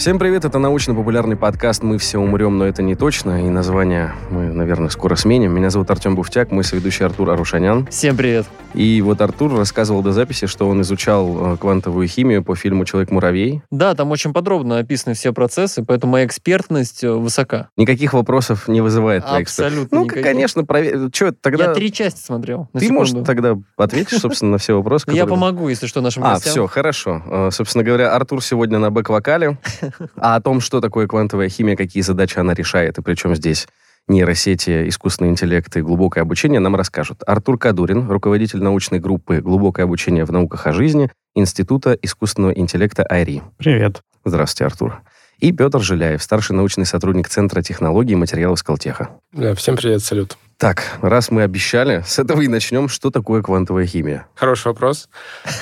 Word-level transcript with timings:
Всем 0.00 0.18
привет, 0.18 0.46
это 0.46 0.58
научно-популярный 0.58 1.36
подкаст 1.36 1.82
«Мы 1.82 1.98
все 1.98 2.16
умрем, 2.16 2.56
но 2.56 2.64
это 2.64 2.80
не 2.82 2.94
точно». 2.94 3.44
И 3.44 3.50
название 3.50 4.14
мы, 4.30 4.44
наверное, 4.44 4.88
скоро 4.88 5.14
сменим. 5.14 5.52
Меня 5.52 5.68
зовут 5.68 5.90
Артем 5.90 6.16
Буфтяк, 6.16 6.50
мой 6.50 6.64
соведущий 6.64 7.04
Артур 7.04 7.28
Арушанян. 7.28 7.86
Всем 7.88 8.16
привет. 8.16 8.46
И 8.72 9.02
вот 9.02 9.20
Артур 9.20 9.54
рассказывал 9.54 10.02
до 10.02 10.12
записи, 10.12 10.46
что 10.46 10.66
он 10.70 10.80
изучал 10.80 11.52
э, 11.52 11.56
квантовую 11.58 12.08
химию 12.08 12.42
по 12.42 12.56
фильму 12.56 12.86
«Человек-муравей». 12.86 13.60
Да, 13.70 13.94
там 13.94 14.10
очень 14.10 14.32
подробно 14.32 14.78
описаны 14.78 15.14
все 15.14 15.34
процессы, 15.34 15.84
поэтому 15.84 16.12
моя 16.12 16.24
экспертность 16.24 17.04
э, 17.04 17.12
высока. 17.12 17.68
Никаких 17.76 18.14
вопросов 18.14 18.68
не 18.68 18.80
вызывает 18.80 19.26
твоя 19.26 19.42
Абсолютно. 19.42 19.98
Ну, 19.98 20.04
никаких. 20.04 20.24
конечно, 20.24 20.64
провер... 20.64 21.10
Что 21.12 21.32
тогда... 21.32 21.64
Я 21.64 21.74
три 21.74 21.92
части 21.92 22.24
смотрел. 22.24 22.70
Ты, 22.72 22.86
секунду. 22.86 23.00
может, 23.00 23.26
тогда 23.26 23.58
ответишь, 23.76 24.20
собственно, 24.20 24.52
на 24.52 24.58
все 24.58 24.74
вопросы, 24.74 25.04
Я 25.10 25.26
помогу, 25.26 25.68
если 25.68 25.86
что, 25.86 26.00
нашим 26.00 26.24
А, 26.24 26.36
гостям. 26.36 26.52
все, 26.52 26.66
хорошо. 26.68 27.22
Э, 27.26 27.50
Собственно 27.52 27.84
говоря, 27.84 28.14
Артур 28.14 28.42
сегодня 28.42 28.78
на 28.78 28.90
бэк-вокале. 28.90 29.58
А 30.16 30.36
о 30.36 30.40
том, 30.40 30.60
что 30.60 30.80
такое 30.80 31.06
квантовая 31.06 31.48
химия, 31.48 31.76
какие 31.76 32.02
задачи 32.02 32.38
она 32.38 32.54
решает, 32.54 32.98
и 32.98 33.02
причем 33.02 33.34
здесь 33.34 33.66
нейросети, 34.08 34.88
искусственный 34.88 35.30
интеллект 35.30 35.74
и 35.76 35.82
глубокое 35.82 36.22
обучение, 36.22 36.60
нам 36.60 36.76
расскажут 36.76 37.22
Артур 37.26 37.58
Кадурин, 37.58 38.10
руководитель 38.10 38.62
научной 38.62 38.98
группы 38.98 39.40
«Глубокое 39.40 39.84
обучение 39.84 40.24
в 40.24 40.32
науках 40.32 40.66
о 40.66 40.72
жизни» 40.72 41.10
Института 41.34 41.96
искусственного 42.02 42.52
интеллекта 42.52 43.04
АйРИ. 43.04 43.42
Привет. 43.56 44.02
Здравствуйте, 44.24 44.66
Артур. 44.66 45.00
И 45.38 45.52
Петр 45.52 45.80
Жиляев, 45.80 46.22
старший 46.22 46.54
научный 46.54 46.84
сотрудник 46.84 47.28
Центра 47.28 47.62
технологий 47.62 48.12
и 48.12 48.16
материалов 48.16 48.58
Скалтеха. 48.58 49.10
Да, 49.32 49.54
всем 49.54 49.76
привет, 49.76 50.02
салют. 50.02 50.36
Так, 50.60 50.98
раз 51.00 51.30
мы 51.30 51.42
обещали, 51.42 52.02
с 52.06 52.18
этого 52.18 52.42
и 52.42 52.46
начнем. 52.46 52.90
Что 52.90 53.10
такое 53.10 53.40
квантовая 53.40 53.86
химия? 53.86 54.26
Хороший 54.34 54.66
вопрос. 54.66 55.08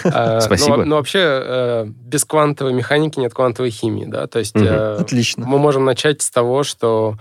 А, 0.05 0.41
Спасибо. 0.41 0.79
Ну, 0.79 0.87
ну, 0.87 0.97
вообще, 0.97 1.21
э, 1.23 1.85
без 1.87 2.25
квантовой 2.25 2.73
механики 2.73 3.21
нет 3.21 3.33
квантовой 3.33 3.71
химии, 3.71 4.07
да, 4.07 4.27
то 4.27 4.41
есть 4.41 4.57
э, 4.57 4.97
Отлично. 4.99 5.47
мы 5.47 5.59
можем 5.59 5.85
начать 5.85 6.21
с 6.21 6.31
того, 6.31 6.65
что 6.65 7.17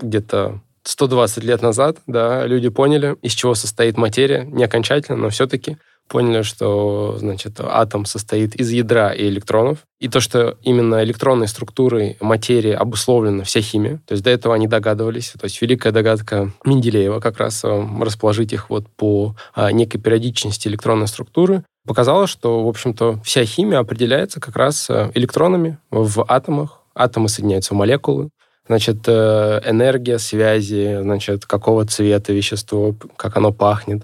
где-то 0.00 0.60
120 0.84 1.44
лет 1.44 1.62
назад, 1.62 1.98
да, 2.06 2.46
люди 2.46 2.68
поняли, 2.68 3.16
из 3.22 3.32
чего 3.32 3.54
состоит 3.54 3.96
материя, 3.96 4.44
не 4.44 4.64
окончательно, 4.64 5.16
но 5.18 5.30
все-таки 5.30 5.76
поняли, 6.10 6.42
что, 6.42 7.16
значит, 7.18 7.60
атом 7.60 8.04
состоит 8.04 8.56
из 8.56 8.70
ядра 8.70 9.12
и 9.12 9.28
электронов, 9.28 9.78
и 10.00 10.08
то, 10.08 10.20
что 10.20 10.58
именно 10.62 11.02
электронной 11.04 11.46
структурой 11.46 12.16
материи 12.20 12.72
обусловлена 12.72 13.44
вся 13.44 13.60
химия, 13.60 14.02
то 14.06 14.12
есть 14.12 14.24
до 14.24 14.30
этого 14.30 14.54
они 14.54 14.66
догадывались, 14.66 15.32
то 15.38 15.44
есть 15.44 15.62
великая 15.62 15.92
догадка 15.92 16.50
Менделеева 16.64 17.20
как 17.20 17.38
раз 17.38 17.64
э, 17.64 17.86
расположить 18.00 18.52
их 18.52 18.70
вот 18.70 18.88
по 18.96 19.36
а, 19.54 19.70
некой 19.70 20.00
периодичности 20.00 20.66
электронной 20.66 21.06
структуры, 21.06 21.62
показала, 21.86 22.26
что, 22.26 22.64
в 22.64 22.68
общем-то, 22.68 23.20
вся 23.24 23.44
химия 23.44 23.78
определяется 23.78 24.40
как 24.40 24.56
раз 24.56 24.90
э, 24.90 25.12
электронами 25.14 25.78
в 25.92 26.24
атомах, 26.26 26.80
атомы 26.92 27.28
соединяются 27.28 27.74
в 27.74 27.76
молекулы, 27.76 28.30
значит, 28.66 28.98
э, 29.06 29.60
энергия, 29.64 30.18
связи, 30.18 30.98
значит, 31.00 31.46
какого 31.46 31.84
цвета 31.86 32.32
вещество, 32.32 32.94
как 33.16 33.36
оно 33.36 33.52
пахнет. 33.52 34.02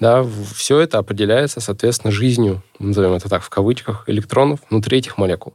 Да, 0.00 0.24
все 0.54 0.78
это 0.80 0.98
определяется, 0.98 1.60
соответственно, 1.60 2.12
жизнью, 2.12 2.62
назовем 2.78 3.14
это 3.14 3.28
так 3.28 3.42
в 3.42 3.50
кавычках, 3.50 4.04
электронов 4.08 4.60
внутри 4.70 4.98
этих 4.98 5.18
молекул. 5.18 5.54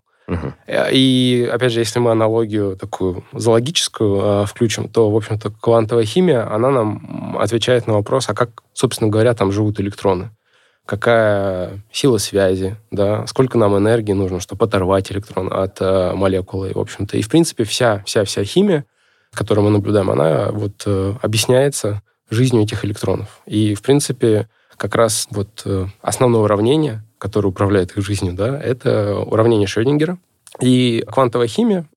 Э, 0.68 0.90
И, 0.92 1.50
опять 1.52 1.72
же, 1.72 1.80
если 1.80 2.00
мы 2.00 2.12
аналогию 2.12 2.78
такую 2.78 3.24
зоологическую 3.34 4.44
э, 4.44 4.46
включим, 4.46 4.90
то, 4.90 5.10
в 5.10 5.16
общем-то, 5.16 5.52
квантовая 5.62 6.06
химия, 6.06 6.50
она 6.54 6.72
нам 6.72 7.38
отвечает 7.40 7.88
на 7.88 7.94
вопрос, 7.94 8.30
а 8.30 8.34
как, 8.34 8.64
собственно 8.74 9.10
говоря, 9.10 9.34
там 9.34 9.52
живут 9.52 9.80
электроны? 9.80 10.32
Какая 10.86 11.82
сила 11.92 12.18
связи, 12.18 12.76
да, 12.92 13.26
сколько 13.28 13.58
нам 13.58 13.78
энергии 13.78 14.12
нужно, 14.12 14.42
чтобы 14.42 14.66
оторвать 14.66 15.12
электрон 15.12 15.52
от 15.52 15.78
э, 15.80 16.14
молекулы, 16.14 16.72
в 16.76 16.80
общем-то. 16.80 17.18
И, 17.18 17.22
в 17.22 17.30
принципе, 17.30 17.64
вся, 17.64 18.04
вся, 18.06 18.26
вся 18.26 18.44
химия, 18.44 18.86
которую 19.34 19.66
мы 19.66 19.72
наблюдаем, 19.72 20.12
она 20.12 20.50
вот 20.52 20.84
э, 20.86 21.14
объясняется 21.22 22.02
жизнью 22.30 22.64
этих 22.64 22.84
электронов. 22.84 23.42
И, 23.46 23.76
в 23.76 23.82
принципе, 23.82 24.50
как 24.76 24.96
раз 24.96 25.28
вот 25.32 25.62
э, 25.66 25.88
основное 26.02 26.42
уравнение, 26.42 27.04
которое 27.18 27.48
управляет 27.48 27.96
их 27.96 28.06
жизнью, 28.06 28.34
да, 28.34 28.60
это 28.60 29.16
уравнение 29.16 29.68
Шрёдингера. 29.68 30.18
И 30.60 31.04
квантовая 31.08 31.48
химия 31.48 31.88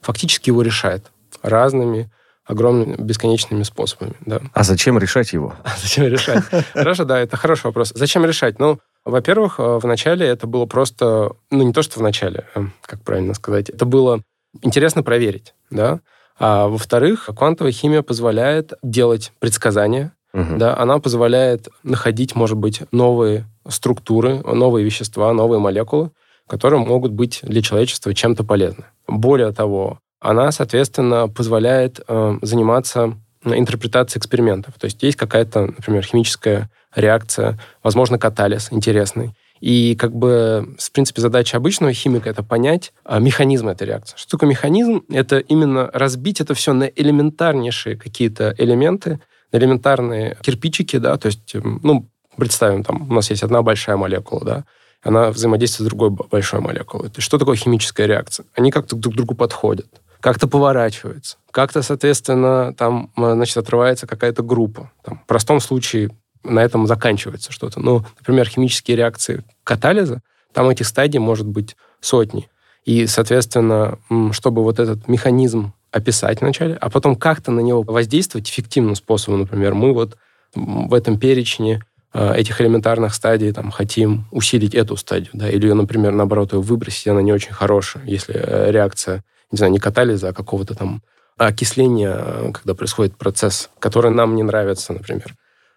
фактически 0.00 0.50
его 0.50 0.62
решает 0.62 1.06
разными 1.42 2.10
огромными 2.46 2.94
бесконечными 2.96 3.62
способами. 3.64 4.14
Да. 4.24 4.40
А 4.52 4.62
зачем 4.62 4.98
решать 4.98 5.32
его? 5.32 5.54
А 5.64 5.70
зачем 5.76 6.06
решать? 6.06 6.44
Хорошо, 6.72 7.04
да, 7.04 7.18
это 7.18 7.36
хороший 7.36 7.66
вопрос. 7.66 7.92
Зачем 7.94 8.24
решать? 8.24 8.58
Ну, 8.58 8.78
во-первых, 9.04 9.58
э, 9.58 9.78
в 9.78 9.84
начале 9.84 10.26
это 10.26 10.46
было 10.46 10.66
просто, 10.66 11.32
ну, 11.50 11.62
не 11.64 11.72
то, 11.72 11.82
что 11.82 11.98
в 11.98 12.02
начале, 12.02 12.44
э, 12.54 12.60
как 12.82 13.02
правильно 13.02 13.34
сказать, 13.34 13.68
это 13.68 13.84
было 13.84 14.22
интересно 14.62 15.02
проверить, 15.02 15.54
да. 15.70 16.00
А 16.38 16.68
во-вторых, 16.68 17.28
квантовая 17.36 17.72
химия 17.72 18.02
позволяет 18.02 18.74
делать 18.82 19.32
предсказания, 19.38 20.12
Мгм. 20.32 20.58
да, 20.58 20.76
она 20.76 20.98
позволяет 20.98 21.68
находить, 21.82 22.34
может 22.36 22.58
быть, 22.58 22.82
новые 22.92 23.46
структуры, 23.68 24.42
новые 24.42 24.84
вещества, 24.84 25.32
новые 25.32 25.60
молекулы, 25.60 26.10
которые 26.46 26.78
могут 26.84 27.12
быть 27.12 27.40
для 27.42 27.62
человечества 27.62 28.12
чем-то 28.14 28.44
полезны. 28.44 28.84
Более 29.08 29.50
того, 29.52 29.98
она, 30.30 30.50
соответственно, 30.50 31.28
позволяет 31.28 32.00
э, 32.06 32.38
заниматься 32.42 33.14
интерпретацией 33.44 34.18
экспериментов. 34.18 34.74
То 34.78 34.86
есть 34.86 35.02
есть 35.02 35.16
какая-то, 35.16 35.66
например, 35.66 36.02
химическая 36.02 36.68
реакция, 36.94 37.58
возможно, 37.82 38.18
катализ 38.18 38.68
интересный. 38.72 39.34
И 39.60 39.94
как 39.94 40.14
бы, 40.14 40.74
в 40.78 40.92
принципе, 40.92 41.22
задача 41.22 41.56
обычного 41.56 41.92
химика— 41.92 42.28
это 42.30 42.42
понять 42.42 42.92
а, 43.04 43.20
механизм 43.20 43.68
этой 43.68 43.86
реакции. 43.86 44.16
Что 44.18 44.32
такое 44.32 44.50
механизм? 44.50 45.04
Это 45.08 45.38
именно 45.38 45.90
разбить 45.92 46.40
это 46.40 46.54
все 46.54 46.72
на 46.72 46.84
элементарнейшие 46.84 47.96
какие-то 47.96 48.54
элементы, 48.58 49.20
на 49.52 49.58
элементарные 49.58 50.36
кирпичики, 50.42 50.96
да, 50.96 51.16
то 51.16 51.26
есть, 51.26 51.54
м, 51.54 51.80
ну, 51.82 52.08
представим, 52.36 52.82
там, 52.82 53.08
у 53.08 53.14
нас 53.14 53.30
есть 53.30 53.42
одна 53.42 53.62
большая 53.62 53.96
молекула, 53.96 54.44
да, 54.44 54.64
она 55.02 55.30
взаимодействует 55.30 55.86
с 55.86 55.90
другой 55.90 56.10
большой 56.10 56.60
молекулой. 56.60 57.08
То 57.08 57.18
есть 57.18 57.26
что 57.26 57.38
такое 57.38 57.56
химическая 57.56 58.06
реакция? 58.06 58.44
Они 58.54 58.70
как-то 58.70 58.96
друг 58.96 59.14
к 59.14 59.16
другу 59.16 59.34
подходят, 59.34 59.86
как-то 60.20 60.48
поворачиваются, 60.48 61.36
как-то, 61.50 61.82
соответственно, 61.82 62.74
там, 62.74 63.10
м, 63.16 63.34
значит, 63.34 63.56
отрывается 63.56 64.06
какая-то 64.06 64.42
группа. 64.42 64.90
Там, 65.04 65.18
в 65.18 65.26
простом 65.26 65.60
случае 65.60 66.10
на 66.44 66.60
этом 66.60 66.86
заканчивается 66.86 67.52
что-то. 67.52 67.80
Ну, 67.80 68.04
например, 68.18 68.48
химические 68.48 68.96
реакции 68.96 69.44
катализа, 69.64 70.22
там 70.52 70.68
этих 70.68 70.86
стадий 70.86 71.18
может 71.18 71.46
быть 71.46 71.76
сотни. 72.00 72.48
И, 72.84 73.06
соответственно, 73.06 73.98
чтобы 74.30 74.62
вот 74.62 74.78
этот 74.78 75.08
механизм 75.08 75.72
описать 75.90 76.40
вначале, 76.40 76.74
а 76.74 76.88
потом 76.88 77.16
как-то 77.16 77.50
на 77.50 77.60
него 77.60 77.82
воздействовать 77.82 78.48
эффективным 78.48 78.94
способом, 78.94 79.40
например, 79.40 79.74
мы 79.74 79.92
вот 79.92 80.16
в 80.54 80.94
этом 80.94 81.18
перечне 81.18 81.82
э, 82.14 82.34
этих 82.36 82.60
элементарных 82.60 83.14
стадий 83.14 83.52
там, 83.52 83.70
хотим 83.70 84.26
усилить 84.30 84.74
эту 84.74 84.96
стадию, 84.96 85.30
да, 85.32 85.48
или, 85.48 85.70
например, 85.72 86.12
наоборот, 86.12 86.52
ее 86.52 86.60
выбросить, 86.60 87.08
она 87.08 87.22
не 87.22 87.32
очень 87.32 87.52
хорошая, 87.52 88.04
если 88.04 88.34
э, 88.36 88.70
реакция, 88.70 89.24
не 89.50 89.58
знаю, 89.58 89.72
не 89.72 89.78
катализа, 89.78 90.28
а 90.28 90.32
какого-то 90.32 90.74
там 90.74 91.02
окисления, 91.36 92.52
когда 92.52 92.74
происходит 92.74 93.16
процесс, 93.16 93.70
который 93.78 94.10
нам 94.10 94.34
не 94.34 94.42
нравится, 94.42 94.92
например, 94.92 95.34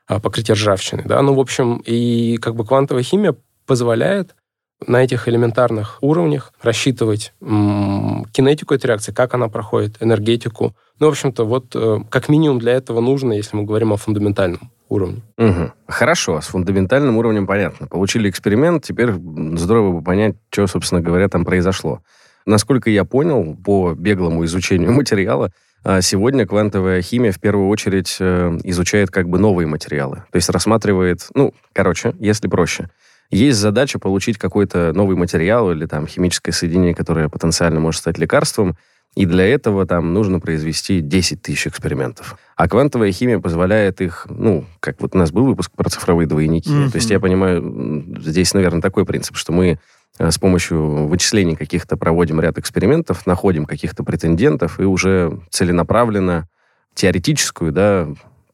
а, 0.07 0.19
покрытие 0.19 0.55
ржавчины, 0.55 1.03
да, 1.05 1.21
ну, 1.21 1.33
в 1.33 1.39
общем, 1.39 1.83
и 1.85 2.37
как 2.37 2.55
бы 2.55 2.65
квантовая 2.65 3.03
химия 3.03 3.35
позволяет 3.65 4.35
на 4.87 5.03
этих 5.03 5.27
элементарных 5.27 5.97
уровнях 6.01 6.53
рассчитывать 6.61 7.33
кинетику 7.41 8.73
этой 8.73 8.87
реакции, 8.87 9.11
как 9.11 9.33
она 9.33 9.49
проходит, 9.49 9.97
энергетику. 9.99 10.73
Ну, 10.99 11.07
в 11.07 11.09
общем-то, 11.09 11.45
вот 11.45 11.75
э, 11.75 11.99
как 12.09 12.29
минимум 12.29 12.59
для 12.59 12.73
этого 12.73 13.01
нужно, 13.01 13.33
если 13.33 13.55
мы 13.55 13.63
говорим 13.63 13.93
о 13.93 13.97
фундаментальном 13.97 14.71
уровне. 14.89 15.21
Мгм. 15.37 15.73
Хорошо, 15.87 16.41
с 16.41 16.47
фундаментальным 16.47 17.17
уровнем 17.17 17.45
понятно. 17.47 17.87
Получили 17.87 18.29
эксперимент, 18.29 18.83
теперь 18.83 19.11
здорово 19.11 19.93
бы 19.97 20.01
понять, 20.01 20.35
что, 20.49 20.67
собственно 20.67 21.01
говоря, 21.01 21.29
там 21.29 21.45
произошло. 21.45 22.01
Насколько 22.49 22.89
я 22.89 23.05
понял, 23.05 23.55
по 23.63 23.93
беглому 23.93 24.43
изучению 24.45 24.91
материала, 25.01 25.51
а, 25.83 26.01
сегодня 26.01 26.47
квантовая 26.47 27.03
химия 27.03 27.31
в 27.31 27.39
первую 27.39 27.69
очередь 27.69 28.17
э, 28.19 28.57
изучает 28.63 29.11
как 29.11 29.29
бы 29.29 29.37
новые 29.37 29.67
материалы. 29.67 30.23
То 30.31 30.35
есть 30.35 30.49
рассматривает, 30.49 31.27
ну, 31.35 31.53
короче, 31.73 32.15
если 32.19 32.47
проще. 32.47 32.89
Есть 33.29 33.59
задача 33.59 33.99
получить 33.99 34.39
какой-то 34.39 34.93
новый 34.93 35.15
материал 35.15 35.71
или 35.71 35.85
там 35.85 36.07
химическое 36.07 36.51
соединение, 36.51 36.95
которое 36.95 37.29
потенциально 37.29 37.79
может 37.79 38.01
стать 38.01 38.17
лекарством, 38.17 38.75
и 39.15 39.27
для 39.27 39.45
этого 39.45 39.85
там 39.85 40.13
нужно 40.13 40.39
произвести 40.39 41.01
10 41.01 41.43
тысяч 41.43 41.67
экспериментов. 41.67 42.35
А 42.55 42.67
квантовая 42.67 43.11
химия 43.11 43.37
позволяет 43.37 44.01
их, 44.01 44.25
ну, 44.27 44.65
как 44.79 44.99
вот 45.01 45.13
у 45.13 45.17
нас 45.19 45.31
был 45.31 45.45
выпуск 45.45 45.71
про 45.75 45.87
цифровые 45.89 46.27
двойники. 46.27 46.71
Мгм. 46.71 46.91
То 46.91 46.95
есть 46.95 47.11
я 47.11 47.19
понимаю, 47.19 48.17
здесь, 48.19 48.55
наверное, 48.55 48.81
такой 48.81 49.05
принцип, 49.05 49.35
что 49.35 49.51
мы 49.51 49.79
с 50.19 50.37
помощью 50.37 51.07
вычислений 51.07 51.55
каких-то 51.55 51.95
проводим 51.95 52.41
ряд 52.41 52.57
экспериментов, 52.57 53.25
находим 53.25 53.65
каких-то 53.65 54.03
претендентов 54.03 54.79
и 54.79 54.83
уже 54.83 55.39
целенаправленно 55.49 56.47
теоретическую, 56.93 57.71
да, 57.71 58.07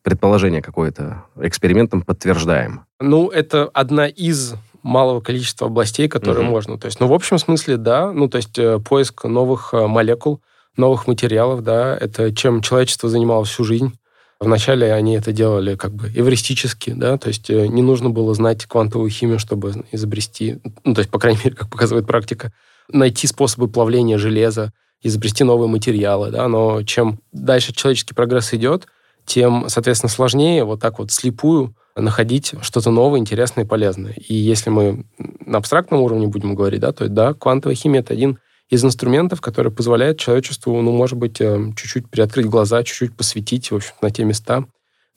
предположение 0.04 0.62
какое-то 0.62 1.24
экспериментом 1.42 2.04
подтверждаем. 2.04 2.82
Ну, 3.00 3.30
это 3.30 3.70
одна 3.74 4.08
из 4.08 4.54
малого 4.84 5.20
количества 5.20 5.66
областей, 5.66 6.08
которые 6.08 6.44
Мгм. 6.44 6.52
можно. 6.52 6.78
То 6.78 6.86
есть, 6.86 7.00
ну, 7.00 7.08
в 7.08 7.14
общем 7.14 7.40
смысле, 7.40 7.78
да, 7.78 8.12
ну, 8.12 8.30
то 8.30 8.38
есть 8.38 8.58
э, 8.60 8.78
поиск 8.80 9.24
новых 9.24 9.74
э, 9.74 9.88
молекул, 9.88 10.42
новых 10.78 11.08
материалов, 11.08 11.64
да, 11.64 11.98
это 11.98 12.32
чем 12.36 12.62
человечество 12.62 13.10
занималось 13.10 13.50
всю 13.50 13.64
жизнь. 13.64 13.98
Вначале 14.45 14.94
они 14.94 15.15
это 15.15 15.31
делали 15.31 15.75
как 15.75 15.94
бы 15.95 16.07
эвристически, 16.07 16.92
да, 16.92 17.18
то 17.18 17.30
есть 17.30 17.50
э, 17.50 17.65
не 17.65 17.81
нужно 17.81 18.12
было 18.12 18.36
знать 18.36 18.65
квантовую 18.68 19.09
химию, 19.09 19.39
чтобы 19.39 19.74
изобрести, 19.92 20.59
ну, 20.83 20.94
то 20.94 21.00
есть, 21.00 21.09
по 21.09 21.18
крайней 21.18 21.39
мере, 21.44 21.56
как 21.56 21.69
показывает 21.71 22.06
практика, 22.06 22.53
найти 22.92 23.25
способы 23.25 23.68
плавления 23.68 24.19
железа, 24.19 24.71
изобрести 25.01 25.44
новые 25.44 25.68
материалы, 25.68 26.30
да, 26.30 26.47
но 26.47 26.83
чем 26.83 27.19
дальше 27.31 27.74
человеческий 27.74 28.13
прогресс 28.13 28.53
идет, 28.53 28.86
тем, 29.25 29.65
соответственно, 29.68 30.12
сложнее 30.12 30.63
вот 30.63 30.80
так 30.80 31.00
вот 31.00 31.12
слепую 31.12 31.75
находить 31.95 32.53
что-то 32.62 32.92
новое, 32.92 33.19
интересное 33.19 33.63
и 33.63 33.68
полезное. 33.68 34.13
И 34.13 34.36
если 34.36 34.69
мы 34.69 35.06
на 35.44 35.57
абстрактном 35.57 36.01
уровне 36.01 36.27
будем 36.27 36.53
говорить, 36.53 36.81
да, 36.81 36.92
то 36.92 37.07
да, 37.09 37.33
квантовая 37.33 37.75
химия— 37.75 38.00
это 38.01 38.13
один 38.13 38.38
из 38.70 38.84
инструментов, 38.84 39.42
который 39.42 39.72
позволяет 39.72 40.20
человечеству, 40.20 40.82
ну, 40.82 40.92
может 40.92 41.18
быть, 41.18 41.40
э, 41.40 41.72
чуть-чуть 41.76 42.10
приоткрыть 42.10 42.48
глаза, 42.48 42.84
чуть-чуть 42.84 43.16
посветить, 43.16 43.72
в 43.72 43.76
общем, 43.76 43.94
на 44.02 44.10
те 44.10 44.24
места, 44.24 44.66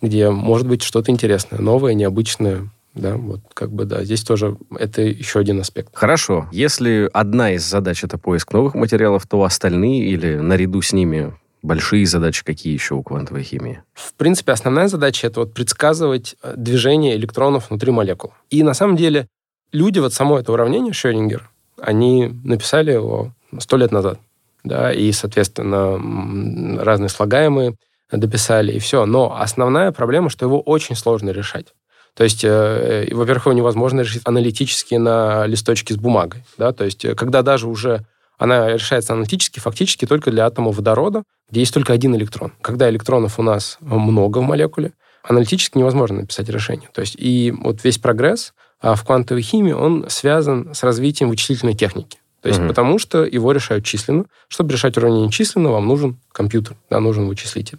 где 0.02 0.30
может 0.30 0.66
быть 0.66 0.82
что-то 0.82 1.10
интересное, 1.10 1.58
новое, 1.58 1.94
необычное, 1.94 2.70
да, 2.94 3.16
вот 3.16 3.40
как 3.54 3.70
бы, 3.72 3.84
да, 3.84 4.04
здесь 4.04 4.22
тоже 4.22 4.56
это 4.78 5.02
еще 5.02 5.38
один 5.38 5.60
аспект. 5.60 5.90
Хорошо. 5.94 6.48
Если 6.52 7.08
одна 7.12 7.52
из 7.52 7.64
задач 7.64 8.04
это 8.04 8.18
поиск 8.18 8.52
новых 8.52 8.74
материалов, 8.74 9.26
то 9.26 9.42
остальные 9.42 10.06
или 10.06 10.36
наряду 10.36 10.82
с 10.82 10.92
ними 10.92 11.34
большие 11.62 12.06
задачи 12.06 12.44
какие 12.44 12.72
еще 12.72 12.94
у 12.94 13.02
квантовой 13.02 13.42
химии? 13.42 13.82
В 13.94 14.14
принципе, 14.14 14.52
основная 14.52 14.88
задача 14.88 15.26
это 15.26 15.40
вот 15.40 15.54
предсказывать 15.54 16.36
э, 16.42 16.54
движение 16.56 17.16
электронов 17.16 17.70
внутри 17.70 17.92
молекул. 17.92 18.32
И 18.50 18.62
на 18.62 18.74
самом 18.74 18.96
деле 18.96 19.26
люди 19.72 19.98
вот 19.98 20.12
само 20.12 20.38
это 20.38 20.52
уравнение 20.52 20.92
Шрёдингер, 20.92 21.50
они 21.80 22.28
написали 22.44 22.92
его 22.92 23.32
сто 23.58 23.76
лет 23.76 23.92
назад, 23.92 24.18
да, 24.64 24.92
и, 24.92 25.12
соответственно, 25.12 26.82
разные 26.82 27.08
слагаемые 27.08 27.76
дописали, 28.10 28.72
и 28.72 28.78
все. 28.78 29.06
Но 29.06 29.36
основная 29.38 29.92
проблема, 29.92 30.30
что 30.30 30.46
его 30.46 30.60
очень 30.60 30.96
сложно 30.96 31.30
решать. 31.30 31.74
То 32.14 32.24
есть, 32.24 32.42
э, 32.42 33.08
во-первых, 33.12 33.46
его 33.46 33.52
невозможно 33.52 34.00
решить 34.00 34.22
аналитически 34.24 34.96
на 34.96 35.46
листочке 35.46 35.94
с 35.94 35.96
бумагой, 35.96 36.44
да, 36.56 36.72
то 36.72 36.84
есть, 36.84 37.04
э, 37.04 37.14
когда 37.14 37.42
даже 37.42 37.68
уже 37.68 38.04
она 38.38 38.72
решается 38.72 39.12
аналитически, 39.12 39.58
фактически 39.58 40.06
только 40.06 40.30
для 40.30 40.46
атома 40.46 40.70
водорода, 40.70 41.24
где 41.50 41.60
есть 41.60 41.74
только 41.74 41.92
один 41.92 42.14
электрон. 42.14 42.52
Когда 42.62 42.88
электронов 42.88 43.38
у 43.38 43.42
нас 43.42 43.78
много 43.80 44.38
в 44.38 44.42
молекуле, 44.42 44.92
аналитически 45.22 45.78
невозможно 45.78 46.20
написать 46.20 46.48
решение. 46.48 46.88
То 46.92 47.00
есть 47.00 47.16
и 47.18 47.52
вот 47.52 47.82
весь 47.84 47.98
прогресс 47.98 48.52
а, 48.80 48.94
в 48.94 49.04
квантовой 49.04 49.42
химии, 49.42 49.72
он 49.72 50.06
связан 50.08 50.72
с 50.72 50.82
развитием 50.84 51.30
вычислительной 51.30 51.74
техники. 51.74 52.18
То 52.42 52.48
есть 52.48 52.60
Мгм. 52.60 52.68
потому 52.68 52.98
что 52.98 53.24
его 53.24 53.52
решают 53.52 53.84
численно. 53.84 54.24
Чтобы 54.48 54.72
решать 54.72 54.96
уравнение 54.96 55.30
численно, 55.30 55.70
вам 55.70 55.86
нужен 55.86 56.18
компьютер, 56.32 56.76
да, 56.90 57.00
нужен 57.00 57.26
вычислитель. 57.26 57.78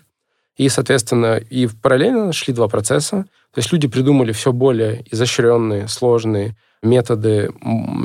И, 0.58 0.68
соответственно, 0.68 1.38
и 1.38 1.68
параллельно 1.68 2.34
шли 2.34 2.54
два 2.54 2.68
процесса. 2.68 3.26
То 3.54 3.60
есть 3.60 3.72
люди 3.72 3.88
придумали 3.88 4.34
все 4.34 4.52
более 4.52 5.06
изощренные, 5.10 5.88
сложные 5.88 6.56
методы 6.84 7.52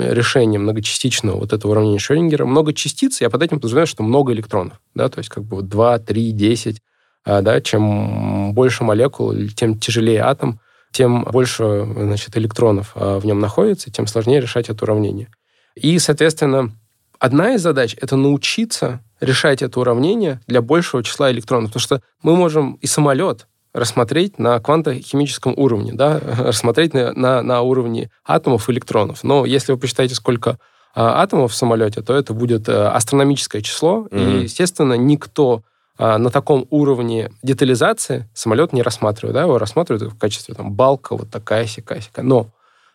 решения 0.00 0.58
многочастичного 0.58 1.36
вот 1.38 1.52
этого 1.52 1.72
уравнения 1.72 1.98
Шрёдингера. 1.98 2.44
Много 2.44 2.72
частиц, 2.72 3.20
я 3.20 3.30
под 3.30 3.42
этим 3.42 3.56
подразумеваю, 3.56 3.86
что 3.86 4.02
много 4.02 4.32
электронов. 4.32 4.80
Да, 4.94 5.08
то 5.08 5.18
есть 5.18 5.30
как 5.30 5.44
бы 5.44 5.56
вот 5.56 5.68
2, 5.68 5.98
3, 5.98 6.32
10. 6.32 6.80
а, 7.26 7.40
да, 7.42 7.60
чем 7.60 8.52
больше 8.52 8.84
молекул, 8.84 9.34
тем 9.56 9.78
тяжелее 9.78 10.20
атом, 10.20 10.60
тем 10.92 11.24
больше 11.24 11.86
значит, 11.96 12.36
электронов 12.36 12.92
а, 12.94 13.18
в 13.18 13.24
нем 13.26 13.40
находится, 13.40 13.90
тем 13.90 14.06
сложнее 14.06 14.40
решать 14.40 14.68
это 14.68 14.84
уравнение. 14.84 15.28
И, 15.74 15.98
соответственно, 15.98 16.72
одна 17.18 17.54
из 17.54 17.62
задач— 17.62 17.96
это 18.00 18.16
научиться 18.16 19.00
решать 19.20 19.62
это 19.62 19.80
уравнение 19.80 20.40
для 20.46 20.62
большего 20.62 21.02
числа 21.02 21.30
электронов. 21.30 21.70
Потому 21.70 21.80
что 21.80 22.02
мы 22.22 22.36
можем 22.36 22.74
и 22.74 22.86
самолет 22.86 23.46
рассмотреть 23.72 24.38
на 24.38 24.60
квантохимическом 24.60 25.54
уровне, 25.56 25.92
да, 25.92 26.20
рассмотреть 26.38 26.94
на, 26.94 27.12
на, 27.12 27.42
на 27.42 27.62
уровне 27.62 28.10
атомов 28.24 28.68
и 28.68 28.72
электронов. 28.72 29.24
Но 29.24 29.44
если 29.44 29.72
вы 29.72 29.78
посчитаете, 29.78 30.14
сколько 30.14 30.58
а, 30.94 31.22
атомов 31.22 31.52
в 31.52 31.56
самолете, 31.56 32.00
то 32.02 32.14
это 32.14 32.32
будет 32.34 32.68
а, 32.68 32.92
астрономическое 32.92 33.62
число. 33.62 34.06
Мгм. 34.10 34.18
И, 34.18 34.42
естественно, 34.44 34.94
никто 34.94 35.62
а, 35.98 36.18
на 36.18 36.30
таком 36.30 36.66
уровне 36.70 37.32
детализации 37.42 38.28
самолет 38.32 38.72
не 38.72 38.82
рассматривает. 38.82 39.34
Да, 39.34 39.42
его 39.42 39.58
рассматривают 39.58 40.12
в 40.12 40.18
качестве 40.18 40.54
там, 40.54 40.72
балка, 40.72 41.16
вот 41.16 41.30
такая 41.30 41.66
сякая 41.66 42.00
сякая. 42.00 42.24
Но, 42.24 42.48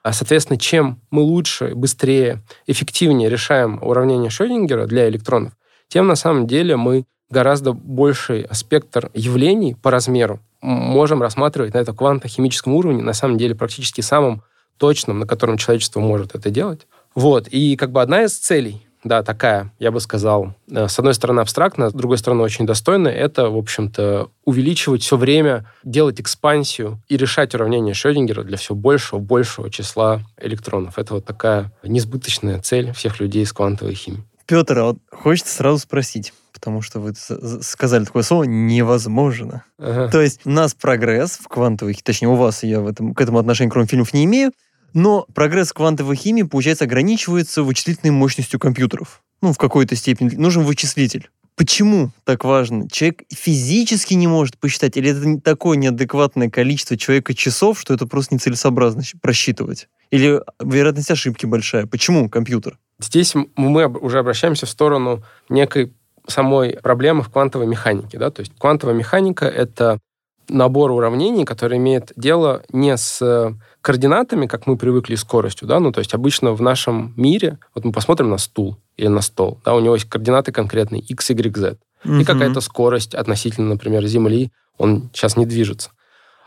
а, 0.04 0.14
соответственно, 0.14 0.60
чем 0.60 1.00
мы 1.12 1.22
лучше, 1.22 1.76
быстрее, 1.76 2.42
эффективнее 2.68 3.30
решаем 3.30 3.80
уравнение 3.82 4.30
Шрёдингера 4.30 4.86
для 4.86 5.08
электронов, 5.10 5.54
тем 5.88 6.08
на 6.08 6.16
самом 6.16 6.48
деле 6.48 6.78
мы 6.78 7.06
гораздо 7.30 7.74
больший 7.74 8.48
спектр 8.52 9.12
явлений 9.14 9.76
по 9.76 9.92
размеру 9.92 10.40
можем 10.62 11.22
рассматривать 11.22 11.74
на 11.74 11.80
этом 11.80 11.96
квантохимическом 11.96 12.74
уровне, 12.74 13.02
на 13.02 13.14
самом 13.14 13.38
деле 13.38 13.56
практически 13.56 14.02
самым 14.02 14.44
точным, 14.78 15.20
на 15.20 15.28
котором 15.28 15.58
человечество 15.58 16.00
может 16.00 16.36
это 16.36 16.50
делать. 16.50 16.88
Вот. 17.16 17.48
И 17.48 17.76
как 17.76 17.92
бы 17.92 18.02
одна 18.02 18.24
из 18.24 18.38
целей, 18.38 18.86
да, 19.04 19.24
такая, 19.24 19.72
я 19.80 19.92
бы 19.92 20.00
сказал, 20.00 20.54
э, 20.70 20.88
с 20.88 21.00
одной 21.00 21.14
стороны 21.14 21.40
абстрактно, 21.40 21.90
с 21.90 21.94
другой 21.94 22.18
стороны 22.18 22.44
очень 22.44 22.66
достойная, 22.66 23.14
это, 23.14 23.50
в 23.50 23.58
общем-то, 23.58 24.30
увеличивать 24.46 25.04
все 25.04 25.18
время, 25.18 25.66
делать 25.84 26.20
экспансию 26.20 27.02
и 27.08 27.18
решать 27.18 27.56
уравнение 27.56 27.94
Шрёдингера 27.94 28.44
для 28.44 28.58
все 28.58 28.76
большего, 28.76 29.20
большего 29.20 29.70
числа 29.70 30.22
электронов. 30.38 30.98
Это 30.98 31.16
вот 31.16 31.26
такая 31.26 31.72
несбыточная 31.84 32.60
цель 32.60 32.92
всех 32.94 33.20
людей 33.20 33.46
с 33.46 33.54
квантовой 33.54 33.96
химией. 33.96 34.24
Петр, 34.46 34.80
а 34.80 34.86
вот 34.86 34.98
хочется 35.12 35.56
сразу 35.56 35.78
спросить, 35.78 36.34
потому 36.52 36.82
что 36.82 37.00
вы 37.00 37.14
сказали 37.16 38.04
такое 38.04 38.24
слово 38.24 38.44
«невозможно». 38.44 39.64
Ага. 39.78 40.10
То 40.10 40.22
есть 40.22 40.42
у 40.44 40.50
нас 40.50 40.74
прогресс 40.74 41.34
в 41.34 41.48
квантовой, 41.48 41.94
хи- 41.94 42.02
точнее 42.04 42.30
у 42.30 42.36
вас, 42.36 42.64
я 42.64 42.82
в 42.82 42.88
этом, 42.88 43.14
к 43.14 43.22
этому 43.22 43.38
отношения, 43.38 43.70
кроме 43.70 43.88
фильмов, 43.88 44.14
не 44.14 44.26
имею, 44.26 44.52
но 44.94 45.26
прогресс 45.34 45.74
квантовой 45.74 46.16
химии, 46.16 46.44
получается, 46.44 46.86
ограничивается 46.86 47.64
вычислительной 47.64 48.12
мощностью 48.12 48.60
компьютеров. 48.60 49.22
Ну, 49.42 49.54
в 49.54 49.58
какой-то 49.58 49.96
степени. 49.96 50.36
Нужен 50.36 50.64
вычислитель. 50.64 51.30
Почему 51.56 52.12
так 52.24 52.46
важно? 52.46 52.90
Человек 52.90 53.24
физически 53.30 54.14
не 54.14 54.28
может 54.28 54.58
посчитать, 54.58 54.96
или 54.96 55.12
это 55.12 55.42
такое 55.42 55.78
неадекватное 55.78 56.50
количество 56.50 56.96
человека 56.96 57.34
часов, 57.34 57.80
что 57.80 57.94
это 57.94 58.08
просто 58.08 58.36
нецелесообразно 58.36 59.04
просчитывать? 59.22 59.90
Или 60.10 60.42
вероятность 60.64 61.12
ошибки 61.12 61.46
большая? 61.46 61.86
Почему 61.86 62.30
компьютер? 62.30 62.78
Здесь 63.00 63.36
мы 63.56 63.88
уже 63.88 64.20
обращаемся 64.20 64.66
в 64.66 64.70
сторону 64.70 65.24
некой 65.50 65.94
самой 66.28 66.78
проблемы 66.82 67.24
в 67.24 67.30
квантовой 67.30 67.68
механике. 67.68 68.18
Да? 68.18 68.30
То 68.32 68.40
есть 68.40 68.54
квантовая 68.58 68.96
механика— 68.96 69.46
это 69.46 70.00
набор 70.48 70.92
уравнений, 70.92 71.46
который 71.46 71.78
имеет 71.78 72.12
дело 72.16 72.64
не 72.72 72.96
с 72.96 73.22
э, 73.22 73.54
координатами, 73.82 74.48
как 74.48 74.68
мы 74.68 74.78
привыкли, 74.78 75.14
и 75.14 75.18
скоростью. 75.18 75.68
Да? 75.68 75.80
Ну, 75.80 75.92
то 75.92 76.00
есть 76.00 76.14
обычно 76.14 76.54
в 76.54 76.62
нашем 76.62 77.14
мире, 77.16 77.58
вот 77.74 77.86
мы 77.86 77.92
посмотрим 77.92 78.30
на 78.30 78.38
стул 78.38 78.78
или 78.98 79.08
на 79.08 79.22
стол, 79.22 79.60
да, 79.64 79.74
у 79.74 79.80
него 79.80 79.96
есть 79.96 80.10
координаты 80.10 80.52
конкретные 80.52 81.02
x, 81.02 81.30
y, 81.30 81.56
z. 81.56 81.78
И 82.06 82.24
какая-то 82.24 82.62
скорость 82.62 83.14
относительно, 83.14 83.68
например, 83.70 84.06
Земли, 84.06 84.52
он 84.78 85.10
сейчас 85.14 85.36
не 85.36 85.46
движется. 85.46 85.92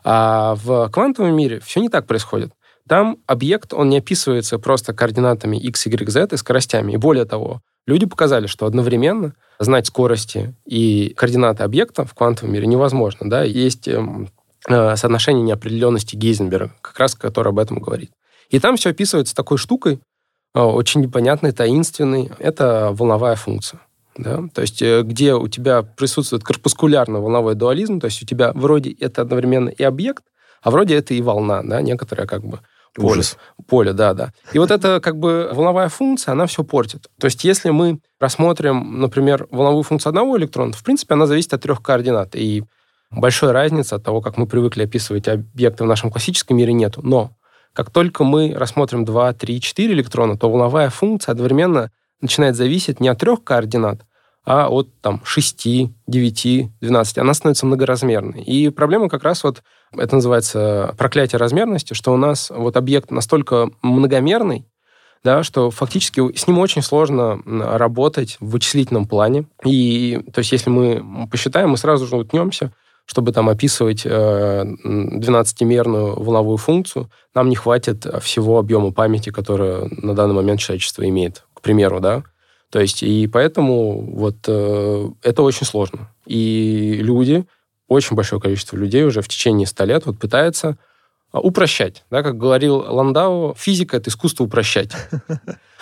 А 0.04 0.56
в 0.56 0.88
квантовом 0.90 1.36
мире 1.36 1.60
все 1.60 1.80
не 1.80 1.88
так 1.88 2.06
происходит. 2.06 2.52
Там 2.88 3.18
объект, 3.26 3.72
он 3.72 3.88
не 3.88 3.98
описывается 3.98 4.58
просто 4.58 4.92
координатами 4.92 5.56
x, 5.56 5.86
y, 5.86 6.10
z 6.10 6.28
и 6.32 6.36
скоростями. 6.36 6.92
И 6.92 6.96
более 6.96 7.24
того, 7.24 7.60
люди 7.86 8.06
показали, 8.06 8.46
что 8.46 8.66
одновременно 8.66 9.34
знать 9.58 9.86
скорости 9.86 10.54
и 10.64 11.14
координаты 11.16 11.62
объекта 11.62 12.04
в 12.04 12.14
квантовом 12.14 12.52
мире 12.52 12.66
невозможно. 12.66 13.30
Да? 13.30 13.44
Есть 13.44 13.86
эм, 13.86 14.28
соотношение 14.68 15.42
неопределенности 15.42 16.16
Гейзенберга, 16.16 16.72
как 16.80 16.98
раз 16.98 17.14
который 17.14 17.48
об 17.48 17.58
этом 17.58 17.78
говорит. 17.78 18.10
И 18.50 18.60
там 18.60 18.76
все 18.76 18.90
описывается 18.90 19.34
такой 19.34 19.58
штукой, 19.58 20.00
э, 20.54 20.60
очень 20.60 21.00
непонятной, 21.00 21.52
таинственной. 21.52 22.30
Это 22.38 22.90
волновая 22.92 23.34
функция. 23.34 23.80
Да? 24.16 24.42
То 24.54 24.60
есть 24.60 24.82
э, 24.82 25.02
где 25.02 25.34
у 25.34 25.48
тебя 25.48 25.82
присутствует 25.82 26.44
корпускулярно-волновой 26.44 27.54
дуализм, 27.54 27.98
то 27.98 28.06
есть 28.06 28.22
у 28.22 28.26
тебя 28.26 28.52
вроде 28.54 28.92
это 28.92 29.22
одновременно 29.22 29.70
и 29.70 29.82
объект, 29.82 30.24
а 30.62 30.70
вроде 30.70 30.96
это 30.96 31.14
и 31.14 31.22
волна, 31.22 31.62
да, 31.62 31.80
некоторая 31.80 32.26
как 32.26 32.44
бы 32.44 32.60
поле. 32.94 33.08
Ужас. 33.08 33.38
Поле, 33.66 33.94
да, 33.94 34.12
да. 34.12 34.32
И 34.52 34.58
вот 34.58 34.70
эта 34.70 35.00
как 35.00 35.18
бы 35.18 35.50
волновая 35.52 35.88
функция, 35.88 36.32
она 36.32 36.46
все 36.46 36.62
портит. 36.62 37.08
То 37.18 37.24
есть 37.24 37.42
если 37.44 37.70
мы 37.70 38.00
рассмотрим, 38.20 39.00
например, 39.00 39.48
волновую 39.50 39.82
функцию 39.82 40.10
одного 40.10 40.36
электрона, 40.38 40.72
в 40.72 40.84
принципе, 40.84 41.14
она 41.14 41.26
зависит 41.26 41.54
от 41.54 41.62
трех 41.62 41.82
координат. 41.82 42.36
И 42.36 42.64
большой 43.12 43.52
разницы 43.52 43.94
от 43.94 44.02
того, 44.02 44.20
как 44.20 44.36
мы 44.36 44.46
привыкли 44.46 44.84
описывать 44.84 45.28
объекты 45.28 45.84
в 45.84 45.86
нашем 45.86 46.10
классическом 46.10 46.56
мире, 46.56 46.72
нету. 46.72 47.00
Но 47.02 47.32
как 47.72 47.90
только 47.90 48.24
мы 48.24 48.54
рассмотрим 48.54 49.04
2, 49.04 49.32
3, 49.34 49.60
4 49.60 49.94
электрона, 49.94 50.36
то 50.36 50.50
волновая 50.50 50.90
функция 50.90 51.32
одновременно 51.32 51.90
начинает 52.20 52.56
зависеть 52.56 53.00
не 53.00 53.08
от 53.08 53.18
трех 53.18 53.42
координат, 53.44 54.04
а 54.44 54.68
от 54.68 54.88
там 55.00 55.20
6, 55.24 55.66
9, 56.06 56.70
12. 56.80 57.18
Она 57.18 57.34
становится 57.34 57.66
многоразмерной. 57.66 58.42
И 58.42 58.70
проблема 58.70 59.08
как 59.08 59.22
раз 59.22 59.44
вот, 59.44 59.62
это 59.96 60.16
называется 60.16 60.94
проклятие 60.98 61.38
размерности, 61.38 61.94
что 61.94 62.12
у 62.12 62.16
нас 62.16 62.50
вот 62.50 62.76
объект 62.76 63.10
настолько 63.10 63.70
многомерный, 63.82 64.66
да, 65.24 65.42
что 65.44 65.70
фактически 65.70 66.36
с 66.36 66.46
ним 66.46 66.58
очень 66.58 66.82
сложно 66.82 67.40
работать 67.46 68.36
в 68.40 68.50
вычислительном 68.50 69.06
плане. 69.06 69.46
И 69.64 70.20
то 70.32 70.40
есть 70.40 70.52
если 70.52 70.70
мы 70.70 71.28
посчитаем, 71.30 71.70
мы 71.70 71.76
сразу 71.76 72.06
же 72.06 72.16
утнемся, 72.16 72.72
чтобы 73.04 73.32
там 73.32 73.48
описывать 73.48 74.02
э, 74.04 74.64
12-мерную 74.84 76.22
волновую 76.22 76.56
функцию, 76.56 77.10
нам 77.34 77.48
не 77.48 77.56
хватит 77.56 78.06
всего 78.22 78.58
объема 78.58 78.92
памяти, 78.92 79.30
который 79.30 79.88
на 80.02 80.14
данный 80.14 80.34
момент 80.34 80.60
человечество 80.60 81.08
имеет, 81.08 81.44
к 81.54 81.60
примеру, 81.60 82.00
да. 82.00 82.22
То 82.70 82.80
есть, 82.80 83.02
и 83.02 83.26
поэтому 83.26 84.00
вот 84.14 84.36
э, 84.48 85.08
это 85.22 85.42
очень 85.42 85.66
сложно. 85.66 86.08
И 86.26 86.98
люди, 87.00 87.44
очень 87.86 88.16
большое 88.16 88.40
количество 88.40 88.76
людей 88.76 89.04
уже 89.04 89.20
в 89.20 89.28
течение 89.28 89.66
100 89.66 89.84
лет 89.84 90.06
вот 90.06 90.18
пытается 90.18 90.78
а, 91.32 91.40
упрощать. 91.40 92.04
Да, 92.10 92.22
как 92.22 92.38
говорил 92.38 92.76
Ландау, 92.76 93.54
физика— 93.58 93.96
это 93.98 94.10
искусство 94.10 94.44
упрощать. 94.44 94.92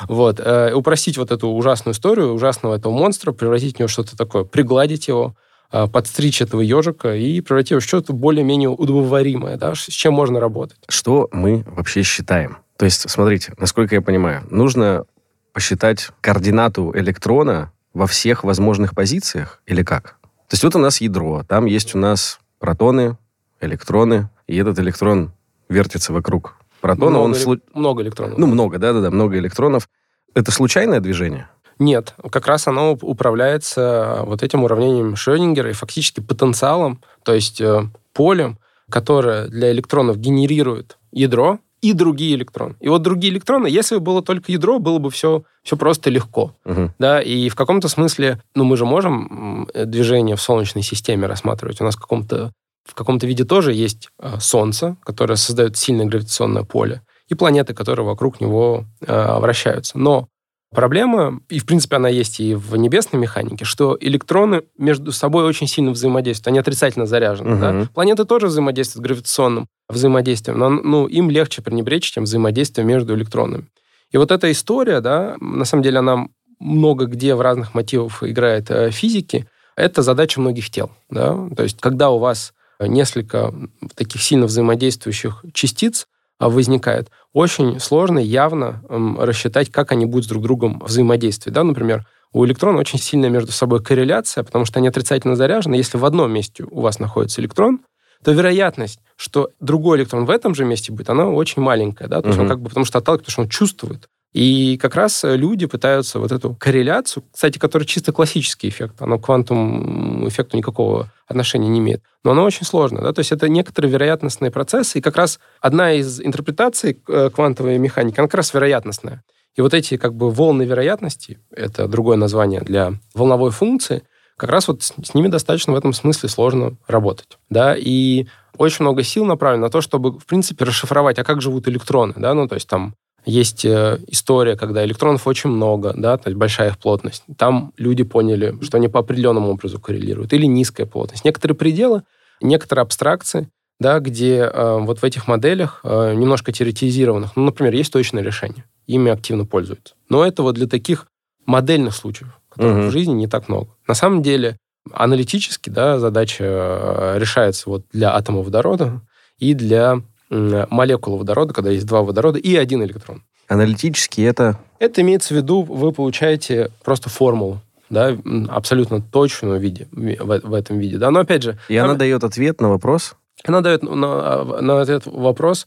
Вот. 0.09 0.41
Э, 0.41 0.73
упростить 0.73 1.19
вот 1.19 1.31
эту 1.31 1.49
ужасную 1.49 1.93
историю, 1.93 2.33
ужасного 2.33 2.75
этого 2.75 2.91
монстра, 2.91 3.33
превратить 3.33 3.77
в 3.77 3.79
него 3.81 3.89
что-то 3.89 4.17
такое, 4.17 4.45
пригладить 4.45 5.09
его, 5.09 5.35
э, 5.37 5.50
подстричь 5.71 6.43
этого 6.43 6.61
ежика 6.61 7.15
и 7.15 7.41
превратить 7.41 7.71
его 7.71 7.81
в 7.81 7.85
что-то 7.85 8.13
более-менее 8.13 8.69
удобоваримое, 8.69 9.57
да, 9.57 9.75
с 9.75 9.87
чем 9.87 10.15
можно 10.15 10.41
работать. 10.41 10.79
Что 10.89 11.29
мы 11.33 11.65
вообще 11.67 12.03
считаем? 12.03 12.59
То 12.77 12.87
есть, 12.87 13.09
смотрите, 13.09 13.53
насколько 13.59 13.95
я 13.95 14.03
понимаю, 14.03 14.47
нужно 14.51 15.05
посчитать 15.53 16.09
координату 16.21 16.93
электрона 16.95 17.73
во 17.93 18.07
всех 18.07 18.45
возможных 18.45 18.95
позициях 18.95 19.63
или 19.67 19.83
как? 19.83 20.17
То 20.49 20.55
есть 20.55 20.65
вот 20.65 20.75
у 20.75 20.79
нас 20.79 21.01
ядро, 21.01 21.45
там 21.47 21.67
есть 21.67 21.95
у 21.95 21.99
нас 21.99 22.41
протоны, 22.59 23.17
электроны, 23.61 24.29
и 24.47 24.57
этот 24.57 24.79
электрон 24.79 25.33
вертится 25.69 26.13
вокруг 26.13 26.57
протона. 26.81 27.11
Много, 27.11 27.25
он 27.25 27.35
эле... 27.35 27.41
слу... 27.41 27.59
много 27.75 28.03
электронов. 28.03 28.39
Ну, 28.39 28.47
много, 28.47 28.79
да-да-да, 28.79 29.11
много 29.11 29.39
электронов. 29.39 29.89
Это 30.35 30.51
случайное 30.51 31.01
движение? 31.01 31.49
Нет, 31.81 32.15
как 32.31 32.47
раз 32.47 32.69
оно 32.69 32.93
управляется 32.93 34.21
вот 34.25 34.45
этим 34.45 34.63
уравнением 34.63 35.17
Шрёдингера 35.17 35.71
и 35.71 35.73
фактически 35.73 36.21
потенциалом, 36.21 37.03
то 37.25 37.35
есть 37.35 37.61
э, 37.61 37.89
полем, 38.13 38.59
которое 38.89 39.49
для 39.49 39.73
электронов 39.73 40.19
генерирует 40.19 40.99
ядро, 41.11 41.59
и 41.81 41.95
другие 41.95 42.35
электроны. 42.35 42.77
И 42.81 42.89
вот 42.89 43.01
другие 43.01 43.33
электроны, 43.33 43.67
если 43.67 43.95
бы 43.95 44.03
было 44.03 44.23
только 44.23 44.53
ядро, 44.53 44.79
было 44.79 44.99
бы 44.99 45.11
все, 45.11 45.45
все 45.63 45.79
просто 45.79 46.11
легко. 46.11 46.55
Угу. 46.67 46.93
Да, 46.99 47.23
и 47.23 47.49
в 47.49 47.57
каком-то 47.57 47.89
смысле, 47.89 48.43
ну, 48.55 48.65
мы 48.65 48.77
же 48.77 48.85
можем 48.85 49.67
движение 49.75 50.37
в 50.37 50.43
Солнечной 50.43 50.83
системе 50.83 51.27
рассматривать. 51.27 51.81
У 51.81 51.85
нас 51.85 51.97
в 51.97 52.01
каком-то 52.01 52.53
в 52.85 52.95
каком-то 52.95 53.27
виде 53.27 53.45
тоже 53.45 53.73
есть 53.73 54.09
э, 54.19 54.39
Солнце, 54.41 54.97
которое 55.05 55.37
создает 55.37 55.77
сильное 55.77 56.07
гравитационное 56.07 56.65
поле, 56.65 57.03
и 57.29 57.35
планеты, 57.35 57.73
которые 57.73 58.05
вокруг 58.05 58.41
него 58.41 58.85
э, 59.07 59.39
вращаются. 59.39 59.99
Но 59.99 60.29
Проблема, 60.73 61.41
и 61.49 61.59
в 61.59 61.67
принципе 61.67 61.97
она 61.97 62.09
есть 62.09 62.39
и 62.39 62.55
в 62.55 62.77
небесной 62.77 63.21
механике, 63.21 63.65
что 63.65 63.97
электроны 64.01 64.63
между 64.79 65.11
собой 65.11 65.45
очень 65.45 65.67
сильно 65.67 65.91
взаимодействуют, 65.91 66.47
они 66.47 66.59
отрицательно 66.61 67.07
заряжены. 67.07 67.55
Угу. 67.55 67.61
Да? 67.61 67.89
Планеты 67.93 68.25
тоже 68.25 68.47
взаимодействуют 68.47 69.05
гравитационным 69.05 69.67
взаимодействием, 69.89 70.59
но 70.59 70.69
ну, 70.69 71.07
им 71.09 71.29
легче 71.29 71.61
пренебречь, 71.61 72.13
чем 72.13 72.23
взаимодействие 72.25 72.87
между 72.87 73.17
электронами. 73.17 73.67
И 74.13 74.17
вот 74.17 74.31
эта 74.31 74.51
история, 74.53 75.01
да, 75.01 75.37
на 75.41 75.65
самом 75.65 75.83
деле 75.83 75.99
она 75.99 76.29
много 76.61 77.07
где 77.07 77.35
в 77.35 77.41
разных 77.41 77.75
мотивах 77.75 78.23
играет 78.23 78.71
э, 78.71 78.91
физики, 78.91 79.49
это 79.77 80.03
задача 80.03 80.41
многих 80.41 80.71
тел. 80.71 80.93
Да? 81.09 81.49
То 81.57 81.65
есть 81.65 81.81
когда 81.81 82.11
у 82.11 82.19
вас 82.19 82.53
несколько 82.79 83.53
таких 83.97 84.23
сильно 84.23 84.47
взаимодействующих 84.47 85.45
частиц, 85.53 86.07
возникает, 86.49 87.11
очень 87.33 87.79
сложно 87.79 88.19
явно 88.19 88.83
рассчитать, 89.19 89.71
как 89.71 89.93
они 89.93 90.07
будут 90.07 90.29
друг 90.29 90.43
с 90.43 90.47
другом 90.47 90.83
взаимодействовать. 90.85 91.55
Да? 91.55 91.65
Например, 91.65 92.07
у 92.33 92.45
электрона 92.45 92.79
очень 92.79 92.99
сильная 92.99 93.29
между 93.29 93.53
собой 93.53 93.83
корреляция, 93.83 94.45
потому 94.45 94.65
что 94.65 94.79
они 94.79 94.89
отрицательно 94.89 95.37
заряжены. 95.37 95.75
Если 95.75 95.99
в 95.99 96.05
одном 96.05 96.33
месте 96.33 96.65
у 96.71 96.81
вас 96.81 96.99
находится 96.99 97.41
электрон, 97.41 97.81
то 98.25 98.33
вероятность, 98.33 99.01
что 99.17 99.51
другой 99.61 99.99
электрон 99.99 100.27
в 100.27 100.31
этом 100.31 100.55
же 100.55 100.65
месте 100.65 100.93
будет, 100.93 101.11
она 101.11 101.29
очень 101.29 101.63
маленькая, 101.63 102.07
да, 102.07 102.21
то 102.21 102.29
есть 102.29 102.39
угу. 102.39 102.45
он 102.45 102.49
как 102.49 102.61
бы 102.61 102.69
потому 102.69 102.85
что 102.85 102.99
отталкивает, 102.99 103.27
потому 103.27 103.33
что 103.33 103.43
он 103.43 103.49
чувствует. 103.49 104.09
И 104.33 104.79
как 104.79 104.95
раз 104.95 105.23
люди 105.25 105.67
пытаются 105.67 106.21
вот 106.21 106.31
эту 106.31 106.55
корреляцию, 106.55 107.25
кстати, 107.33 107.59
которая 107.59 107.87
чисто 107.87 108.13
классический 108.13 108.69
эффект, 108.69 108.97
оно 109.01 109.19
к 109.19 109.25
квантовому 109.25 110.29
эффекту 110.29 110.57
никакого 110.57 111.11
отношения 111.27 111.69
не 111.69 111.81
имеет, 111.81 112.03
но 112.23 112.31
оно 112.31 112.45
очень 112.45 112.65
сложно, 112.65 113.01
да, 113.01 113.13
то 113.13 113.21
есть 113.21 113.33
это 113.33 113.49
некоторые 113.49 113.91
вероятностные 113.91 114.53
процессы, 114.53 114.99
и 114.99 115.01
как 115.01 115.17
раз 115.17 115.41
одна 115.61 115.93
из 115.93 116.21
интерпретаций 116.21 117.01
э, 117.09 117.31
квантовой 117.31 117.79
механики, 117.79 118.21
она 118.21 118.29
как 118.29 118.37
раз 118.37 118.55
вероятностная. 118.55 119.25
И 119.57 119.63
вот 119.63 119.75
эти 119.75 119.97
как 119.97 120.15
бы 120.15 120.31
волны 120.31 120.63
вероятности, 120.63 121.41
это 121.51 121.89
другое 121.89 122.17
название 122.17 122.61
для 122.61 122.93
волновой 123.15 123.51
функции, 123.51 124.03
как 124.37 124.51
раз 124.51 124.69
вот 124.69 124.83
с 124.83 125.15
ними 125.15 125.29
достаточно 125.29 125.73
в 125.73 125.77
этом 125.77 125.93
смысле 125.93 126.29
сложно 126.29 126.77
работать, 126.87 127.39
да, 127.49 127.75
и 127.77 128.27
очень 128.57 128.85
много 128.85 129.03
сил 129.03 129.25
направлено 129.25 129.67
на 129.67 129.71
то, 129.71 129.81
чтобы, 129.81 130.19
в 130.19 130.27
принципе, 130.27 130.65
расшифровать, 130.65 131.19
а 131.19 131.25
как 131.25 131.43
живут 131.43 131.67
электроны, 131.67 132.15
да, 132.17 132.33
ну, 132.33 132.47
то 132.47 132.55
есть 132.55 132.69
там 132.69 132.95
есть 133.25 133.65
э, 133.65 133.99
история, 134.07 134.57
когда 134.57 134.85
электронов 134.85 135.27
очень 135.27 135.51
много, 135.51 135.93
да, 135.97 136.17
то 136.17 136.29
есть 136.29 136.39
большая 136.39 136.71
их 136.71 136.79
плотность. 136.79 137.25
Там 137.37 137.73
люди 137.77 138.03
поняли, 138.03 138.57
что 138.63 138.79
они 138.79 138.89
по 138.89 139.01
определенному 139.01 139.51
образу 139.51 139.79
коррелируют. 139.79 140.33
Или 140.33 140.47
низкая 140.47 140.87
плотность. 140.87 141.25
Некоторые 141.25 141.57
пределы, 141.57 142.03
некоторые 142.41 142.83
абстракции, 142.83 143.49
да, 143.79 143.99
где 143.99 144.39
э, 144.41 144.79
вот 144.81 145.01
в 145.01 145.05
этих 145.05 145.27
моделях, 145.29 145.81
э, 145.85 146.15
немножко 146.15 146.53
теоретизированных, 146.53 147.37
ну, 147.37 147.45
например, 147.45 147.75
есть 147.75 147.93
точное 147.93 148.23
решение. 148.23 148.65
Ими 148.87 149.11
активно 149.11 149.47
пользуются. 149.47 149.95
Но 150.09 150.25
это 150.25 150.43
вот 150.43 150.55
для 150.55 150.67
таких 150.67 151.07
модельных 151.47 151.95
случаев, 151.95 152.39
которых 152.49 152.79
угу. 152.79 152.87
в 152.89 152.91
жизни 152.91 153.13
не 153.13 153.27
так 153.27 153.49
много. 153.49 153.71
На 153.87 153.95
самом 153.95 154.23
деле, 154.23 154.59
аналитически, 154.93 155.71
да, 155.71 155.99
задача 155.99 156.45
э, 156.45 157.19
решается 157.19 157.71
вот 157.71 157.85
для 157.93 158.15
атома 158.15 158.43
водорода 158.43 159.01
и 159.39 159.55
для 159.55 160.03
молекулы 160.31 161.19
водорода, 161.19 161.53
когда 161.53 161.71
есть 161.71 161.87
два 161.87 162.03
водорода 162.03 162.39
и 162.39 162.57
один 162.57 162.83
электрон. 162.83 163.23
Аналитически 163.49 164.21
это? 164.21 164.59
Это 164.79 165.01
имеется 165.03 165.35
в 165.35 165.37
виду, 165.37 165.63
вы 165.63 165.93
получаете 165.93 166.71
просто 166.85 167.11
формулу, 167.11 167.61
да, 167.91 168.17
абсолютно 168.49 169.03
точную 169.03 169.59
в, 169.59 169.63
виде, 169.63 169.89
в, 169.91 170.41
в 170.41 170.55
этом 170.55 170.79
виде. 170.79 170.99
Да? 170.99 171.11
Но 171.11 171.21
опять 171.21 171.43
же... 171.43 171.59
И 171.69 171.77
она 171.77 171.95
дает 171.95 172.23
ответ 172.23 172.61
на 172.61 172.69
вопрос? 172.69 173.17
Она 173.45 173.61
дает 173.61 173.83
на, 173.83 174.45
на 174.45 174.81
этот 174.81 175.07
вопрос, 175.07 175.67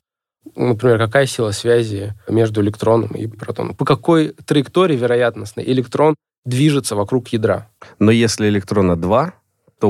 например, 0.56 0.98
какая 0.98 1.26
сила 1.26 1.52
связи 1.52 2.14
между 2.30 2.62
электроном 2.62 3.10
и 3.10 3.28
протоном. 3.28 3.76
По 3.76 3.84
какой 3.84 4.30
траектории 4.46 4.96
вероятностной 4.96 5.66
электрон 5.66 6.16
движется 6.46 6.96
вокруг 6.96 7.30
ядра. 7.30 7.70
Но 8.00 8.12
если 8.12 8.48
электрона 8.48 8.96
два, 8.96 9.34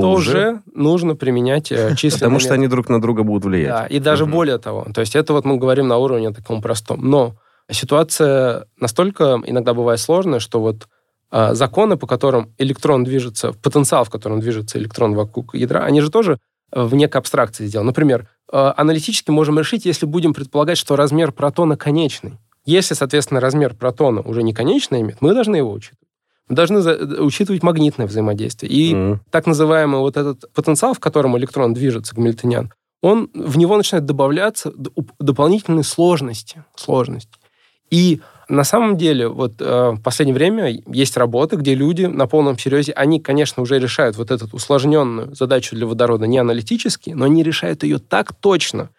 то 0.00 0.12
уже... 0.12 0.62
нужно 0.72 1.16
применять 1.16 1.70
э, 1.72 1.94
численные... 1.96 2.20
Потому 2.20 2.40
что 2.40 2.54
они 2.54 2.68
друг 2.68 2.88
на 2.88 3.00
друга 3.00 3.22
будут 3.22 3.44
влиять. 3.44 3.68
Да, 3.68 3.86
и 3.86 3.98
даже 3.98 4.24
угу. 4.24 4.32
более 4.32 4.58
того. 4.58 4.86
То 4.94 5.00
есть 5.00 5.16
это 5.16 5.32
вот 5.32 5.44
мы 5.44 5.56
говорим 5.56 5.88
на 5.88 5.98
уровне 5.98 6.32
таком 6.32 6.60
простом. 6.60 7.08
Но 7.08 7.36
ситуация 7.70 8.66
настолько 8.78 9.40
иногда 9.46 9.74
бывает 9.74 10.00
сложная, 10.00 10.40
что 10.40 10.60
вот 10.60 10.88
э, 11.30 11.54
законы, 11.54 11.96
по 11.96 12.06
которым 12.06 12.52
электрон 12.58 13.04
движется, 13.04 13.52
потенциал, 13.52 14.04
в 14.04 14.10
котором 14.10 14.40
движется 14.40 14.78
электрон 14.78 15.14
вокруг 15.14 15.54
ядра, 15.54 15.80
они 15.80 16.00
же 16.00 16.10
тоже 16.10 16.38
в 16.72 16.94
некой 16.94 17.20
абстракции 17.20 17.66
сделаны. 17.66 17.88
Например, 17.88 18.28
э, 18.52 18.72
аналитически 18.76 19.30
можем 19.30 19.58
решить, 19.58 19.84
если 19.84 20.06
будем 20.06 20.34
предполагать, 20.34 20.78
что 20.78 20.96
размер 20.96 21.32
протона 21.32 21.76
конечный. 21.76 22.38
Если, 22.64 22.94
соответственно, 22.94 23.40
размер 23.40 23.74
протона 23.74 24.22
уже 24.22 24.42
не 24.42 24.52
конечный 24.52 25.02
имеет, 25.02 25.20
мы 25.20 25.34
должны 25.34 25.56
его 25.56 25.72
учитывать. 25.72 26.08
Должны 26.48 26.80
учитывать 27.20 27.62
магнитное 27.62 28.06
взаимодействие. 28.06 28.70
И 28.70 28.92
mm-hmm. 28.92 29.18
так 29.30 29.46
называемый 29.46 30.00
вот 30.00 30.16
этот 30.16 30.52
потенциал, 30.52 30.94
в 30.94 31.00
котором 31.00 31.38
электрон 31.38 31.72
движется, 31.72 32.14
гамильтониан, 32.14 32.72
он, 33.00 33.30
в 33.34 33.58
него 33.58 33.76
начинает 33.76 34.06
добавляться 34.06 34.72
дополнительные 35.18 35.84
сложности. 35.84 36.64
сложности. 36.74 37.38
И 37.90 38.20
на 38.48 38.64
самом 38.64 38.96
деле, 38.96 39.28
вот 39.28 39.60
э, 39.60 39.90
в 39.90 40.02
последнее 40.02 40.34
время 40.34 40.82
есть 40.86 41.16
работы, 41.16 41.56
где 41.56 41.74
люди 41.74 42.04
на 42.04 42.26
полном 42.26 42.58
серьезе, 42.58 42.92
они, 42.92 43.20
конечно, 43.20 43.62
уже 43.62 43.78
решают 43.78 44.16
вот 44.16 44.30
эту 44.30 44.48
усложненную 44.52 45.34
задачу 45.34 45.76
для 45.76 45.86
водорода 45.86 46.26
не 46.26 46.38
аналитически, 46.38 47.10
но 47.10 47.24
они 47.26 47.42
решают 47.42 47.82
ее 47.82 47.98
так 47.98 48.34
точно, 48.34 48.90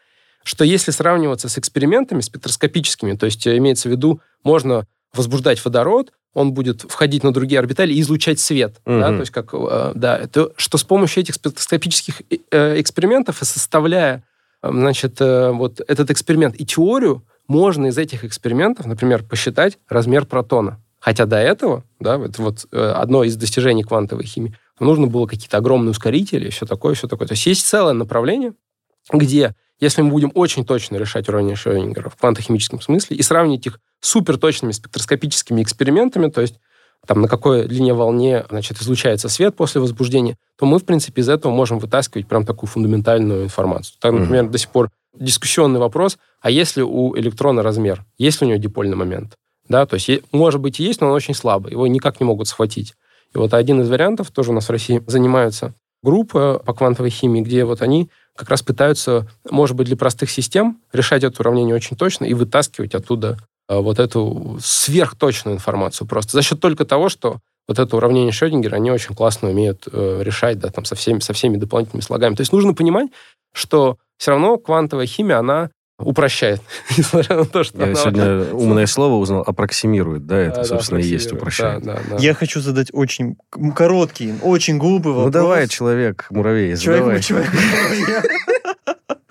что 0.43 0.63
если 0.63 0.91
сравниваться 0.91 1.49
с 1.49 1.57
экспериментами 1.57 2.21
спектроскопическими, 2.21 3.13
то 3.13 3.25
есть 3.25 3.45
э, 3.45 3.57
имеется 3.57 3.89
в 3.89 3.91
виду, 3.91 4.19
можно 4.43 4.85
возбуждать 5.13 5.63
водород, 5.63 6.11
он 6.35 6.53
будет 6.53 6.81
входить 6.81 7.23
на 7.23 7.33
другие 7.33 7.57
орбитали 7.57 7.93
и 7.93 8.01
излучать 8.01 8.39
свет. 8.39 8.75
Mm-hmm. 8.85 8.99
Да, 8.99 9.07
то 9.07 9.19
есть 9.21 9.31
как, 9.31 9.53
э, 9.53 9.91
да, 9.95 10.17
это, 10.19 10.51
что 10.57 10.77
с 10.77 10.83
помощью 10.83 11.23
этих 11.23 11.33
спектроскопических 11.33 12.21
э, 12.51 12.79
экспериментов 12.79 13.41
и 13.41 13.45
составляя 13.45 14.23
э, 14.61 14.69
значит, 14.69 15.19
вот 15.19 15.81
этот 15.87 16.11
эксперимент 16.11 16.55
и 16.59 16.65
теорию, 16.65 17.23
можно 17.47 17.87
из 17.87 17.97
этих 17.97 18.25
экспериментов, 18.25 18.85
например, 18.85 19.23
посчитать 19.23 19.77
размер 19.87 20.25
протона. 20.25 20.79
Хотя 20.99 21.25
до 21.25 21.37
этого, 21.37 21.83
да, 21.99 22.17
это 22.17 22.41
вот 22.41 22.65
э, 22.71 22.77
одно 22.77 23.23
из 23.23 23.35
достижений 23.37 23.83
квантовой 23.83 24.25
химии, 24.25 24.55
нужно 24.79 25.07
было 25.07 25.27
какие-то 25.27 25.57
огромные 25.57 25.91
ускорители, 25.91 26.49
все 26.49 26.65
такое, 26.65 26.95
все 26.95 27.07
такое. 27.07 27.27
То 27.27 27.33
есть 27.33 27.45
есть 27.45 27.65
целое 27.65 27.93
направление, 27.93 28.53
где, 29.13 29.55
если 29.79 30.01
мы 30.01 30.09
будем 30.09 30.31
очень 30.33 30.65
точно 30.65 30.97
решать 30.97 31.29
уравнение 31.29 31.55
Шрёдингера 31.55 32.09
в 32.09 32.15
квантохимическом 32.15 32.81
смысле 32.81 33.15
и 33.17 33.21
сравнить 33.21 33.67
их 33.67 33.79
суперточными 34.05 34.71
спектроскопическими 34.71 35.61
экспериментами, 35.61 36.29
то 36.29 36.41
есть 36.41 36.55
там, 37.05 37.21
на 37.21 37.27
какой 37.27 37.67
длине 37.67 37.93
волне 37.93 38.45
значит, 38.49 38.81
излучается 38.81 39.29
свет 39.29 39.55
после 39.55 39.81
возбуждения, 39.81 40.37
то 40.57 40.65
мы, 40.65 40.79
в 40.79 40.85
принципе, 40.85 41.21
из 41.21 41.29
этого 41.29 41.51
можем 41.51 41.79
вытаскивать 41.79 42.27
прям 42.27 42.45
такую 42.45 42.69
фундаментальную 42.69 43.43
информацию. 43.43 43.95
Так, 43.99 44.13
например, 44.13 44.45
mm-hmm. 44.45 44.51
до 44.51 44.57
сих 44.57 44.69
пор 44.69 44.89
дискуссионный 45.13 45.79
вопрос, 45.79 46.17
а 46.41 46.49
если 46.49 46.81
у 46.81 47.15
электрона 47.17 47.63
размер, 47.63 48.03
есть 48.17 48.41
ли 48.41 48.47
у 48.47 48.49
него 48.49 48.59
дипольный 48.59 48.95
момент? 48.95 49.35
Да, 49.67 49.85
то 49.85 49.95
есть, 49.95 50.09
может 50.31 50.61
быть, 50.61 50.79
и 50.79 50.83
есть, 50.83 51.01
но 51.01 51.07
он 51.07 51.13
очень 51.13 51.33
слабый, 51.33 51.71
его 51.71 51.87
никак 51.87 52.19
не 52.19 52.25
могут 52.25 52.47
схватить. 52.47 52.93
И 53.33 53.37
вот 53.37 53.53
один 53.53 53.81
из 53.81 53.89
вариантов, 53.89 54.31
тоже 54.31 54.51
у 54.51 54.53
нас 54.53 54.67
в 54.67 54.71
России 54.71 55.03
занимаются 55.07 55.73
группы 56.03 56.61
по 56.63 56.73
квантовой 56.73 57.09
химии, 57.09 57.41
где 57.41 57.65
вот 57.65 57.81
они 57.81 58.09
как 58.35 58.49
раз 58.49 58.61
пытаются, 58.61 59.27
может 59.49 59.75
быть, 59.75 59.87
для 59.87 59.97
простых 59.97 60.29
систем 60.29 60.79
решать 60.93 61.23
это 61.23 61.41
уравнение 61.41 61.75
очень 61.75 61.97
точно 61.97 62.25
и 62.25 62.33
вытаскивать 62.33 62.93
оттуда 62.93 63.37
вот 63.67 63.99
эту 63.99 64.57
сверхточную 64.61 65.55
информацию 65.55 66.07
просто 66.07 66.33
за 66.33 66.41
счет 66.41 66.59
только 66.59 66.85
того, 66.85 67.09
что 67.09 67.39
вот 67.67 67.79
это 67.79 67.95
уравнение 67.97 68.31
Шрёдингера, 68.31 68.75
они 68.75 68.91
очень 68.91 69.15
классно 69.15 69.49
умеют 69.49 69.87
э, 69.91 70.21
решать, 70.21 70.59
да, 70.59 70.69
там, 70.69 70.85
со 70.85 70.95
всеми, 70.95 71.19
со 71.19 71.33
всеми 71.33 71.57
дополнительными 71.57 72.01
слогами. 72.01 72.35
То 72.35 72.41
есть 72.41 72.53
нужно 72.53 72.73
понимать, 72.73 73.09
что 73.53 73.97
все 74.17 74.31
равно 74.31 74.57
квантовая 74.57 75.07
химия, 75.07 75.39
она 75.39 75.71
упрощает, 75.97 76.61
несмотря 76.97 77.37
на 77.37 77.45
то, 77.45 77.63
что 77.63 77.85
Я 77.85 77.95
сегодня 77.95 78.53
умное 78.53 78.85
слово 78.85 79.15
узнал, 79.15 79.41
аппроксимирует, 79.41 80.25
да, 80.27 80.37
это, 80.37 80.63
собственно, 80.63 80.99
и 80.99 81.03
есть 81.03 81.31
упрощает. 81.31 81.83
Я 82.19 82.33
хочу 82.33 82.59
задать 82.61 82.89
очень 82.93 83.37
короткий, 83.75 84.35
очень 84.41 84.77
глупый 84.77 85.13
вопрос. 85.13 85.25
Ну 85.25 85.31
давай, 85.31 85.67
человек-муравей, 85.67 86.75
задавай. 86.75 87.21
Человек-муравей. 87.21 88.05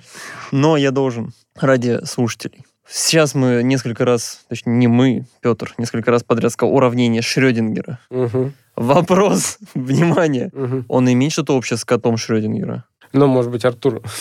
Но 0.50 0.76
я 0.76 0.90
должен 0.90 1.32
ради 1.56 2.04
слушателей. 2.04 2.64
Сейчас 2.88 3.34
мы 3.34 3.62
несколько 3.62 4.04
раз, 4.04 4.44
точнее, 4.48 4.74
не 4.74 4.88
мы, 4.88 5.26
Петр, 5.40 5.74
несколько 5.78 6.10
раз 6.10 6.22
подряд 6.22 6.52
сказал 6.52 6.74
уравнение 6.74 7.22
Шрёдингера. 7.22 7.98
Угу. 8.10 8.52
Вопрос, 8.76 9.58
внимание, 9.74 10.50
угу. 10.52 10.84
он 10.88 11.10
имеет 11.12 11.32
что-то 11.32 11.56
общее 11.56 11.76
с 11.78 11.84
котом 11.84 12.16
Шрёдингера? 12.16 12.84
Ну, 13.12 13.26
может 13.26 13.50
быть, 13.50 13.64
Артур. 13.64 14.02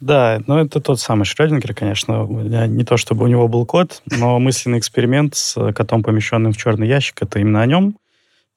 Да, 0.00 0.42
но 0.46 0.60
это 0.60 0.80
тот 0.80 1.00
самый 1.00 1.24
Шрёдингер, 1.24 1.74
конечно. 1.74 2.26
Не 2.26 2.84
то, 2.84 2.96
чтобы 2.96 3.24
у 3.24 3.26
него 3.26 3.48
был 3.48 3.64
кот, 3.64 4.02
но 4.06 4.38
мысленный 4.38 4.78
эксперимент 4.78 5.34
с 5.34 5.72
котом, 5.72 6.02
помещенным 6.02 6.52
в 6.52 6.56
черный 6.56 6.88
ящик, 6.88 7.22
это 7.22 7.38
именно 7.38 7.62
о 7.62 7.66
нем. 7.66 7.96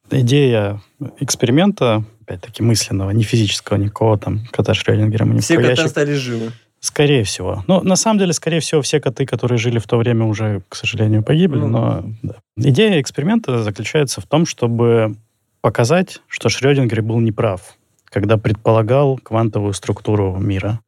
Идея 0.10 0.82
эксперимента, 1.20 2.04
опять-таки, 2.22 2.64
мысленного, 2.64 3.12
не 3.12 3.24
физического, 3.24 3.78
никакого 3.78 4.18
там 4.18 4.46
кота 4.52 4.74
Шрёдингера. 4.74 5.26
Мы 5.26 5.40
Все 5.40 5.56
коты 5.56 5.70
ящик. 5.70 5.88
стали 5.88 6.14
живы. 6.14 6.52
Скорее 6.80 7.24
всего. 7.24 7.64
Ну, 7.68 7.82
на 7.82 7.96
самом 7.96 8.20
деле, 8.20 8.34
скорее 8.34 8.60
всего, 8.60 8.82
все 8.82 9.00
коты, 9.00 9.26
которые 9.26 9.58
жили 9.58 9.80
в 9.80 9.88
то 9.88 9.98
время, 9.98 10.26
уже, 10.26 10.62
к 10.70 10.76
сожалению, 10.76 11.24
погибли. 11.24 11.62
Mm. 11.62 11.68
Но 11.68 12.04
да. 12.22 12.36
идея 12.56 13.02
эксперимента 13.02 13.64
заключается 13.64 14.22
в 14.22 14.26
том, 14.26 14.46
чтобы 14.46 15.16
показать, 15.62 16.20
что 16.28 16.50
Шрёдингер 16.50 17.02
был 17.02 17.20
неправ 17.20 17.78
когда 18.10 18.38
предполагал 18.38 19.18
квантовую 19.18 19.74
структуру 19.74 20.38
мира. 20.38 20.80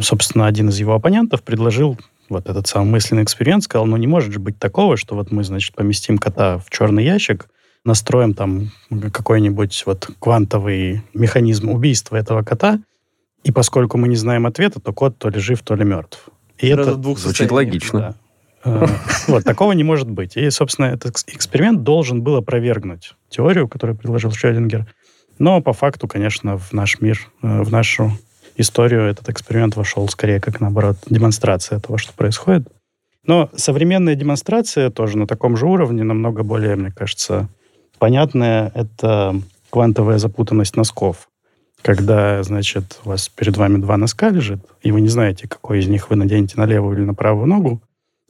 Собственно, 0.00 0.46
один 0.46 0.70
из 0.70 0.78
его 0.78 0.94
оппонентов 0.94 1.42
предложил 1.42 1.98
вот 2.28 2.48
этот 2.48 2.66
самый 2.66 2.90
мысленный 2.90 3.22
эксперимент, 3.22 3.64
сказал, 3.64 3.86
ну 3.86 3.96
не 3.96 4.06
может 4.06 4.32
же 4.32 4.40
быть 4.40 4.58
такого, 4.58 4.96
что 4.96 5.14
вот 5.14 5.30
мы, 5.30 5.44
значит, 5.44 5.74
поместим 5.74 6.18
кота 6.18 6.58
в 6.58 6.70
черный 6.70 7.04
ящик, 7.04 7.48
настроим 7.84 8.34
там 8.34 8.70
какой-нибудь 9.12 9.84
вот 9.86 10.08
квантовый 10.18 11.02
механизм 11.12 11.68
убийства 11.68 12.16
этого 12.16 12.42
кота, 12.42 12.80
и 13.44 13.52
поскольку 13.52 13.98
мы 13.98 14.08
не 14.08 14.16
знаем 14.16 14.46
ответа, 14.46 14.80
то 14.80 14.92
кот 14.92 15.18
то 15.18 15.28
ли 15.28 15.38
жив, 15.38 15.62
то 15.62 15.74
ли 15.74 15.84
мертв. 15.84 16.28
И 16.58 16.68
это 16.68 16.94
звучит 17.14 17.52
логично. 17.52 18.16
Э, 18.64 18.86
вот, 19.28 19.44
такого 19.44 19.72
не 19.72 19.84
может 19.84 20.10
быть. 20.10 20.36
И, 20.36 20.50
собственно, 20.50 20.86
этот 20.86 21.22
эксперимент 21.28 21.82
должен 21.82 22.22
был 22.22 22.36
опровергнуть 22.36 23.14
теорию, 23.28 23.68
которую 23.68 23.96
предложил 23.96 24.32
Шрёдингер, 24.32 24.86
но 25.38 25.60
по 25.60 25.72
факту, 25.72 26.08
конечно, 26.08 26.58
в 26.58 26.72
наш 26.72 27.00
мир, 27.00 27.20
э, 27.42 27.62
в 27.62 27.70
нашу 27.70 28.12
историю 28.56 29.02
этот 29.02 29.28
эксперимент 29.28 29.76
вошел 29.76 30.08
скорее 30.08 30.40
как, 30.40 30.60
наоборот, 30.60 30.96
демонстрация 31.06 31.80
того, 31.80 31.98
что 31.98 32.12
происходит. 32.12 32.68
Но 33.26 33.50
современная 33.54 34.14
демонстрация 34.14 34.90
тоже 34.90 35.18
на 35.18 35.26
таком 35.26 35.56
же 35.56 35.66
уровне, 35.66 36.02
намного 36.02 36.42
более, 36.42 36.76
мне 36.76 36.90
кажется, 36.90 37.48
понятная. 37.98 38.70
Это 38.74 39.34
квантовая 39.70 40.18
запутанность 40.18 40.76
носков. 40.76 41.28
Когда, 41.84 42.42
значит, 42.42 42.98
у 43.04 43.10
вас 43.10 43.28
перед 43.28 43.58
вами 43.58 43.76
два 43.76 43.98
носка 43.98 44.30
лежит, 44.30 44.60
и 44.80 44.90
вы 44.90 45.02
не 45.02 45.08
знаете, 45.08 45.46
какой 45.46 45.80
из 45.80 45.86
них 45.86 46.08
вы 46.08 46.16
наденете 46.16 46.54
на 46.56 46.64
левую 46.64 46.96
или 46.96 47.04
на 47.04 47.12
правую 47.12 47.46
ногу. 47.46 47.82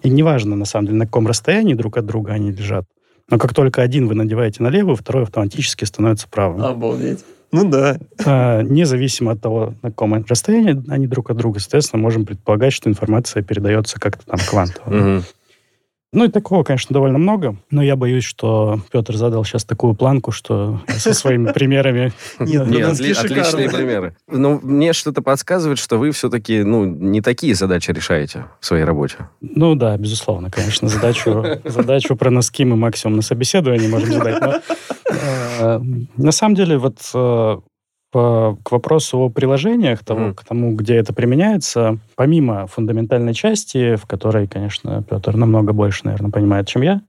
И 0.03 0.11
неважно, 0.11 0.57
на 0.57 0.65
самом 0.65 0.87
деле, 0.87 0.99
на 0.99 1.07
каком 1.07 1.29
расстоянии 1.29 1.75
друг 1.75 1.97
от 1.97 2.05
друга 2.05 2.33
они 2.33 2.51
лежат. 2.51 2.85
Но 3.31 3.39
как 3.39 3.55
только 3.55 3.81
один 3.81 4.09
вы 4.09 4.17
надеваете 4.17 4.61
на 4.61 4.71
левую, 4.71 4.97
второй 4.97 5.23
автоматически 5.23 5.85
становится 5.85 6.27
правым. 6.29 6.63
Обалдеть. 6.63 7.25
Ну 7.53 7.71
да. 7.71 7.99
А, 8.27 8.63
независимо 8.63 9.31
от 9.31 9.41
того, 9.41 9.75
на 9.83 9.91
каком 9.91 10.25
расстоянии 10.25 10.83
они 10.91 11.07
друг 11.07 11.31
от 11.31 11.37
друга, 11.37 11.61
соответственно, 11.61 12.03
можем 12.03 12.27
предполагать, 12.27 12.73
что 12.73 12.91
информация 12.91 13.45
передается 13.45 14.01
как-то 14.01 14.27
там 14.27 14.41
квантово. 14.45 15.23
Ну, 16.15 16.25
и 16.25 16.29
такого, 16.29 16.63
конечно, 16.63 16.95
довольно 16.95 17.19
много, 17.19 17.57
но 17.73 17.83
я 17.83 17.97
боюсь, 17.97 18.23
что 18.23 18.81
Петр 18.93 19.17
задал 19.17 19.45
сейчас 19.45 19.65
такую 19.65 19.95
планку, 19.95 20.31
что 20.31 20.81
со 20.87 21.13
своими 21.13 21.51
примерами... 21.51 22.13
Нет, 22.39 22.69
отличные 22.87 23.69
примеры. 23.69 24.17
Но 24.29 24.61
мне 24.63 24.93
что-то 24.93 25.23
подсказывает, 25.23 25.79
что 25.79 25.99
вы 25.99 26.13
все-таки, 26.13 26.63
ну, 26.63 26.85
не 26.85 27.21
такие 27.21 27.57
задачи 27.57 27.91
решаете 27.91 28.45
в 28.61 28.67
своей 28.67 28.85
работе. 28.85 29.29
Ну 29.41 29.75
да, 29.75 29.97
безусловно, 29.97 30.53
конечно, 30.53 30.89
задачу, 30.89 31.45
задачу 31.65 32.15
про 32.15 32.31
носки 32.31 32.65
мы 32.65 32.77
максимум 32.77 33.17
на 33.17 33.23
собеседовании 33.23 33.89
можем 33.89 34.13
задать, 34.13 34.41
но 34.41 34.61
э, 35.11 35.81
на 36.17 36.33
самом 36.33 36.55
деле 36.55 36.79
вот 36.79 36.99
э, 37.13 37.59
по, 38.15 38.57
к 38.63 38.71
вопросу 38.71 39.19
о 39.19 39.29
приложениях, 39.29 40.05
того, 40.05 40.29
mm. 40.29 40.35
к 40.35 40.45
тому, 40.45 40.77
где 40.77 40.95
это 40.95 41.13
применяется, 41.13 41.99
помимо 42.15 42.69
фундаментальной 42.69 43.35
части, 43.35 43.97
в 43.97 44.07
которой, 44.07 44.47
конечно, 44.47 45.03
Петр 45.03 45.35
намного 45.37 45.73
больше, 45.73 46.03
наверное, 46.05 46.31
понимает, 46.31 46.69
чем 46.69 46.83
я, 46.83 47.01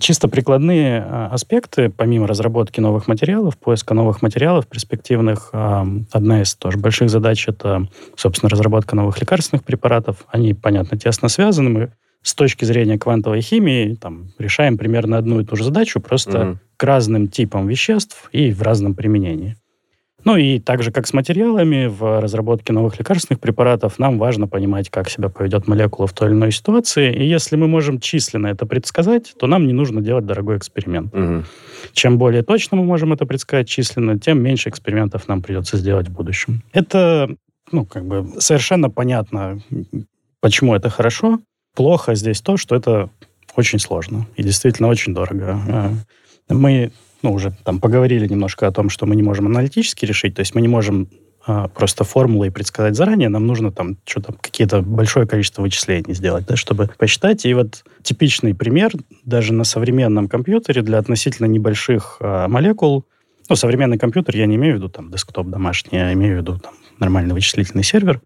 чисто 0.00 0.26
прикладные 0.26 1.00
а, 1.06 1.28
аспекты, 1.28 1.90
помимо 1.90 2.26
разработки 2.26 2.80
новых 2.80 3.06
материалов, 3.06 3.56
поиска 3.56 3.94
новых 3.94 4.20
материалов 4.20 4.66
перспективных, 4.66 5.50
а, 5.52 5.86
одна 6.10 6.42
из 6.42 6.56
тоже 6.56 6.76
больших 6.76 7.08
задач— 7.08 7.46
это, 7.46 7.86
собственно, 8.16 8.50
разработка 8.50 8.96
новых 8.96 9.20
лекарственных 9.20 9.62
препаратов. 9.62 10.26
Они, 10.26 10.54
понятно, 10.54 10.98
тесно 10.98 11.28
связаны. 11.28 11.70
Мы 11.70 11.92
с 12.22 12.34
точки 12.34 12.64
зрения 12.64 12.98
квантовой 12.98 13.42
химии 13.42 13.94
там, 13.94 14.32
решаем 14.40 14.76
примерно 14.76 15.18
одну 15.18 15.38
и 15.38 15.44
ту 15.44 15.54
же 15.54 15.62
задачу, 15.62 16.00
просто 16.00 16.38
mm 16.38 16.58
к 16.78 16.84
разным 16.84 17.26
типам 17.26 17.66
веществ 17.66 18.28
и 18.30 18.52
в 18.52 18.62
разном 18.62 18.94
применении. 18.94 19.56
Ну 20.28 20.36
и 20.36 20.58
так 20.58 20.82
же, 20.82 20.92
как 20.92 21.06
с 21.06 21.14
материалами, 21.14 21.86
в 21.86 22.20
разработке 22.20 22.74
новых 22.74 22.98
лекарственных 22.98 23.40
препаратов 23.40 23.98
нам 23.98 24.18
важно 24.18 24.46
понимать, 24.46 24.90
как 24.90 25.08
себя 25.08 25.30
поведет 25.30 25.66
молекула 25.66 26.06
в 26.06 26.12
той 26.12 26.28
или 26.28 26.34
иной 26.34 26.52
ситуации. 26.52 27.10
И 27.14 27.26
если 27.26 27.56
мы 27.56 27.66
можем 27.66 27.98
численно 27.98 28.48
это 28.48 28.66
предсказать, 28.66 29.32
то 29.38 29.46
нам 29.46 29.66
не 29.66 29.72
нужно 29.72 30.02
делать 30.02 30.26
дорогой 30.26 30.58
эксперимент. 30.58 31.14
Угу. 31.14 31.44
Чем 31.94 32.18
более 32.18 32.42
точно 32.42 32.76
мы 32.76 32.84
можем 32.84 33.14
это 33.14 33.24
предсказать 33.24 33.68
численно, 33.68 34.18
тем 34.18 34.42
меньше 34.42 34.68
экспериментов 34.68 35.28
нам 35.28 35.40
придется 35.40 35.78
сделать 35.78 36.08
в 36.08 36.12
будущем. 36.12 36.62
Это, 36.74 37.34
ну, 37.72 37.86
как 37.86 38.04
бы 38.04 38.26
совершенно 38.38 38.90
понятно, 38.90 39.62
почему 40.40 40.74
это 40.74 40.90
хорошо. 40.90 41.40
Плохо 41.74 42.14
здесь 42.14 42.42
то, 42.42 42.58
что 42.58 42.76
это 42.76 43.08
очень 43.56 43.78
сложно 43.78 44.26
и 44.36 44.42
действительно 44.42 44.88
очень 44.88 45.14
дорого. 45.14 45.58
А, 45.68 45.90
мы 46.50 46.92
ну, 47.22 47.32
уже 47.32 47.52
там 47.64 47.80
поговорили 47.80 48.26
немножко 48.26 48.66
о 48.66 48.72
том, 48.72 48.90
что 48.90 49.06
мы 49.06 49.16
не 49.16 49.22
можем 49.22 49.46
аналитически 49.46 50.04
решить, 50.04 50.34
то 50.34 50.40
есть 50.40 50.54
мы 50.54 50.60
не 50.60 50.68
можем 50.68 51.08
а, 51.46 51.68
просто 51.68 52.04
формулы 52.04 52.50
предсказать 52.50 52.94
заранее, 52.94 53.28
нам 53.28 53.46
нужно 53.46 53.72
там 53.72 53.96
что-то, 54.04 54.34
какие-то 54.34 54.82
большое 54.82 55.26
количество 55.26 55.62
вычислений 55.62 56.14
сделать, 56.14 56.46
да, 56.46 56.56
чтобы 56.56 56.90
посчитать. 56.98 57.46
И 57.46 57.54
вот 57.54 57.84
типичный 58.02 58.54
пример 58.54 58.92
даже 59.24 59.54
на 59.54 59.64
современном 59.64 60.28
компьютере 60.28 60.82
для 60.82 60.98
относительно 60.98 61.46
небольших 61.46 62.18
а, 62.20 62.48
молекул, 62.48 63.06
ну, 63.48 63.56
современный 63.56 63.96
компьютер, 63.96 64.36
я 64.36 64.44
не 64.44 64.56
имею 64.56 64.74
в 64.74 64.76
виду 64.76 64.88
там 64.90 65.10
десктоп 65.10 65.46
домашний, 65.46 65.98
я 65.98 66.12
имею 66.12 66.36
в 66.36 66.40
виду 66.42 66.58
там 66.58 66.74
нормальный 66.98 67.32
вычислительный 67.32 67.84
сервер, 67.84 68.20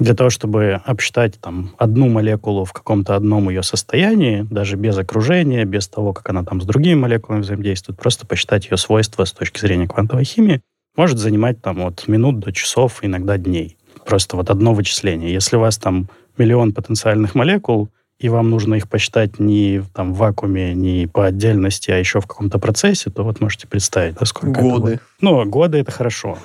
для 0.00 0.14
того, 0.14 0.30
чтобы 0.30 0.80
обсчитать 0.84 1.38
там 1.40 1.70
одну 1.78 2.08
молекулу 2.08 2.64
в 2.64 2.72
каком-то 2.72 3.14
одном 3.14 3.50
ее 3.50 3.62
состоянии, 3.62 4.46
даже 4.50 4.76
без 4.76 4.96
окружения, 4.98 5.64
без 5.64 5.88
того, 5.88 6.12
как 6.12 6.28
она 6.30 6.42
там 6.42 6.60
с 6.60 6.64
другими 6.64 6.98
молекулами 6.98 7.42
взаимодействует, 7.42 8.00
просто 8.00 8.26
посчитать 8.26 8.68
ее 8.70 8.78
свойства 8.78 9.24
с 9.24 9.32
точки 9.32 9.60
зрения 9.60 9.86
квантовой 9.86 10.24
химии, 10.24 10.62
может 10.96 11.18
занимать 11.18 11.60
там 11.60 11.82
от 11.82 12.08
минут 12.08 12.40
до 12.40 12.52
часов, 12.52 13.00
иногда 13.02 13.36
дней. 13.36 13.76
Просто 14.06 14.36
вот 14.36 14.50
одно 14.50 14.72
вычисление. 14.72 15.32
Если 15.32 15.56
у 15.56 15.60
вас 15.60 15.76
там 15.76 16.08
миллион 16.38 16.72
потенциальных 16.72 17.34
молекул, 17.34 17.90
и 18.18 18.28
вам 18.28 18.50
нужно 18.50 18.74
их 18.74 18.88
посчитать 18.88 19.38
не 19.38 19.82
там, 19.94 20.12
в 20.14 20.18
вакууме, 20.18 20.74
не 20.74 21.06
по 21.06 21.26
отдельности, 21.26 21.90
а 21.90 21.96
еще 21.96 22.20
в 22.20 22.26
каком-то 22.26 22.58
процессе, 22.58 23.10
то 23.10 23.22
вот 23.22 23.40
можете 23.40 23.66
представить, 23.66 24.16
да, 24.18 24.26
сколько 24.26 24.60
Годы. 24.60 24.70
это 24.70 24.80
будет. 24.80 25.02
Ну, 25.20 25.44
годы— 25.46 25.78
это 25.80 25.90
хорошо. 25.90 26.38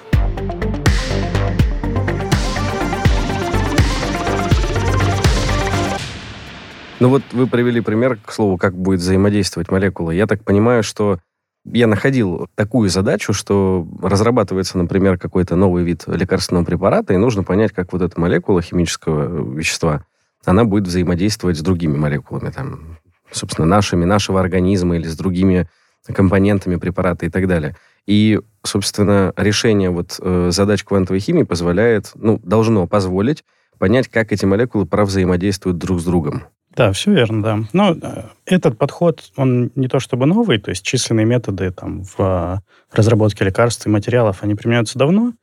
Ну 7.00 7.10
вот 7.10 7.24
вы 7.34 7.48
привели 7.48 7.82
пример, 7.82 8.18
к 8.24 8.32
слову, 8.32 8.58
как 8.58 8.76
будет 8.76 9.02
взаимодействовать 9.02 9.70
молекула. 9.70 10.12
Я 10.12 10.28
так 10.28 10.44
понимаю, 10.44 10.82
что 10.82 11.20
я 11.66 11.88
находил 11.88 12.48
такую 12.56 12.90
задачу, 12.90 13.34
что 13.34 13.86
разрабатывается, 14.02 14.78
например, 14.78 15.18
какой-то 15.18 15.56
новый 15.56 15.84
вид 15.84 16.04
лекарственного 16.08 16.64
препарата, 16.64 17.14
и 17.14 17.18
нужно 17.18 17.44
понять, 17.44 17.74
как 17.74 17.92
вот 17.92 18.02
эта 18.02 18.20
молекула 18.20 18.62
химического 18.62 19.58
вещества, 19.58 20.06
она 20.46 20.64
будет 20.64 20.88
взаимодействовать 20.88 21.58
с 21.58 21.62
другими 21.62 21.98
молекулами, 21.98 22.52
там, 22.52 22.98
собственно, 23.32 23.68
нашими, 23.68 24.06
нашего 24.06 24.40
организма 24.40 24.96
или 24.96 25.08
с 25.08 25.18
другими 25.18 25.68
компонентами 26.14 26.76
препарата 26.76 27.26
и 27.26 27.30
так 27.30 27.48
далее. 27.48 27.76
И, 28.06 28.40
собственно, 28.64 29.34
решение 29.36 29.90
вот 29.90 30.20
э, 30.22 30.50
задач 30.52 30.84
квантовой 30.84 31.20
химии 31.20 31.44
позволяет, 31.44 32.12
ну, 32.14 32.40
должно 32.44 32.86
позволить 32.86 33.44
понять, 33.80 34.08
как 34.08 34.32
эти 34.32 34.46
молекулы 34.46 34.88
взаимодействуют 34.90 35.80
друг 35.80 36.00
с 36.00 36.06
другом. 36.06 36.44
Да, 36.76 36.92
все 36.92 37.12
верно, 37.12 37.42
да. 37.42 37.60
Но 37.74 37.92
э, 37.94 38.24
этот 38.46 38.78
подход, 38.78 39.24
он 39.38 39.72
не 39.76 39.88
то 39.88 40.00
чтобы 40.00 40.26
новый, 40.26 40.60
то 40.60 40.70
есть 40.70 40.84
численные 40.84 41.26
методы 41.26 41.72
там, 41.72 42.04
в 42.04 42.16
э, 42.20 42.58
разработке 42.92 43.46
лекарств 43.46 43.86
и 43.86 43.90
материалов, 43.90 44.44
они 44.44 44.56
применяются 44.56 45.00
давно. 45.00 45.34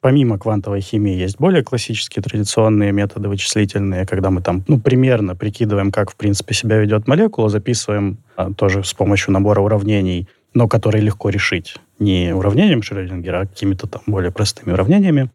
Помимо 0.00 0.38
квантовой 0.38 0.80
химии 0.80 1.14
есть 1.14 1.38
более 1.38 1.62
классические 1.62 2.22
традиционные 2.22 2.90
методы 2.90 3.28
вычислительные, 3.28 4.06
когда 4.06 4.30
мы 4.30 4.40
там, 4.40 4.64
ну, 4.66 4.80
примерно 4.80 5.36
прикидываем, 5.36 5.92
как, 5.92 6.10
в 6.10 6.16
принципе, 6.16 6.54
себя 6.54 6.78
ведет 6.78 7.06
молекула, 7.06 7.50
записываем 7.50 8.18
а, 8.34 8.50
тоже 8.52 8.82
с 8.82 8.94
помощью 8.94 9.34
набора 9.34 9.60
уравнений, 9.60 10.26
но 10.54 10.68
которые 10.68 11.02
легко 11.02 11.28
решить. 11.28 11.76
Не 11.98 12.34
уравнением 12.34 12.82
Шрёдингера, 12.82 13.40
а 13.40 13.46
какими-то 13.46 13.86
там 13.86 14.00
более 14.06 14.32
простыми 14.32 14.72
уравнениями. 14.72 15.30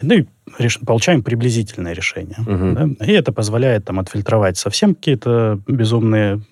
Ну 0.00 0.14
и 0.14 0.26
реш... 0.58 0.78
получаем 0.78 1.22
приблизительное 1.22 1.92
решение. 1.92 2.36
Мгм. 2.38 2.74
да. 2.74 3.04
И 3.04 3.12
это 3.12 3.32
позволяет 3.32 3.84
там 3.84 3.98
отфильтровать 3.98 4.56
совсем 4.56 4.94
какие-то 4.94 5.60
безумные 5.66 6.42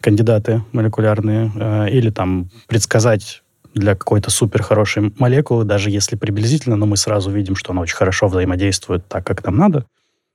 кандидаты 0.00 0.62
молекулярные 0.72 1.50
э, 1.54 1.90
или 1.90 2.10
там 2.10 2.50
предсказать 2.66 3.42
для 3.74 3.94
какой-то 3.94 4.30
супер 4.30 4.62
хорошей 4.62 5.12
молекулы, 5.18 5.64
даже 5.64 5.90
если 5.90 6.16
приблизительно, 6.16 6.76
но 6.76 6.86
мы 6.86 6.96
сразу 6.96 7.30
видим, 7.30 7.54
что 7.54 7.72
она 7.72 7.82
очень 7.82 7.96
хорошо 7.96 8.28
взаимодействует 8.28 9.06
так, 9.06 9.24
как 9.26 9.44
нам 9.44 9.56
надо, 9.56 9.86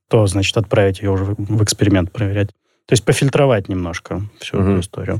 то, 0.10 0.26
значит, 0.28 0.56
отправить 0.58 1.02
ее 1.02 1.12
уже 1.12 1.26
в 1.26 1.64
эксперимент 1.64 2.12
проверять. 2.12 2.50
То 2.86 2.94
есть 2.94 3.04
пофильтровать 3.04 3.68
немножко 3.68 4.22
всю 4.40 4.58
Мгм. 4.58 4.72
эту 4.72 4.82
историю. 4.82 5.20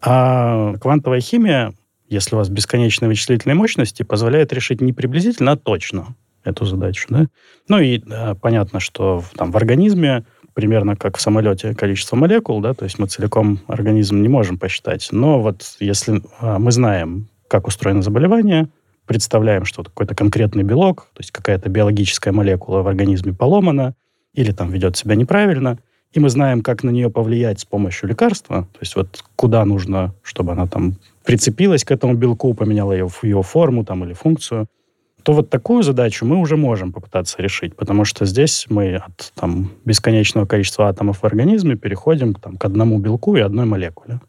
А 0.00 0.74
квантовая 0.80 1.20
химия, 1.20 1.72
если 2.08 2.34
у 2.34 2.38
вас 2.38 2.48
бесконечные 2.48 3.08
вычислительные 3.08 3.56
мощности, 3.56 4.02
позволяет 4.04 4.52
решить 4.52 4.80
не 4.80 4.92
приблизительно, 4.92 5.52
а 5.52 5.56
точно 5.56 6.14
эту 6.48 6.64
задачу. 6.64 7.06
Да? 7.10 7.26
Ну 7.68 7.78
и 7.78 7.98
э, 7.98 8.34
понятно, 8.34 8.80
что 8.80 9.20
в- 9.20 9.30
там 9.36 9.50
в 9.50 9.56
организме 9.56 10.24
примерно 10.58 10.96
как 10.96 11.18
в 11.18 11.20
самолете 11.20 11.72
количество 11.72 12.16
молекул, 12.16 12.60
да, 12.60 12.74
то 12.74 12.84
есть 12.84 12.98
мы 12.98 13.06
целиком 13.06 13.60
организм 13.68 14.20
не 14.20 14.28
можем 14.28 14.58
посчитать. 14.58 15.06
Но 15.12 15.40
вот 15.40 15.62
если 15.78 16.20
а, 16.40 16.58
мы 16.58 16.72
знаем, 16.72 17.28
как 17.46 17.68
устроено 17.68 18.02
заболевание, 18.02 18.68
представляем, 19.06 19.64
что 19.64 19.84
какой-то 19.84 20.16
конкретный 20.16 20.64
белок, 20.64 21.10
то 21.14 21.20
есть 21.20 21.30
какая-то 21.30 21.68
биологическая 21.68 22.32
молекула 22.32 22.82
в 22.82 22.88
организме 22.88 23.32
поломана 23.32 23.94
или 24.34 24.50
там 24.50 24.72
ведет 24.72 24.96
себя 24.96 25.14
неправильно, 25.14 25.78
и 26.12 26.18
мы 26.18 26.28
знаем, 26.28 26.62
как 26.62 26.82
на 26.82 26.90
нее 26.90 27.08
повлиять 27.08 27.60
с 27.60 27.64
помощью 27.64 28.08
лекарства, 28.08 28.62
то 28.72 28.78
есть 28.80 28.96
вот 28.96 29.22
куда 29.36 29.64
нужно, 29.64 30.12
чтобы 30.22 30.52
она 30.52 30.66
там 30.66 30.96
прицепилась 31.24 31.84
к 31.84 31.90
этому 31.92 32.14
белку, 32.14 32.52
поменяла 32.54 32.92
ее, 32.92 33.08
его 33.22 33.42
форму 33.42 33.84
там, 33.84 34.04
или 34.04 34.12
функцию, 34.12 34.66
то 35.28 35.34
вот 35.34 35.50
такую 35.50 35.82
задачу 35.82 36.24
мы 36.24 36.36
уже 36.36 36.56
можем 36.56 36.90
попытаться 36.90 37.42
решить, 37.42 37.76
потому 37.76 38.06
что 38.06 38.24
здесь 38.24 38.64
мы 38.70 38.96
от 38.96 39.30
там, 39.34 39.70
бесконечного 39.84 40.46
количества 40.46 40.88
атомов 40.88 41.18
в 41.18 41.24
организме 41.24 41.76
переходим 41.76 42.32
там, 42.32 42.56
к 42.56 42.64
одному 42.64 42.98
белку 42.98 43.36
и 43.36 43.40
одной 43.40 43.66
молекуле. 43.66 44.20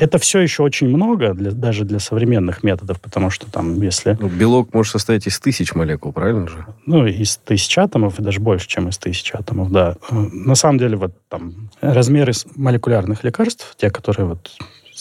Это 0.00 0.18
все 0.18 0.40
еще 0.40 0.64
очень 0.64 0.88
много, 0.88 1.34
для, 1.34 1.52
даже 1.52 1.84
для 1.84 2.00
современных 2.00 2.64
методов, 2.64 3.00
потому 3.00 3.30
что 3.30 3.48
там, 3.48 3.80
если 3.80 4.16
Ну, 4.20 4.28
белок 4.28 4.74
может 4.74 4.90
состоять 4.90 5.28
из 5.28 5.38
тысяч 5.38 5.76
молекул, 5.76 6.12
правильно 6.12 6.48
же? 6.48 6.66
ну, 6.84 7.06
из 7.06 7.36
тысяч 7.36 7.78
атомов, 7.78 8.18
и 8.18 8.22
даже 8.24 8.40
больше, 8.40 8.66
чем 8.66 8.88
из 8.88 8.98
тысяч 8.98 9.32
атомов, 9.32 9.70
да. 9.70 9.94
Э, 10.10 10.16
На 10.16 10.56
самом 10.56 10.78
деле, 10.78 10.96
вот 10.96 11.12
там 11.28 11.70
размеры 11.80 12.32
молекулярных 12.56 13.22
лекарств, 13.22 13.76
те, 13.76 13.88
которые 13.92 14.26
вот 14.26 14.50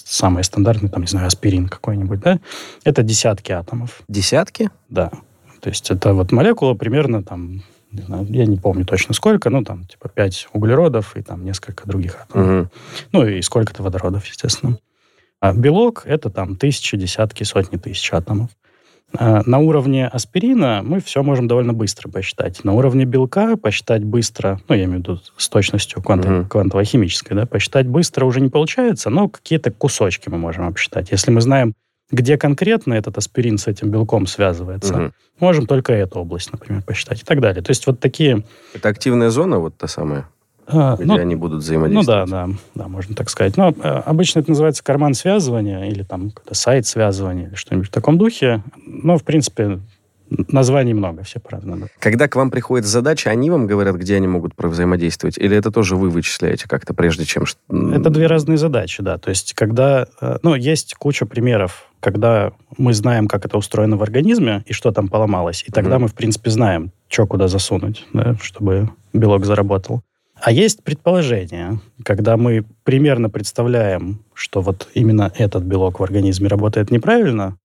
самые 0.08 0.44
стандартные, 0.44 0.90
там, 0.90 1.02
не 1.02 1.08
знаю, 1.08 1.28
аспирин 1.28 1.68
какой-нибудь, 1.68 2.20
да, 2.20 2.40
это 2.84 3.04
десятки 3.04 3.52
атомов, 3.52 4.02
Десятки? 4.08 4.70
да. 4.90 5.12
То 5.60 5.70
есть 5.70 5.90
это 5.90 6.14
вот 6.14 6.32
молекула 6.32 6.76
примерно 6.76 7.24
там, 7.24 7.64
не 7.92 8.04
знаю, 8.04 8.28
я 8.30 8.46
не 8.46 8.58
помню 8.58 8.86
точно 8.86 9.14
сколько, 9.16 9.50
ну, 9.50 9.64
там, 9.64 9.86
типа 9.86 10.08
5 10.08 10.50
углеродов 10.54 11.18
и 11.18 11.24
там 11.24 11.44
несколько 11.44 11.88
других 11.88 12.16
атомов. 12.22 12.48
Мгм. 12.48 12.72
Ну, 13.12 13.26
и 13.28 13.42
сколько-то 13.42 13.82
водородов, 13.82 14.26
естественно. 14.28 14.78
А 15.40 15.54
белок— 15.54 16.04
это 16.06 16.30
там 16.30 16.56
тысячи, 16.56 16.96
десятки, 16.96 17.44
сотни 17.44 17.78
тысяч 17.78 18.12
атомов. 18.14 18.52
А 19.16 19.42
на 19.46 19.60
уровне 19.60 20.06
аспирина 20.08 20.82
мы 20.84 21.00
все 21.00 21.24
можем 21.24 21.48
довольно 21.48 21.74
быстро 21.74 22.10
посчитать. 22.10 22.64
На 22.64 22.74
уровне 22.74 23.06
белка 23.06 23.56
посчитать 23.56 24.04
быстро, 24.04 24.60
ну, 24.68 24.76
я 24.76 24.84
имею 24.84 25.00
в 25.00 25.02
виду 25.02 25.20
с 25.38 25.50
точностью 25.50 26.02
кванто- 26.02 26.30
Мгм. 26.30 26.48
квантово-химической, 26.50 27.34
да, 27.34 27.46
посчитать 27.46 27.88
быстро 27.88 28.26
уже 28.26 28.42
не 28.42 28.50
получается, 28.50 29.10
но 29.10 29.30
какие-то 29.30 29.72
кусочки 29.72 30.30
мы 30.30 30.38
можем 30.38 30.68
обсчитать. 30.68 31.12
Если 31.12 31.32
мы 31.32 31.42
знаем, 31.42 31.74
где 32.12 32.38
конкретно 32.38 32.94
этот 32.94 33.18
аспирин 33.18 33.58
с 33.58 33.68
этим 33.68 33.90
белком 33.92 34.28
связывается, 34.28 34.94
Мгм. 34.96 35.14
можем 35.40 35.68
только 35.68 35.94
эту 35.94 36.20
область, 36.20 36.52
например, 36.52 36.84
посчитать 36.84 37.22
и 37.22 37.26
так 37.26 37.40
далее. 37.42 37.64
То 37.64 37.72
есть 37.72 37.88
вот 37.88 38.00
такие... 38.00 38.44
Это 38.74 38.90
активная 38.90 39.30
зона, 39.30 39.60
вот 39.60 39.78
та 39.78 39.88
самая, 39.88 40.28
где 40.68 41.06
ну, 41.06 41.16
они 41.18 41.36
будут 41.36 41.54
Ну 41.56 41.60
взаимодействовать? 41.60 42.30
да, 42.30 42.48
да, 42.48 42.54
да, 42.76 42.88
можно 42.88 43.16
так 43.16 43.30
сказать. 43.30 43.56
Но 43.58 43.70
э, 43.70 43.74
обычно 44.06 44.40
это 44.40 44.50
называется 44.50 44.84
карман 44.84 45.14
связывания 45.14 45.86
или 45.90 46.04
там 46.04 46.32
сайт 46.52 46.86
связывания 46.86 47.48
или 47.48 47.56
что-нибудь 47.56 47.88
в 47.88 47.92
таком 47.92 48.18
духе. 48.18 48.64
Но, 48.86 49.18
в 49.18 49.24
принципе, 49.24 49.80
названий 50.30 50.94
много, 50.94 51.24
все 51.24 51.40
по-разному. 51.40 51.82
да. 51.84 51.88
Когда 52.00 52.28
к 52.28 52.36
вам 52.36 52.52
приходит 52.52 52.86
задача, 52.86 53.30
они 53.30 53.50
вам 53.50 53.66
говорят, 53.66 53.96
где 53.96 54.16
они 54.18 54.28
могут 54.28 54.54
взаимодействовать? 54.58 55.38
Или 55.38 55.56
это 55.56 55.72
тоже 55.72 55.96
вы 55.96 56.10
вычисляете 56.10 56.68
как-то, 56.68 56.94
прежде 56.94 57.24
чем... 57.26 57.46
Это 57.70 58.10
две 58.10 58.28
разные 58.28 58.58
задачи, 58.58 59.02
да. 59.02 59.18
То 59.18 59.30
есть, 59.30 59.54
когда... 59.54 60.06
э, 60.22 60.38
Ну, 60.44 60.54
есть 60.56 60.96
куча 60.96 61.26
примеров, 61.26 61.90
когда 62.02 62.52
мы 62.78 62.94
знаем, 62.94 63.28
как 63.28 63.46
это 63.46 63.58
устроено 63.58 63.96
в 63.98 64.04
организме 64.04 64.64
и 64.66 64.74
что 64.74 64.92
там 64.92 65.08
поломалось. 65.08 65.64
И 65.66 65.72
тогда 65.72 65.96
Мгм. 65.96 66.02
мы, 66.04 66.08
в 66.10 66.14
принципе, 66.14 66.50
знаем, 66.52 66.92
что 67.08 67.26
куда 67.26 67.48
засунуть, 67.48 68.06
да, 68.14 68.36
чтобы 68.42 68.90
белок 69.14 69.46
заработал. 69.46 70.02
А 70.48 70.52
есть 70.54 70.82
предположение, 70.82 71.82
когда 72.06 72.38
мы 72.38 72.64
примерно 72.86 73.30
представляем, 73.30 74.24
что 74.34 74.62
вот 74.62 74.88
именно 74.94 75.30
этот 75.38 75.64
белок 75.64 76.00
в 76.00 76.04
организме 76.04 76.48
работает 76.48 76.90
неправильно, 76.90 77.58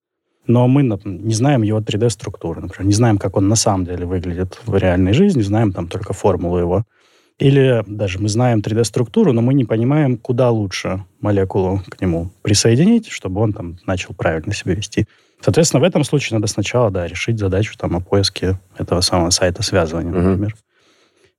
но 0.49 0.67
мы 0.67 0.83
нап- 0.83 1.07
не 1.07 1.33
знаем 1.33 1.63
его 1.63 1.79
3D-структуры, 1.79 2.61
например, 2.61 2.89
не 2.89 2.93
знаем, 2.93 3.19
как 3.19 3.37
он 3.37 3.47
на 3.47 3.55
самом 3.55 3.85
деле 3.85 4.05
выглядит 4.05 4.59
в 4.67 4.77
реальной 4.77 5.13
жизни, 5.13 5.43
знаем 5.43 5.73
там 5.73 5.87
только 5.87 6.13
формулу 6.13 6.59
его. 6.59 6.83
Или 7.39 7.85
даже 7.87 8.19
мы 8.19 8.29
знаем 8.29 8.59
3D-структуру, 8.59 9.33
но 9.33 9.43
мы 9.43 9.55
не 9.55 9.65
понимаем, 9.65 10.17
куда 10.17 10.51
лучше 10.51 11.05
молекулу 11.21 11.83
к 11.89 12.01
нему 12.01 12.33
присоединить, 12.43 13.07
чтобы 13.11 13.43
он 13.43 13.53
там 13.53 13.79
начал 13.87 14.13
правильно 14.13 14.53
себя 14.53 14.75
вести. 14.75 15.07
Соответственно, 15.41 15.83
в 15.83 15.85
этом 15.85 16.03
случае 16.03 16.39
надо 16.39 16.49
сначала, 16.49 16.91
да, 16.91 17.07
решить 17.07 17.39
задачу 17.39 17.79
там 17.79 17.95
о 17.95 18.01
поиске 18.01 18.59
этого 18.77 19.03
самого 19.03 19.31
сайта 19.31 19.63
связывания, 19.63 20.11
например. 20.11 20.57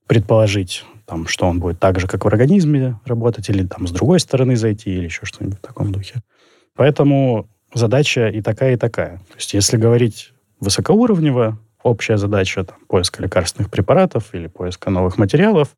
Предположить, 0.06 0.84
там, 1.06 1.26
что 1.26 1.46
он 1.46 1.60
будет 1.60 1.78
так 1.78 2.00
же, 2.00 2.06
как 2.06 2.24
в 2.24 2.28
организме 2.28 2.98
работать, 3.04 3.48
или 3.48 3.66
там 3.66 3.86
с 3.86 3.90
другой 3.90 4.20
стороны 4.20 4.56
зайти, 4.56 4.90
или 4.90 5.04
еще 5.04 5.26
что-нибудь 5.26 5.58
в 5.58 5.62
таком 5.62 5.92
духе. 5.92 6.22
Поэтому 6.74 7.48
задача 7.72 8.28
и 8.28 8.40
такая, 8.40 8.74
и 8.74 8.76
такая. 8.76 9.18
То 9.18 9.36
есть 9.36 9.54
если 9.54 9.76
говорить 9.76 10.32
высокоуровнево, 10.60 11.58
общая 11.82 12.16
задача 12.16 12.64
там, 12.64 12.78
поиска 12.88 13.22
лекарственных 13.22 13.70
препаратов 13.70 14.34
или 14.34 14.46
поиска 14.46 14.90
новых 14.90 15.18
материалов, 15.18 15.68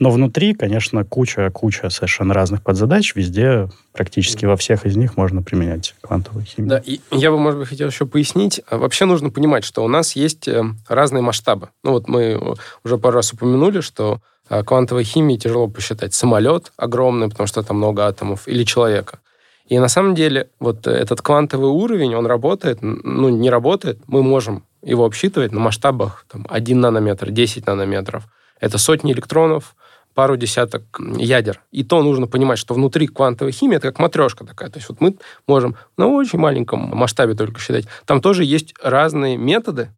но 0.00 0.10
внутри, 0.10 0.54
конечно, 0.54 1.04
куча-куча 1.04 1.90
совершенно 1.90 2.32
разных 2.32 2.62
подзадач. 2.62 3.14
Везде, 3.14 3.68
практически 3.92 4.46
во 4.46 4.56
всех 4.56 4.86
из 4.86 4.96
них 4.96 5.18
можно 5.18 5.42
применять 5.42 5.94
квантовую 6.00 6.46
химию. 6.46 6.70
Да, 6.70 6.78
и 6.78 7.00
я 7.10 7.30
бы, 7.30 7.38
может 7.38 7.60
быть, 7.60 7.68
хотел 7.68 7.88
еще 7.88 8.06
пояснить. 8.06 8.62
А 8.70 8.78
Вообще 8.78 9.04
нужно 9.04 9.28
понимать, 9.28 9.62
что 9.62 9.84
у 9.84 9.88
нас 9.88 10.16
есть 10.16 10.48
э, 10.48 10.64
разные 10.88 11.22
масштабы. 11.22 11.68
Ну 11.84 11.92
вот 11.92 12.08
мы 12.08 12.22
э, 12.22 12.54
уже 12.82 12.96
пару 12.96 13.16
раз 13.16 13.34
упомянули, 13.34 13.82
что 13.82 14.20
квантовой 14.50 15.04
химии 15.04 15.36
тяжело 15.36 15.68
посчитать 15.68 16.12
самолет 16.12 16.72
огромный, 16.76 17.28
потому 17.28 17.46
что 17.46 17.62
там 17.62 17.76
много 17.76 18.06
атомов, 18.06 18.48
или 18.48 18.64
человека. 18.64 19.20
И 19.66 19.78
на 19.78 19.88
самом 19.88 20.16
деле 20.16 20.50
вот 20.58 20.86
э, 20.88 20.90
этот 20.90 21.22
квантовый 21.22 21.70
уровень, 21.70 22.16
он 22.16 22.26
работает, 22.26 22.78
ну 22.82 23.28
не 23.28 23.48
работает, 23.48 24.00
мы 24.08 24.22
можем 24.22 24.64
его 24.82 25.04
обсчитывать 25.04 25.52
на 25.52 25.60
масштабах 25.60 26.26
там, 26.28 26.44
1 26.50 26.80
нанометр, 26.80 27.30
10 27.30 27.66
нанометров. 27.66 28.24
Это 28.58 28.78
сотни 28.78 29.12
электронов, 29.12 29.76
пару 30.14 30.36
десяток 30.36 30.82
ядер. 31.16 31.62
И 31.70 31.84
то 31.84 32.02
нужно 32.02 32.26
понимать, 32.26 32.58
что 32.58 32.74
внутри 32.74 33.06
квантовой 33.06 33.52
химии 33.52 33.76
это 33.76 33.88
как 33.88 34.00
матрешка 34.00 34.44
такая. 34.44 34.70
То 34.70 34.78
есть 34.78 34.88
вот 34.88 35.00
мы 35.00 35.16
можем 35.46 35.76
на 35.96 36.08
очень 36.08 36.40
маленьком 36.40 36.80
масштабе 36.96 37.34
только 37.34 37.60
считать. 37.60 37.86
Там 38.06 38.20
тоже 38.20 38.44
есть 38.44 38.74
разные 38.82 39.36
методы, 39.36 39.90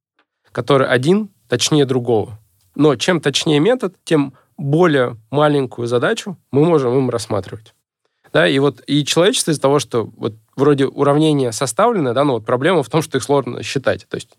которые 0.52 0.88
один 0.90 1.30
точнее 1.48 1.86
другого. 1.86 2.38
Но 2.74 2.94
чем 2.96 3.20
точнее 3.20 3.60
метод, 3.60 3.94
тем 4.04 4.34
более 4.62 5.16
маленькую 5.30 5.86
задачу 5.86 6.38
мы 6.50 6.64
можем 6.64 6.96
им 6.96 7.10
рассматривать. 7.10 7.74
Да, 8.32 8.48
и 8.48 8.58
вот 8.58 8.82
и 8.86 9.04
человечество 9.04 9.50
из-за 9.50 9.60
того, 9.60 9.78
что 9.78 10.08
вот 10.16 10.34
вроде 10.56 10.86
уравнения 10.86 11.52
составлены, 11.52 12.14
да, 12.14 12.24
но 12.24 12.34
вот 12.34 12.46
проблема 12.46 12.82
в 12.82 12.88
том, 12.88 13.02
что 13.02 13.18
их 13.18 13.24
сложно 13.24 13.62
считать. 13.62 14.06
То 14.08 14.14
есть 14.14 14.30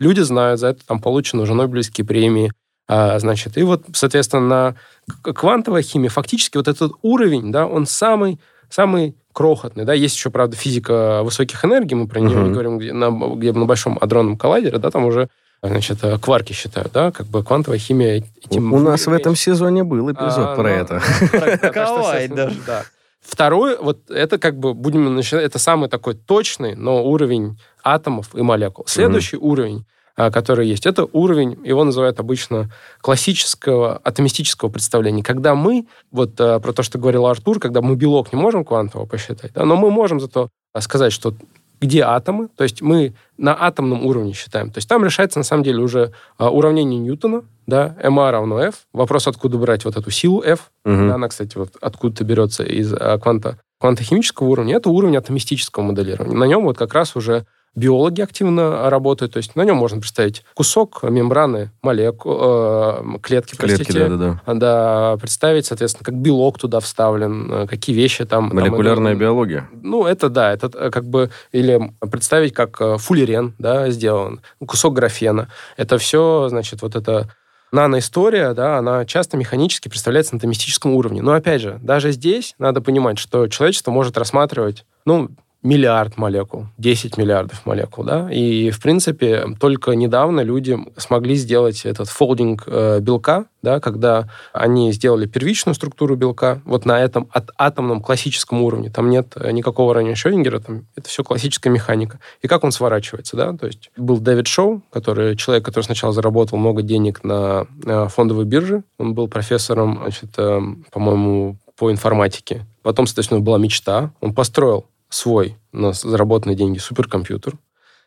люди 0.00 0.20
знают, 0.20 0.60
за 0.60 0.68
это 0.68 0.86
там 0.86 1.00
получены 1.00 1.42
уже 1.42 1.54
Нобелевские 1.54 2.06
премии, 2.06 2.52
а, 2.86 3.18
значит, 3.18 3.58
и 3.58 3.62
вот, 3.64 3.84
соответственно, 3.92 4.74
на 5.22 5.32
квантовой 5.34 5.82
химии 5.82 6.08
фактически 6.08 6.56
вот 6.56 6.68
этот 6.68 6.92
уровень, 7.02 7.52
да, 7.52 7.66
он 7.66 7.84
самый, 7.84 8.40
самый 8.70 9.14
крохотный, 9.34 9.84
да, 9.84 9.92
есть 9.92 10.16
еще, 10.16 10.30
правда, 10.30 10.56
физика 10.56 11.22
высоких 11.22 11.62
энергий, 11.66 11.96
мы 11.96 12.08
про 12.08 12.20
нее 12.20 12.38
uh-huh. 12.38 12.50
говорим, 12.50 12.78
где 12.78 12.94
на, 12.94 13.10
где 13.36 13.52
на 13.52 13.66
большом 13.66 13.98
адронном 14.00 14.38
коллайдере, 14.38 14.78
да, 14.78 14.90
там 14.90 15.04
уже 15.04 15.28
значит, 15.62 15.98
кварки 16.22 16.52
считают, 16.52 16.92
да, 16.92 17.10
как 17.10 17.26
бы 17.26 17.42
квантовая 17.42 17.78
химия... 17.78 18.24
Этим 18.44 18.72
У 18.72 18.80
нас 18.80 19.06
в 19.06 19.12
этом 19.12 19.34
сезоне 19.34 19.84
был 19.84 20.10
эпизод 20.10 20.48
а, 20.50 20.54
про 20.54 20.62
ну, 20.62 20.68
это. 20.68 21.72
Коллайдер. 21.72 22.52
Да. 22.66 22.66
да. 22.66 22.84
Второй, 23.20 23.76
вот 23.76 24.10
это 24.10 24.38
как 24.38 24.58
бы, 24.58 24.72
будем 24.72 25.14
начинать, 25.14 25.44
это 25.44 25.58
самый 25.58 25.88
такой 25.88 26.14
точный, 26.14 26.74
но 26.74 27.04
уровень 27.04 27.58
атомов 27.82 28.34
и 28.34 28.40
молекул. 28.40 28.86
Следующий 28.86 29.36
mm-hmm. 29.36 29.40
уровень, 29.50 29.86
а, 30.16 30.30
который 30.30 30.66
есть, 30.66 30.86
это 30.86 31.06
уровень, 31.12 31.58
его 31.62 31.84
называют 31.84 32.20
обычно 32.20 32.70
классического 33.02 34.00
атомистического 34.02 34.70
представления. 34.70 35.22
Когда 35.22 35.54
мы, 35.54 35.86
вот 36.10 36.40
а, 36.40 36.58
про 36.60 36.72
то, 36.72 36.82
что 36.82 36.98
говорил 36.98 37.26
Артур, 37.26 37.60
когда 37.60 37.82
мы 37.82 37.96
белок 37.96 38.32
не 38.32 38.40
можем 38.40 38.64
квантово 38.64 39.04
посчитать, 39.04 39.52
да, 39.52 39.64
но 39.66 39.76
мы 39.76 39.90
можем 39.90 40.20
зато 40.20 40.48
сказать, 40.78 41.12
что 41.12 41.34
где 41.80 42.02
атомы, 42.02 42.48
то 42.48 42.64
есть 42.64 42.82
мы 42.82 43.14
на 43.36 43.56
атомном 43.58 44.04
уровне 44.04 44.32
считаем. 44.32 44.70
То 44.70 44.78
есть 44.78 44.88
там 44.88 45.04
решается, 45.04 45.38
на 45.38 45.44
самом 45.44 45.62
деле, 45.62 45.78
уже 45.78 46.12
а, 46.36 46.50
уравнение 46.50 46.98
Ньютона, 46.98 47.44
да, 47.66 47.96
ma 48.02 48.30
равно 48.30 48.60
f. 48.60 48.86
Вопрос, 48.92 49.26
откуда 49.26 49.58
брать 49.58 49.84
вот 49.84 49.96
эту 49.96 50.10
силу 50.10 50.42
f. 50.42 50.70
Угу. 50.84 50.94
Да, 51.08 51.14
она, 51.14 51.28
кстати, 51.28 51.56
вот 51.56 51.70
откуда-то 51.80 52.24
берется 52.24 52.64
из 52.64 52.92
а, 52.92 53.18
кванта, 53.18 53.58
квантохимического 53.78 54.48
уровня. 54.48 54.76
Это 54.76 54.90
уровень 54.90 55.16
атомистического 55.16 55.84
моделирования. 55.84 56.36
На 56.36 56.44
нем 56.44 56.64
вот 56.64 56.76
как 56.78 56.94
раз 56.94 57.16
уже 57.16 57.46
биологи 57.78 58.20
активно 58.20 58.90
работают, 58.90 59.34
то 59.34 59.36
есть 59.36 59.54
на 59.56 59.62
нем 59.62 59.76
можно 59.76 60.00
представить 60.00 60.44
кусок 60.54 61.02
мембраны 61.02 61.70
молекул, 61.82 62.36
э, 62.40 63.02
клетки, 63.22 63.54
клетки 63.54 63.84
простите, 63.84 64.08
да, 64.08 64.38
да, 64.46 64.54
да. 64.54 65.16
представить, 65.18 65.66
соответственно, 65.66 66.04
как 66.04 66.14
белок 66.14 66.58
туда 66.58 66.80
вставлен, 66.80 67.52
э, 67.52 67.66
какие 67.66 67.94
вещи 67.94 68.24
там... 68.24 68.50
Молекулярная 68.52 69.12
там, 69.12 69.20
биология. 69.20 69.68
Ну, 69.82 70.06
это 70.06 70.28
да, 70.28 70.52
это 70.52 70.70
э, 70.74 70.90
как 70.90 71.04
бы, 71.04 71.30
или 71.52 71.92
представить, 72.10 72.52
как 72.52 72.80
э, 72.80 72.96
фуллерен, 72.98 73.54
да, 73.58 73.90
сделан, 73.90 74.40
кусок 74.66 74.94
графена. 74.94 75.48
Это 75.76 75.98
все, 75.98 76.48
значит, 76.48 76.82
вот 76.82 76.96
это 76.96 77.28
наноистория, 77.72 78.54
да, 78.54 78.78
она 78.78 79.04
часто 79.04 79.36
механически 79.36 79.88
представляется 79.88 80.34
на 80.34 80.38
атомистическом 80.38 80.92
уровне. 80.92 81.22
Но, 81.22 81.32
опять 81.32 81.60
же, 81.60 81.78
даже 81.82 82.12
здесь 82.12 82.54
надо 82.58 82.80
понимать, 82.80 83.18
что 83.18 83.48
человечество 83.48 83.90
может 83.90 84.16
рассматривать, 84.16 84.84
ну, 85.04 85.30
миллиард 85.68 86.16
молекул, 86.16 86.66
10 86.78 87.18
миллиардов 87.18 87.66
молекул, 87.66 88.02
да, 88.02 88.32
и, 88.32 88.70
в 88.70 88.80
принципе, 88.80 89.44
только 89.60 89.92
недавно 89.92 90.40
люди 90.40 90.78
смогли 90.96 91.34
сделать 91.34 91.84
этот 91.84 92.08
фолдинг 92.08 92.64
э, 92.66 93.00
белка, 93.00 93.44
да, 93.60 93.78
когда 93.78 94.28
они 94.54 94.92
сделали 94.92 95.26
первичную 95.26 95.74
структуру 95.74 96.16
белка 96.16 96.62
вот 96.64 96.86
на 96.86 96.98
этом 96.98 97.28
от 97.32 97.50
атомном 97.58 98.00
классическом 98.00 98.62
уровне, 98.62 98.88
там 98.88 99.10
нет 99.10 99.36
никакого 99.52 99.92
ранее 99.92 100.14
Шрёдингера, 100.14 100.60
там 100.60 100.86
это 100.96 101.06
все 101.08 101.22
классическая 101.22 101.68
механика. 101.68 102.18
И 102.40 102.48
как 102.48 102.64
он 102.64 102.72
сворачивается, 102.72 103.36
да, 103.36 103.52
то 103.52 103.66
есть 103.66 103.90
был 103.98 104.20
Дэвид 104.20 104.46
Шоу, 104.46 104.82
который 104.90 105.36
человек, 105.36 105.66
который 105.66 105.84
сначала 105.84 106.14
заработал 106.14 106.56
много 106.56 106.80
денег 106.80 107.22
на 107.24 107.66
э, 107.84 108.08
фондовой 108.08 108.46
бирже, 108.46 108.84
он 108.96 109.12
был 109.12 109.28
профессором, 109.28 109.98
значит, 110.00 110.30
э, 110.38 110.60
по-моему, 110.90 111.56
по 111.76 111.92
информатике. 111.92 112.64
Потом, 112.82 113.06
соответственно, 113.06 113.40
была 113.40 113.58
мечта, 113.58 114.12
он 114.20 114.34
построил 114.34 114.86
свой 115.08 115.56
на 115.72 115.92
заработанные 115.92 116.56
деньги 116.56 116.78
суперкомпьютер, 116.78 117.54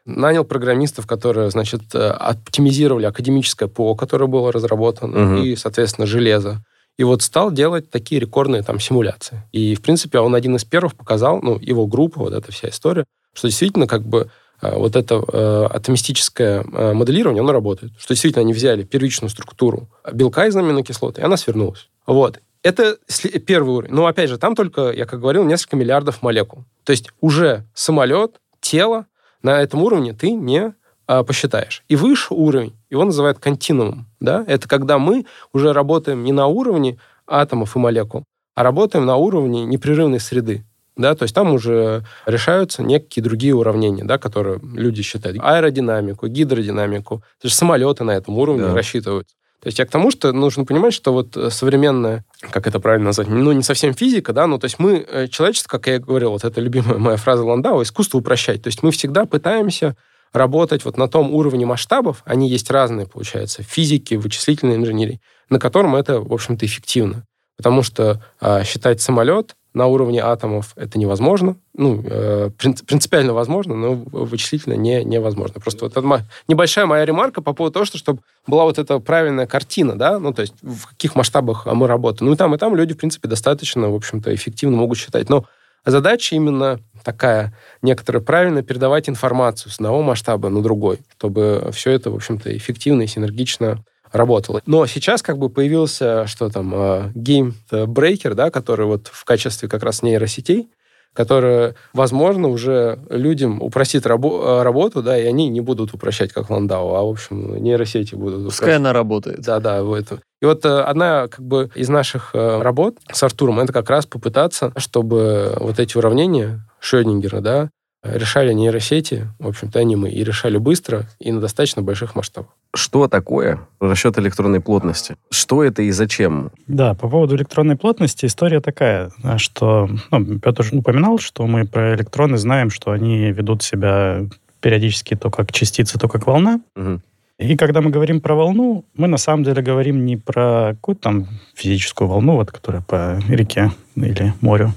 нанял 0.06 0.44
программистов, 0.44 1.08
которые, 1.08 1.50
значит, 1.52 1.82
э, 1.94 2.10
оптимизировали 2.10 3.06
академическое 3.06 3.70
ПО, 3.70 3.96
которое 3.96 4.28
было 4.28 4.52
разработано, 4.52 5.36
угу. 5.36 5.44
и, 5.44 5.56
соответственно, 5.56 6.08
железо. 6.08 6.64
И 6.98 7.04
вот 7.04 7.22
стал 7.22 7.52
делать 7.52 7.90
такие 7.90 8.20
рекордные 8.20 8.64
там 8.64 8.80
симуляции. 8.80 9.42
И, 9.52 9.76
в 9.76 9.82
принципе, 9.82 10.20
он 10.20 10.36
один 10.36 10.56
из 10.56 10.66
первых 10.66 10.96
показал, 10.96 11.42
ну, 11.42 11.58
его 11.60 11.88
группа, 11.88 12.20
вот 12.20 12.34
эта 12.34 12.52
вся 12.52 12.70
история, 12.70 13.06
что 13.34 13.48
действительно 13.48 13.88
как 13.88 14.04
бы 14.04 14.30
э, 14.62 14.76
вот 14.76 14.96
это 14.96 15.16
э, 15.16 15.68
атомистическое 15.72 16.64
э, 16.64 16.94
моделирование, 16.94 17.42
оно 17.42 17.54
работает. 17.54 17.94
Что 17.98 18.14
действительно 18.14 18.42
они 18.42 18.54
взяли 18.54 18.84
первичную 18.84 19.30
структуру 19.30 19.90
белка 20.12 20.48
из 20.48 20.56
аминокислоты, 20.56 21.22
и 21.22 21.24
она 21.24 21.38
свернулась. 21.38 21.90
Вот. 22.06 22.40
Это 22.64 22.98
первый 23.46 23.76
уровень. 23.76 23.94
Но, 23.94 24.06
опять 24.06 24.30
же, 24.30 24.38
там 24.38 24.56
только, 24.56 24.92
я 24.92 25.06
как 25.06 25.20
говорил, 25.20 25.44
несколько 25.44 25.76
миллиардов 25.76 26.22
молекул. 26.22 26.64
То 26.84 26.92
есть 26.92 27.10
уже 27.20 27.66
самолет, 27.74 28.40
тело 28.60 29.08
на 29.42 29.62
этом 29.62 29.82
уровне 29.82 30.14
ты 30.14 30.32
не 30.32 30.74
а, 31.08 31.24
посчитаешь. 31.24 31.84
И 31.88 31.96
выше 31.96 32.34
уровень, 32.34 32.74
его 32.90 33.04
называют 33.04 33.40
континуумом. 33.40 34.08
Да? 34.20 34.46
Это 34.48 34.68
когда 34.70 35.00
мы 35.00 35.26
уже 35.54 35.74
работаем 35.74 36.24
не 36.24 36.32
на 36.32 36.48
уровне 36.48 37.00
атомов 37.28 37.76
и 37.76 37.80
молекул, 37.80 38.24
а 38.56 38.64
работаем 38.64 39.06
на 39.06 39.16
уровне 39.16 39.66
непрерывной 39.66 40.20
среды. 40.20 40.64
Да, 40.98 41.16
то 41.16 41.24
есть 41.24 41.34
там 41.34 41.54
уже 41.54 42.06
решаются 42.26 42.84
некие 42.84 43.24
другие 43.24 43.56
уравнения, 43.56 44.04
да, 44.04 44.18
которые 44.18 44.60
люди 44.62 45.02
считают. 45.02 45.38
Аэродинамику, 45.42 46.28
гидродинамику. 46.28 47.24
То 47.40 47.46
есть 47.46 47.58
самолеты 47.58 48.04
на 48.04 48.12
этом 48.12 48.38
уровне 48.38 48.64
да. 48.64 48.76
рассчитываются. 48.76 49.36
То 49.62 49.68
есть 49.68 49.78
я 49.78 49.86
к 49.86 49.92
тому, 49.92 50.10
что 50.10 50.32
нужно 50.32 50.66
понимать, 50.66 50.94
что 50.94 51.14
вот 51.14 51.38
э, 51.38 51.52
современная, 51.52 52.26
как 52.50 52.66
это 52.66 52.80
правильно 52.80 53.08
назвать, 53.08 53.28
ну, 53.28 53.52
не 53.52 53.62
совсем 53.62 53.94
физика, 53.94 54.34
да, 54.34 54.48
ну, 54.48 54.58
то 54.58 54.66
есть 54.66 54.80
мы, 54.80 55.06
э, 55.08 55.28
человечество, 55.28 55.70
как 55.70 55.86
я 55.86 56.00
говорил, 56.00 56.32
вот 56.32 56.44
это 56.44 56.60
любимая 56.60 56.98
моя 56.98 57.18
фраза 57.18 57.44
Ландау, 57.44 57.84
искусство 57.84 58.18
упрощать. 58.18 58.64
То 58.64 58.68
есть 58.68 58.82
мы 58.82 58.90
всегда 58.90 59.26
пытаемся 59.26 59.96
работать 60.34 60.84
вот 60.84 60.98
на 60.98 61.08
том 61.08 61.32
уровне 61.32 61.68
масштабов, 61.68 62.24
они 62.26 62.50
есть 62.50 62.72
разные, 62.72 63.06
получается, 63.06 63.62
физики, 63.62 64.16
вычислительной 64.16 64.78
инженерии, 64.78 65.22
на 65.50 65.60
котором 65.60 65.96
это, 65.96 66.22
в 66.22 66.34
общем-то, 66.34 66.66
эффективно. 66.66 67.26
Потому 67.56 67.84
что 67.84 68.20
э, 68.40 68.64
считать 68.64 69.00
самолет 69.00 69.56
на 69.74 69.88
уровне 69.88 70.22
атомов 70.22 70.74
это 70.76 71.00
невозможно. 71.00 71.56
Ну, 71.74 72.04
э, 72.06 72.50
принципиально 72.60 73.34
возможно, 73.34 73.76
но 73.76 73.94
вычислительно 73.94 74.74
не, 74.74 75.04
невозможно. 75.04 75.62
Просто 75.62 75.86
вот 75.86 75.96
это 75.96 76.26
небольшая 76.48 76.86
моя 76.86 77.06
ремарка 77.06 77.42
по 77.42 77.54
поводу 77.54 77.74
того, 77.74 77.86
что 77.86 77.98
чтобы 77.98 78.22
была 78.48 78.66
вот 78.66 78.80
эта 78.80 79.00
правильная 79.00 79.48
картина, 79.48 79.98
да, 79.98 80.20
ну, 80.20 80.34
то 80.34 80.42
есть 80.42 80.54
в 80.62 80.88
каких 80.88 81.16
масштабах 81.16 81.66
мы 81.66 81.88
работаем. 81.88 82.28
Ну, 82.28 82.34
и 82.34 82.38
там, 82.38 82.54
и 82.54 82.58
там 82.58 82.76
люди, 82.76 82.94
в 82.94 82.98
принципе, 82.98 83.30
достаточно, 83.30 83.90
в 83.90 83.96
общем-то, 83.96 84.34
эффективно 84.36 84.78
могут 84.78 84.98
считать. 84.98 85.30
Но 85.30 85.46
задача 85.86 86.36
именно 86.36 86.80
такая, 87.04 87.54
некоторая 87.82 88.22
правильно 88.22 88.64
передавать 88.64 89.10
информацию 89.10 89.72
с 89.72 89.76
одного 89.76 90.02
масштаба 90.02 90.50
на 90.50 90.62
другой, 90.62 91.00
чтобы 91.18 91.70
все 91.72 91.92
это, 91.92 92.12
в 92.12 92.16
общем-то, 92.16 92.56
эффективно 92.56 93.04
и 93.04 93.08
синергично 93.08 93.84
работало. 94.12 94.62
Но 94.66 94.86
сейчас 94.86 95.22
как 95.22 95.38
бы 95.38 95.50
появился, 95.50 96.28
что 96.28 96.50
там, 96.50 96.74
uh, 96.74 97.14
Game 97.14 97.54
Breaker, 97.72 98.34
да, 98.34 98.52
который 98.52 98.86
вот 98.86 99.08
в 99.08 99.24
качестве 99.26 99.70
как 99.70 99.84
раз 99.84 100.02
нейросетей, 100.04 100.70
которая, 101.14 101.76
возможно, 101.94 102.48
уже 102.48 103.00
людям 103.10 103.62
упростит 103.62 104.06
рабо- 104.06 104.64
работу, 104.64 105.04
да, 105.04 105.18
и 105.18 105.26
они 105.26 105.50
не 105.50 105.60
будут 105.60 105.94
упрощать, 105.94 106.32
как 106.32 106.50
Ландау, 106.50 106.96
а, 106.96 107.04
в 107.04 107.10
общем, 107.10 107.62
нейросети 107.62 108.16
будут 108.16 108.46
Пускай 108.46 108.68
упрощать. 108.70 108.80
она 108.80 108.94
работает. 108.94 109.42
Да, 109.42 109.60
да, 109.60 109.84
в 109.84 109.94
этом. 109.94 110.22
И 110.42 110.46
вот 110.46 110.66
э, 110.66 110.70
одна 110.70 111.28
как 111.28 111.46
бы 111.46 111.70
из 111.76 111.90
наших 111.90 112.32
э, 112.34 112.62
работ 112.62 112.96
с 113.12 113.22
Артуром, 113.24 113.60
это 113.60 113.74
как 113.74 113.90
раз 113.90 114.06
попытаться, 114.06 114.72
чтобы 114.78 115.56
вот 115.60 115.80
эти 115.80 115.98
уравнения 115.98 116.66
Шрёдингера, 116.80 117.42
да, 117.42 117.70
решали 118.04 118.54
нейросети, 118.54 119.28
в 119.40 119.48
общем-то, 119.48 119.84
не 119.84 119.96
мы, 119.96 120.10
и 120.10 120.24
решали 120.24 120.58
быстро 120.58 121.06
и 121.20 121.32
на 121.32 121.40
достаточно 121.40 121.82
больших 121.82 122.16
масштабах. 122.16 122.52
Что 122.74 123.08
такое 123.08 123.60
расчет 123.80 124.18
электронной 124.18 124.60
плотности? 124.60 125.16
Что 125.30 125.64
это 125.64 125.82
и 125.82 125.92
зачем? 125.92 126.52
Да, 126.68 126.94
по 126.94 127.10
поводу 127.10 127.36
электронной 127.36 127.76
плотности 127.76 128.26
история 128.26 128.62
такая, 128.62 129.12
что 129.38 129.90
ну, 130.10 130.40
Петр 130.40 130.62
уже 130.62 130.76
упоминал, 130.76 131.20
что 131.20 131.46
мы 131.46 131.66
про 131.66 131.96
электроны 131.96 132.38
знаем, 132.38 132.70
что 132.70 132.92
они 132.92 133.32
ведут 133.32 133.62
себя 133.62 134.22
периодически 134.62 135.16
то 135.16 135.30
как 135.30 135.52
частицы, 135.52 136.00
то 136.00 136.08
как 136.08 136.28
волна. 136.28 136.62
Угу. 136.76 137.02
И 137.40 137.58
когда 137.58 137.82
мы 137.82 137.90
говорим 137.90 138.22
про 138.22 138.36
волну, 138.36 138.86
мы 138.96 139.08
на 139.08 139.18
самом 139.18 139.44
деле 139.44 139.64
говорим 139.64 140.06
не 140.06 140.16
про 140.16 140.76
какую-то 140.76 141.02
там 141.02 141.28
физическую 141.56 142.08
волну, 142.08 142.36
вот, 142.36 142.52
которая 142.52 142.84
по 142.84 143.20
реке 143.28 143.72
или 143.96 144.34
морю 144.42 144.74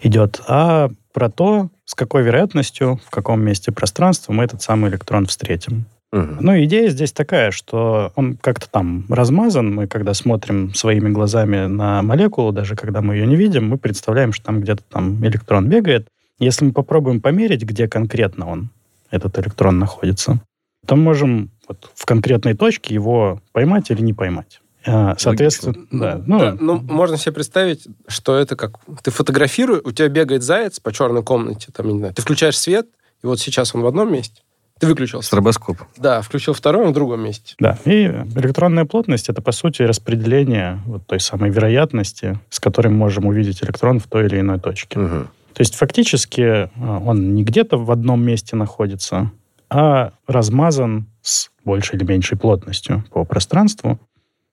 идет, 0.00 0.40
а 0.48 0.90
про 1.12 1.30
то, 1.30 1.68
с 1.84 1.94
какой 1.94 2.22
вероятностью, 2.22 3.00
в 3.06 3.10
каком 3.10 3.42
месте 3.42 3.72
пространства 3.72 4.32
мы 4.32 4.44
этот 4.44 4.62
самый 4.62 4.90
электрон 4.90 5.26
встретим. 5.26 5.86
Мгм. 6.12 6.38
Ну, 6.40 6.64
идея 6.64 6.90
здесь 6.90 7.12
такая, 7.12 7.50
что 7.50 8.12
он 8.16 8.36
как-то 8.36 8.68
там 8.68 9.06
размазан. 9.08 9.74
Мы, 9.74 9.86
когда 9.86 10.12
смотрим 10.12 10.74
своими 10.74 11.08
глазами 11.08 11.66
на 11.66 12.02
молекулу, 12.02 12.52
даже 12.52 12.76
когда 12.76 13.00
мы 13.00 13.14
ее 13.14 13.26
не 13.26 13.36
видим, 13.36 13.68
мы 13.68 13.78
представляем, 13.78 14.32
что 14.32 14.46
там 14.46 14.60
где-то 14.60 14.82
там 14.90 15.24
электрон 15.24 15.68
бегает. 15.68 16.08
Если 16.38 16.66
мы 16.66 16.72
попробуем 16.72 17.20
померить, 17.20 17.62
где 17.62 17.88
конкретно 17.88 18.50
он, 18.50 18.68
этот 19.10 19.38
электрон, 19.38 19.78
находится, 19.78 20.40
то 20.86 20.96
мы 20.96 21.02
можем 21.02 21.50
вот 21.68 21.90
в 21.94 22.04
конкретной 22.04 22.54
точке 22.54 22.94
его 22.94 23.40
поймать 23.52 23.90
или 23.90 24.02
не 24.02 24.12
поймать. 24.12 24.60
А, 24.84 25.14
Соответственно, 25.18 25.86
да. 25.90 26.22
Ну, 26.26 26.38
Да, 26.38 26.56
ну, 26.58 26.80
можно 26.80 27.16
себе 27.16 27.32
представить, 27.32 27.86
что 28.08 28.36
это 28.36 28.56
как... 28.56 28.78
Ты 29.02 29.10
фотографируешь, 29.10 29.82
у 29.84 29.92
тебя 29.92 30.08
бегает 30.08 30.42
заяц 30.42 30.80
по 30.80 30.92
черной 30.92 31.22
комнате, 31.22 31.68
там, 31.72 31.88
не 31.88 31.98
знаю, 31.98 32.14
ты 32.14 32.22
включаешь 32.22 32.58
свет, 32.58 32.86
и 33.22 33.26
вот 33.26 33.40
сейчас 33.40 33.74
он 33.74 33.82
в 33.82 33.86
одном 33.86 34.12
месте, 34.12 34.42
ты 34.82 34.88
выключил. 34.88 35.22
Стробоскоп. 35.22 35.78
Да, 35.96 36.22
включил 36.22 36.54
второй, 36.54 36.86
он 36.86 36.90
в 36.90 36.94
другом 36.94 37.20
месте. 37.22 37.54
Да, 37.60 37.78
и 37.84 38.06
электронная 38.34 38.84
плотность 38.84 39.28
это 39.28 39.40
по 39.40 39.52
сути 39.52 39.82
распределение 39.82 40.82
вот 40.86 41.06
той 41.06 41.20
самой 41.20 41.50
вероятности, 41.50 42.40
с 42.50 42.58
которой 42.58 42.88
мы 42.88 42.96
можем 42.96 43.26
увидеть 43.26 43.62
электрон 43.62 44.00
в 44.00 44.08
той 44.08 44.26
или 44.26 44.40
иной 44.40 44.58
точке. 44.58 44.98
Мгм. 44.98 45.28
То 45.54 45.60
есть 45.60 45.76
фактически 45.76 46.42
а, 46.42 46.98
он 46.98 47.36
не 47.36 47.44
где-то 47.44 47.76
в 47.76 47.92
одном 47.92 48.24
месте 48.24 48.56
находится, 48.56 49.30
а 49.70 50.14
размазан 50.26 51.06
с 51.22 51.50
большей 51.64 51.96
или 51.96 52.04
меньшей 52.04 52.36
плотностью 52.36 53.04
по 53.12 53.24
пространству. 53.24 54.00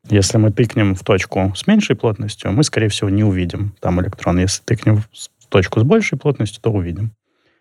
Если 0.09 0.37
мы 0.37 0.51
тыкнем 0.51 0.95
в 0.95 1.03
точку 1.03 1.53
с 1.55 1.67
меньшей 1.67 1.95
плотностью, 1.95 2.51
мы, 2.51 2.63
скорее 2.63 2.87
всего, 2.89 3.09
не 3.09 3.23
увидим 3.23 3.75
там 3.79 4.01
электрон. 4.01 4.39
Если 4.39 4.63
тыкнем 4.63 4.97
в 4.97 5.47
точку 5.49 5.79
с 5.79 5.83
большей 5.83 6.17
плотностью, 6.17 6.61
то 6.61 6.71
увидим. 6.71 7.11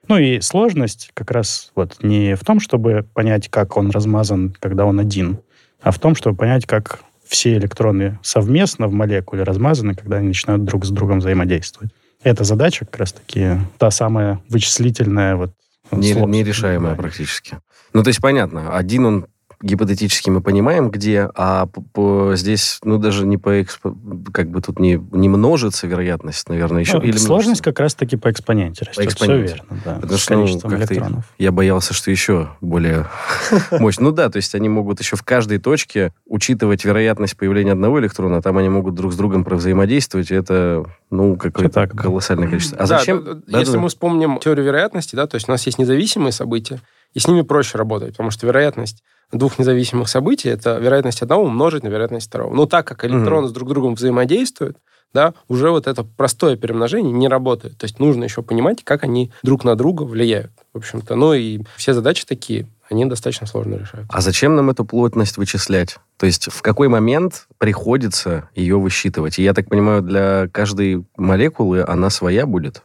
Ну 0.07 0.17
и 0.17 0.41
сложность 0.41 1.11
как 1.15 1.31
раз 1.31 1.73
вот 1.75 2.03
не 2.03 2.35
в 2.37 2.45
том, 2.45 2.61
чтобы 2.61 3.07
понять, 3.13 3.49
как 3.49 3.77
он 3.77 3.91
размазан, 3.91 4.55
когда 4.61 4.87
он 4.87 5.01
один, 5.01 5.41
а 5.83 5.91
в 5.91 5.99
том, 5.99 6.15
чтобы 6.15 6.37
понять, 6.37 6.65
как 6.65 7.01
все 7.27 7.59
электроны 7.59 8.19
совместно 8.23 8.87
в 8.87 8.93
молекуле 8.93 9.43
размазаны, 9.43 9.95
когда 9.95 10.17
они 10.17 10.29
начинают 10.29 10.65
друг 10.65 10.87
с 10.87 10.91
другом 10.91 11.19
взаимодействовать. 11.19 11.91
Эта 12.23 12.45
задача 12.45 12.87
как 12.87 12.97
раз-таки 13.01 13.59
та 13.77 13.91
самая 13.91 14.41
вычислительная 14.49 15.37
вот 15.37 15.53
Не- 15.93 16.15
сло- 16.15 16.29
нерешаемая 16.29 16.95
да. 16.95 17.03
практически. 17.03 17.59
Ну, 17.93 18.03
то 18.03 18.09
есть, 18.09 18.21
понятно, 18.21 18.75
один 18.77 19.05
он 19.05 19.27
гипотетически 19.63 20.31
мы 20.31 20.41
понимаем, 20.41 20.91
где, 20.91 21.29
а 21.35 21.67
по- 21.67 21.81
по- 21.81 22.33
здесь, 22.37 22.79
ну, 22.85 22.99
даже 22.99 23.27
не 23.27 23.37
по 23.39 23.61
экспо- 23.61 23.97
как 24.33 24.51
бы 24.51 24.61
тут 24.61 24.79
не, 24.79 25.03
не 25.13 25.29
множится 25.29 25.87
вероятность, 25.87 26.49
наверное, 26.49 26.81
еще. 26.81 26.99
Ну, 26.99 27.03
или 27.03 27.17
сложность 27.17 27.47
множится? 27.47 27.65
как 27.65 27.81
раз-таки 27.81 28.17
по 28.17 28.31
экспоненте 28.31 28.85
растет. 28.85 29.05
экспоненте. 29.05 29.47
Все 29.47 29.55
верно, 29.57 29.83
да. 29.85 29.95
Потому 30.01 30.19
что, 30.19 30.35
ну, 30.35 30.77
электронов. 30.77 31.25
Я 31.39 31.53
боялся, 31.53 31.95
что 31.95 32.11
еще 32.11 32.51
более 32.61 33.07
мощно. 33.73 34.05
Ну 34.05 34.13
да, 34.13 34.29
то 34.29 34.37
есть 34.37 34.55
они 34.55 34.69
могут 34.69 35.01
еще 35.01 35.17
в 35.17 35.23
каждой 35.23 35.59
точке 35.59 36.13
учитывать 36.27 36.85
вероятность 36.85 37.37
появления 37.37 37.73
одного 37.73 38.01
электрона, 38.01 38.37
а 38.39 38.43
там 38.43 38.59
они 38.59 38.69
могут 38.69 38.95
друг 38.95 39.13
с 39.13 39.17
другом 39.17 39.45
провзаимодействовать, 39.45 40.31
и 40.31 40.35
это, 40.35 40.85
ну, 41.11 41.37
какое-то 41.37 41.89
колоссальное 41.89 42.49
количество. 42.49 42.79
А 42.79 42.87
зачем? 42.87 43.43
если 43.49 43.77
мы 43.77 43.89
вспомним 43.89 44.39
теорию 44.39 44.65
вероятности, 44.67 45.17
да, 45.17 45.27
то 45.27 45.35
есть 45.35 45.49
у 45.49 45.53
нас 45.53 45.67
есть 45.67 45.79
независимые 45.79 46.33
события, 46.33 46.81
и 47.15 47.19
с 47.19 47.27
ними 47.27 47.43
проще 47.43 47.79
работать, 47.79 48.11
потому 48.11 48.31
что 48.31 48.47
вероятность 48.47 49.03
двух 49.33 49.59
независимых 49.59 50.09
событий 50.09 50.49
это 50.49 50.79
вероятность 50.79 51.23
одного 51.23 51.45
умножить 51.45 51.83
на 51.83 51.89
вероятность 51.89 52.29
второго. 52.29 52.55
Но 52.55 52.67
так 52.67 52.87
как 52.87 53.05
электроны 53.05 53.49
с 53.49 53.53
друг 53.53 53.69
другом 53.69 53.95
взаимодействуют, 53.95 54.79
да, 55.15 55.35
уже 55.49 55.71
вот 55.71 55.87
это 55.87 56.05
простое 56.05 56.57
перемножение 56.57 57.13
не 57.13 57.29
работает. 57.29 57.79
То 57.79 57.85
есть 57.85 57.99
нужно 57.99 58.25
еще 58.25 58.43
понимать, 58.43 58.85
как 58.85 59.05
они 59.05 59.33
друг 59.43 59.65
на 59.65 59.75
друга 59.75 60.03
влияют. 60.03 60.53
В 60.75 60.79
общем-то, 60.79 61.15
ну 61.15 61.33
и 61.33 61.61
все 61.77 61.95
задачи 61.95 62.27
такие, 62.27 62.69
они 62.91 63.05
достаточно 63.07 63.47
сложно 63.47 63.75
решаются. 63.75 64.09
А 64.11 64.21
зачем 64.21 64.55
нам 64.55 64.71
эту 64.71 64.85
плотность 64.85 65.37
вычислять? 65.37 65.99
То 66.17 66.27
есть 66.27 66.51
в 66.51 66.63
какой 66.63 66.89
момент 66.89 67.47
приходится 67.59 68.49
ее 68.55 68.79
высчитывать? 68.79 69.39
И 69.39 69.43
я 69.43 69.55
так 69.55 69.69
понимаю, 69.69 70.03
для 70.03 70.49
каждой 70.53 71.05
молекулы 71.17 71.85
она 71.87 72.11
своя 72.11 72.47
будет? 72.47 72.83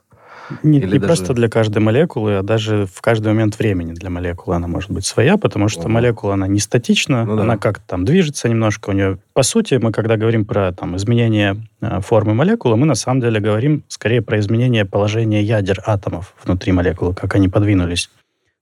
Не, 0.61 0.79
Или 0.79 0.85
не 0.85 0.99
даже- 0.99 1.07
просто 1.07 1.33
для 1.33 1.49
каждой 1.49 1.79
молекулы, 1.79 2.37
а 2.37 2.43
даже 2.43 2.85
в 2.85 3.01
каждый 3.01 3.27
момент 3.27 3.57
времени 3.57 3.93
для 3.93 4.09
молекулы 4.09 4.55
она 4.57 4.67
может 4.67 4.91
быть 4.91 5.05
своя, 5.05 5.37
потому 5.37 5.69
что 5.69 5.81
Ого. 5.81 5.89
молекула, 5.89 6.33
она 6.33 6.47
не 6.47 6.59
статична, 6.59 7.25
Ну 7.25 7.35
да. 7.37 7.43
она 7.43 7.57
как-то 7.57 7.83
там 7.87 8.05
движется 8.05 8.49
немножко 8.49 8.89
у 8.89 8.93
нее. 8.93 9.19
По 9.33 9.43
сути, 9.43 9.75
мы 9.75 9.91
когда 9.91 10.17
говорим 10.17 10.45
про 10.45 10.71
там, 10.73 10.95
изменение 10.97 11.65
э, 11.81 12.01
формы 12.01 12.33
молекулы, 12.33 12.75
мы 12.77 12.85
на 12.85 12.95
самом 12.95 13.21
деле 13.21 13.39
говорим 13.39 13.83
скорее 13.87 14.21
про 14.21 14.39
изменение 14.39 14.85
положения 14.85 15.41
ядер 15.41 15.81
атомов 15.85 16.33
внутри 16.43 16.71
молекулы, 16.73 17.13
как 17.13 17.35
они 17.35 17.47
подвинулись 17.49 18.09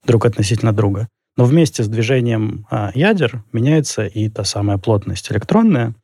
друг 0.06 0.24
относительно 0.26 0.72
друга. 0.72 1.08
Но 1.36 1.44
вместе 1.44 1.82
с 1.82 1.88
движением 1.88 2.66
а, 2.70 2.90
ядер 2.94 3.42
меняется 3.52 4.04
и 4.06 4.28
та 4.28 4.44
самая 4.44 4.76
плотность 4.78 5.32
электронная, 5.32 5.94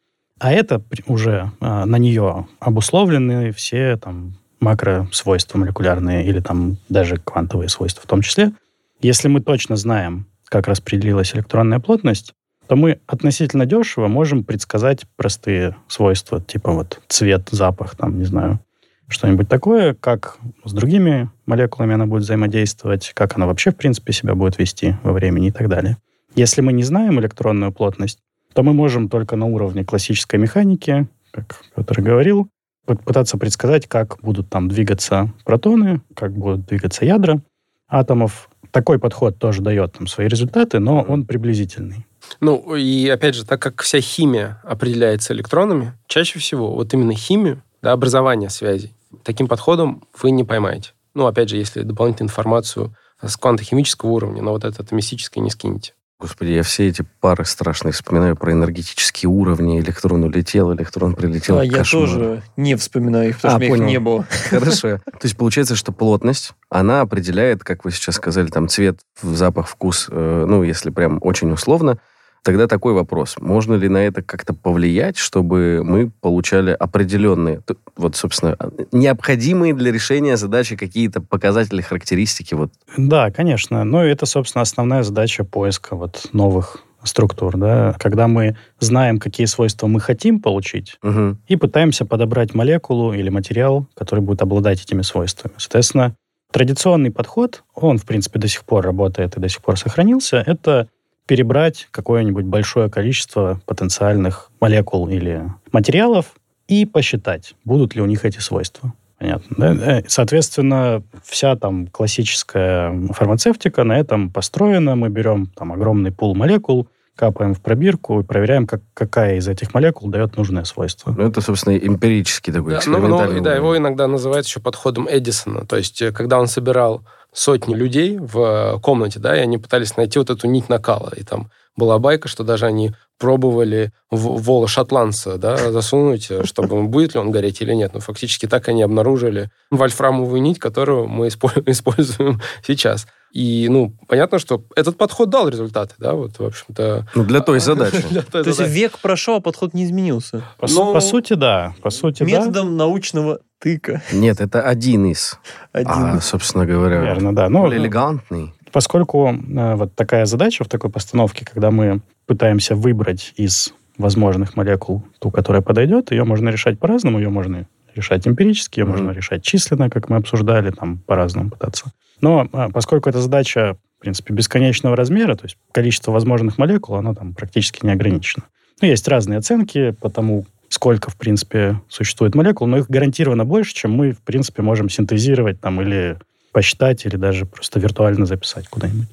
а 0.41 0.53
это 0.53 0.83
уже 1.07 1.51
а, 1.61 1.85
на 1.85 1.97
нее 1.97 2.47
обусловлены 2.61 3.53
все 3.53 3.97
там 3.97 4.35
макросвойства 4.61 5.59
молекулярные 5.59 6.27
или 6.27 6.41
там 6.41 6.79
даже 6.89 7.17
квантовые 7.17 7.69
свойства 7.69 8.03
в 8.03 8.07
том 8.07 8.23
числе. 8.23 8.53
Если 9.01 9.29
мы 9.29 9.41
точно 9.41 9.77
знаем, 9.77 10.27
как 10.47 10.67
распределилась 10.67 11.35
электронная 11.35 11.79
плотность, 11.79 12.35
то 12.67 12.77
мы 12.77 13.01
относительно 13.07 13.65
дешево 13.65 14.09
можем 14.09 14.45
предсказать 14.45 15.07
простые 15.17 15.77
свойства, 15.89 16.41
типа 16.41 16.73
вот 16.73 17.01
цвет, 17.09 17.49
запах, 17.51 17.97
там, 17.97 18.19
не 18.19 18.25
знаю, 18.25 18.61
что-нибудь 19.09 19.49
такое, 19.49 19.95
как 19.95 20.37
с 20.65 20.73
другими 20.73 21.31
молекулами 21.47 21.95
она 21.95 22.07
будет 22.07 22.25
взаимодействовать, 22.25 23.13
как 23.15 23.37
она 23.37 23.47
вообще, 23.47 23.71
в 23.71 23.77
принципе, 23.77 24.13
себя 24.13 24.35
будет 24.35 24.59
вести 24.59 24.97
во 25.03 25.13
времени 25.13 25.49
и 25.49 25.51
так 25.51 25.69
далее. 25.69 25.97
Если 26.35 26.61
мы 26.61 26.75
не 26.75 26.83
знаем 26.83 27.19
электронную 27.19 27.73
плотность, 27.73 28.19
то 28.53 28.63
мы 28.63 28.75
можем 28.75 29.09
только 29.09 29.37
на 29.37 29.47
уровне 29.47 29.85
классической 29.85 30.39
механики, 30.39 31.09
как 31.31 31.63
Петр 31.75 32.03
говорил, 32.03 32.51
пытаться 32.97 33.39
предсказать, 33.39 33.87
как 33.87 34.19
будут 34.23 34.49
там 34.49 34.69
двигаться 34.69 35.33
протоны, 35.45 36.01
как 36.15 36.33
будут 36.33 36.67
двигаться 36.67 37.05
ядра 37.05 37.41
атомов. 37.89 38.51
Такой 38.71 38.99
подход 38.99 39.39
тоже 39.39 39.63
дает 39.63 39.95
там 39.95 40.07
свои 40.07 40.29
результаты, 40.29 40.79
но 40.79 41.03
он 41.03 41.25
приблизительный. 41.25 42.07
Ну, 42.41 42.77
и 42.77 43.09
опять 43.09 43.35
же, 43.35 43.47
так 43.47 43.61
как 43.63 43.83
вся 43.83 44.01
химия 44.01 44.61
определяется 44.65 45.33
электронами, 45.33 45.95
чаще 46.07 46.39
всего 46.39 46.75
вот 46.75 46.93
именно 46.93 47.15
химию, 47.15 47.63
да, 47.81 47.93
образование 47.93 48.51
связей, 48.51 48.95
таким 49.23 49.49
подходом 49.49 50.05
вы 50.21 50.31
не 50.31 50.45
поймаете. 50.45 50.91
Ну, 51.15 51.27
опять 51.27 51.49
же, 51.49 51.57
если 51.57 51.83
дополнительную 51.83 52.29
информацию 52.29 52.95
с 53.23 53.37
квантохимического 53.37 54.11
уровня, 54.11 54.43
но 54.43 54.53
вот 54.53 54.65
это 54.65 54.83
атомистическое 54.83 55.43
не 55.43 55.51
скинете. 55.51 55.95
Господи, 56.21 56.51
я 56.51 56.65
все 56.65 56.89
эти 56.89 57.05
пары 57.21 57.45
страшные 57.45 57.93
вспоминаю 57.93 58.35
про 58.37 58.51
энергетические 58.51 59.31
уровни. 59.31 59.79
Электрон 59.79 60.25
улетел, 60.25 60.75
электрон 60.75 61.15
прилетел. 61.15 61.59
А 61.61 61.65
я 61.65 61.79
Кошмар. 61.79 62.09
тоже 62.09 62.43
не 62.57 62.75
вспоминаю 62.75 63.29
их, 63.29 63.37
потому 63.37 63.55
А, 63.55 63.59
что 63.59 63.65
меня 63.65 63.69
их 63.69 63.79
понял. 63.79 63.89
не 63.89 64.01
было. 64.01 64.27
Хорошо. 64.51 64.99
То 64.99 65.21
есть 65.23 65.37
получается, 65.37 65.77
что 65.77 65.93
плотность, 65.93 66.55
она 66.71 67.03
определяет, 67.03 67.63
как 67.63 67.85
вы 67.85 67.93
сейчас 67.93 68.17
сказали, 68.17 68.49
там 68.49 68.67
цвет, 68.67 68.99
запах, 69.23 69.69
вкус, 69.69 70.09
э, 70.11 70.45
ну, 70.49 70.65
если 70.65 70.91
прям 70.91 71.19
очень 71.23 71.53
условно. 71.53 71.99
Тогда 72.45 72.67
такой 72.67 72.93
вопрос. 72.95 73.37
Можно 73.41 73.75
ли 73.75 73.89
на 73.89 73.99
это 73.99 74.23
как-то 74.23 74.55
повлиять, 74.55 75.17
чтобы 75.19 75.83
мы 75.85 76.11
получали 76.21 76.71
определенные, 76.71 77.61
вот, 77.97 78.17
собственно, 78.17 78.57
необходимые 78.93 79.75
для 79.75 79.93
решения 79.93 80.37
задачи 80.37 80.77
какие-то 80.77 81.21
показатели, 81.21 81.81
характеристики? 81.81 82.55
Вот. 82.55 82.73
Да, 82.97 83.31
конечно. 83.31 83.85
Ну, 83.85 83.99
это, 83.99 84.27
собственно, 84.27 84.63
основная 84.63 85.03
задача 85.03 85.45
поиска 85.45 85.97
вот 85.97 86.27
новых 86.33 86.79
структур, 87.05 87.57
да, 87.57 87.95
когда 87.99 88.27
мы 88.27 88.57
знаем, 88.81 89.19
какие 89.21 89.47
свойства 89.47 89.87
мы 89.87 90.01
хотим 90.01 90.41
получить, 90.41 90.99
Мгм. 91.03 91.39
и 91.47 91.55
пытаемся 91.57 92.05
подобрать 92.05 92.55
молекулу 92.55 93.13
или 93.13 93.29
материал, 93.29 93.87
который 93.95 94.21
будет 94.21 94.43
обладать 94.43 94.83
этими 94.83 95.03
свойствами. 95.03 95.55
Соответственно, 95.59 96.17
традиционный 96.53 97.11
подход, 97.13 97.63
он, 97.75 97.99
в 97.99 98.05
принципе, 98.05 98.41
до 98.41 98.49
сих 98.49 98.65
пор 98.65 98.85
работает 98.85 99.37
и 99.37 99.41
до 99.41 99.49
сих 99.49 99.63
пор 99.63 99.79
сохранился, 99.79 100.43
это 100.45 100.89
перебрать 101.29 101.87
какое-нибудь 101.93 102.47
большое 102.47 102.91
количество 102.91 103.61
потенциальных 103.67 104.51
молекул 104.61 105.09
или 105.09 105.45
материалов 105.71 106.33
и 106.67 106.87
посчитать, 106.87 107.55
будут 107.65 107.95
ли 107.95 108.01
у 108.03 108.07
них 108.07 108.25
эти 108.25 108.39
свойства. 108.39 108.93
Понятно. 109.19 109.57
да? 109.59 109.99
Э, 109.99 110.03
Соответственно, 110.07 111.03
вся 111.23 111.55
там 111.57 111.87
классическая 111.89 113.09
фармацевтика 113.11 113.85
на 113.85 113.99
этом 113.99 114.31
построена. 114.31 114.97
Мы 114.97 115.09
берем 115.11 115.49
там 115.49 115.73
огромный 115.73 116.13
пул 116.13 116.35
молекул, 116.35 116.89
капаем 117.17 117.53
в 117.55 117.61
пробирку 117.61 118.21
и 118.21 118.23
проверяем, 118.23 118.67
как, 118.67 118.81
какая 118.95 119.37
из 119.37 119.49
этих 119.49 119.75
молекул 119.75 120.09
дает 120.09 120.37
нужное 120.37 120.65
свойство. 120.65 121.13
Ну, 121.17 121.27
это, 121.27 121.41
собственно, 121.41 121.77
эмпирический 121.77 122.53
такой 122.53 122.71
Да, 122.71 122.77
ну, 122.77 122.79
экспериментальный 122.79 123.35
ну, 123.35 123.41
и 123.41 123.45
да, 123.45 123.55
его 123.55 123.77
иногда 123.77 124.07
называют 124.07 124.47
еще 124.47 124.61
подходом 124.61 125.09
Эдисона. 125.11 125.67
То 125.67 125.77
есть, 125.77 126.01
э, 126.01 126.13
когда 126.13 126.39
он 126.39 126.47
собирал 126.47 127.03
сотни 127.33 127.75
людей 127.75 128.19
в 128.19 128.39
э, 128.39 128.81
комнате, 128.81 129.19
да, 129.19 129.37
и 129.37 129.41
они 129.41 129.59
пытались 129.59 129.97
найти 129.97 130.19
вот 130.19 130.31
эту 130.31 130.47
нить 130.47 130.69
накала. 130.69 131.13
И 131.17 131.23
там 131.23 131.51
была 131.77 131.99
байка, 131.99 132.29
что 132.29 132.45
даже 132.45 132.67
они 132.67 132.93
пробовали 133.19 133.93
вола 134.11 134.69
шотландца 134.69 135.39
да, 135.39 135.71
засунуть, 135.73 136.31
чтобы 136.45 136.83
будет 136.85 137.15
ли 137.15 137.21
он 137.21 137.31
гореть 137.31 137.61
или 137.61 137.75
нет. 137.75 137.93
Но 137.95 138.01
фактически 138.01 138.47
так 138.47 138.69
они 138.69 138.83
обнаружили 138.83 139.51
вольфрамовую 139.71 140.41
нить, 140.41 140.59
которую 140.59 141.09
мы 141.09 141.29
используем 141.67 142.41
сейчас. 142.67 143.07
И, 143.33 143.69
ну, 143.69 143.95
понятно, 144.07 144.39
что 144.39 144.65
этот 144.75 144.97
подход 144.97 145.29
дал 145.29 145.49
результаты, 145.49 145.95
да, 145.99 146.15
вот, 146.15 146.39
в 146.39 146.45
общем-то. 146.45 147.07
Ну, 147.15 147.25
для 147.25 147.41
той 147.41 147.61
задачи. 147.61 148.03
То 148.31 148.41
есть 148.41 148.61
век 148.61 148.99
прошел, 148.99 149.37
а 149.37 149.41
подход 149.41 149.75
не 149.75 149.85
изменился? 149.85 150.45
По, 150.59 150.67
ну, 150.69 150.95
по 150.95 151.01
сути, 151.01 151.35
да. 151.35 151.75
По 151.83 151.91
сути, 151.91 152.23
Методом 152.23 152.77
научного 152.77 153.41
тыка. 153.59 154.03
Нет, 154.13 154.41
это 154.41 154.63
один 154.63 155.07
из. 155.07 155.39
Один. 155.73 155.93
А, 155.93 156.21
собственно 156.21 156.65
говоря, 156.65 157.01
Верно, 157.01 157.35
да. 157.35 157.49
Ну, 157.49 157.71
элегантный. 157.73 158.55
Поскольку 158.73 159.29
э, 159.29 159.75
вот 159.75 159.95
такая 159.95 160.27
задача 160.27 160.65
в 160.65 160.69
такой 160.69 160.91
постановке, 160.91 161.45
когда 161.45 161.71
мы 161.71 162.01
пытаемся 162.27 162.75
выбрать 162.75 163.33
из 163.37 163.73
возможных 163.97 164.57
молекул 164.57 165.03
ту, 165.19 165.31
которая 165.31 165.63
подойдет, 165.63 166.13
ее 166.13 166.25
можно 166.25 166.49
решать 166.49 166.79
по-разному, 166.79 167.19
ее 167.19 167.31
можно 167.31 167.67
решать 167.95 168.27
эмпирически, 168.27 168.81
ее 168.81 168.85
mm-hmm. 168.85 168.89
можно 168.89 169.11
решать 169.11 169.43
численно, 169.43 169.91
как 169.91 170.09
мы 170.09 170.17
обсуждали, 170.17 170.71
там 170.71 170.99
по-разному 170.99 171.51
пытаться. 171.51 171.93
Но 172.21 172.49
а, 172.53 172.69
поскольку 172.71 173.09
эта 173.09 173.21
задача, 173.21 173.77
в 173.99 174.01
принципе, 174.01 174.35
бесконечного 174.35 174.97
размера, 174.97 175.35
то 175.35 175.45
есть 175.45 175.57
количество 175.73 176.13
возможных 176.13 176.59
молекул, 176.59 176.97
оно 176.97 177.15
там 177.15 177.35
практически 177.35 177.85
не 177.85 177.93
ограничено. 177.93 178.45
Ну, 178.81 178.89
есть 178.89 179.09
разные 179.09 179.39
оценки 179.39 179.91
по 179.91 180.09
тому, 180.09 180.47
сколько, 180.69 181.11
в 181.11 181.17
принципе, 181.17 181.81
существует 181.89 182.35
молекул, 182.35 182.67
но 182.67 182.79
их 182.79 182.89
гарантированно 182.89 183.45
больше, 183.45 183.75
чем 183.75 183.93
мы, 183.93 184.13
в 184.13 184.21
принципе, 184.23 184.63
можем 184.63 184.89
синтезировать 184.89 185.61
там 185.61 185.81
или 185.81 186.19
посчитать, 186.59 187.07
или 187.07 187.15
даже 187.15 187.47
просто 187.47 187.79
виртуально 187.79 188.27
записать 188.27 188.67
куда-нибудь. 188.67 189.07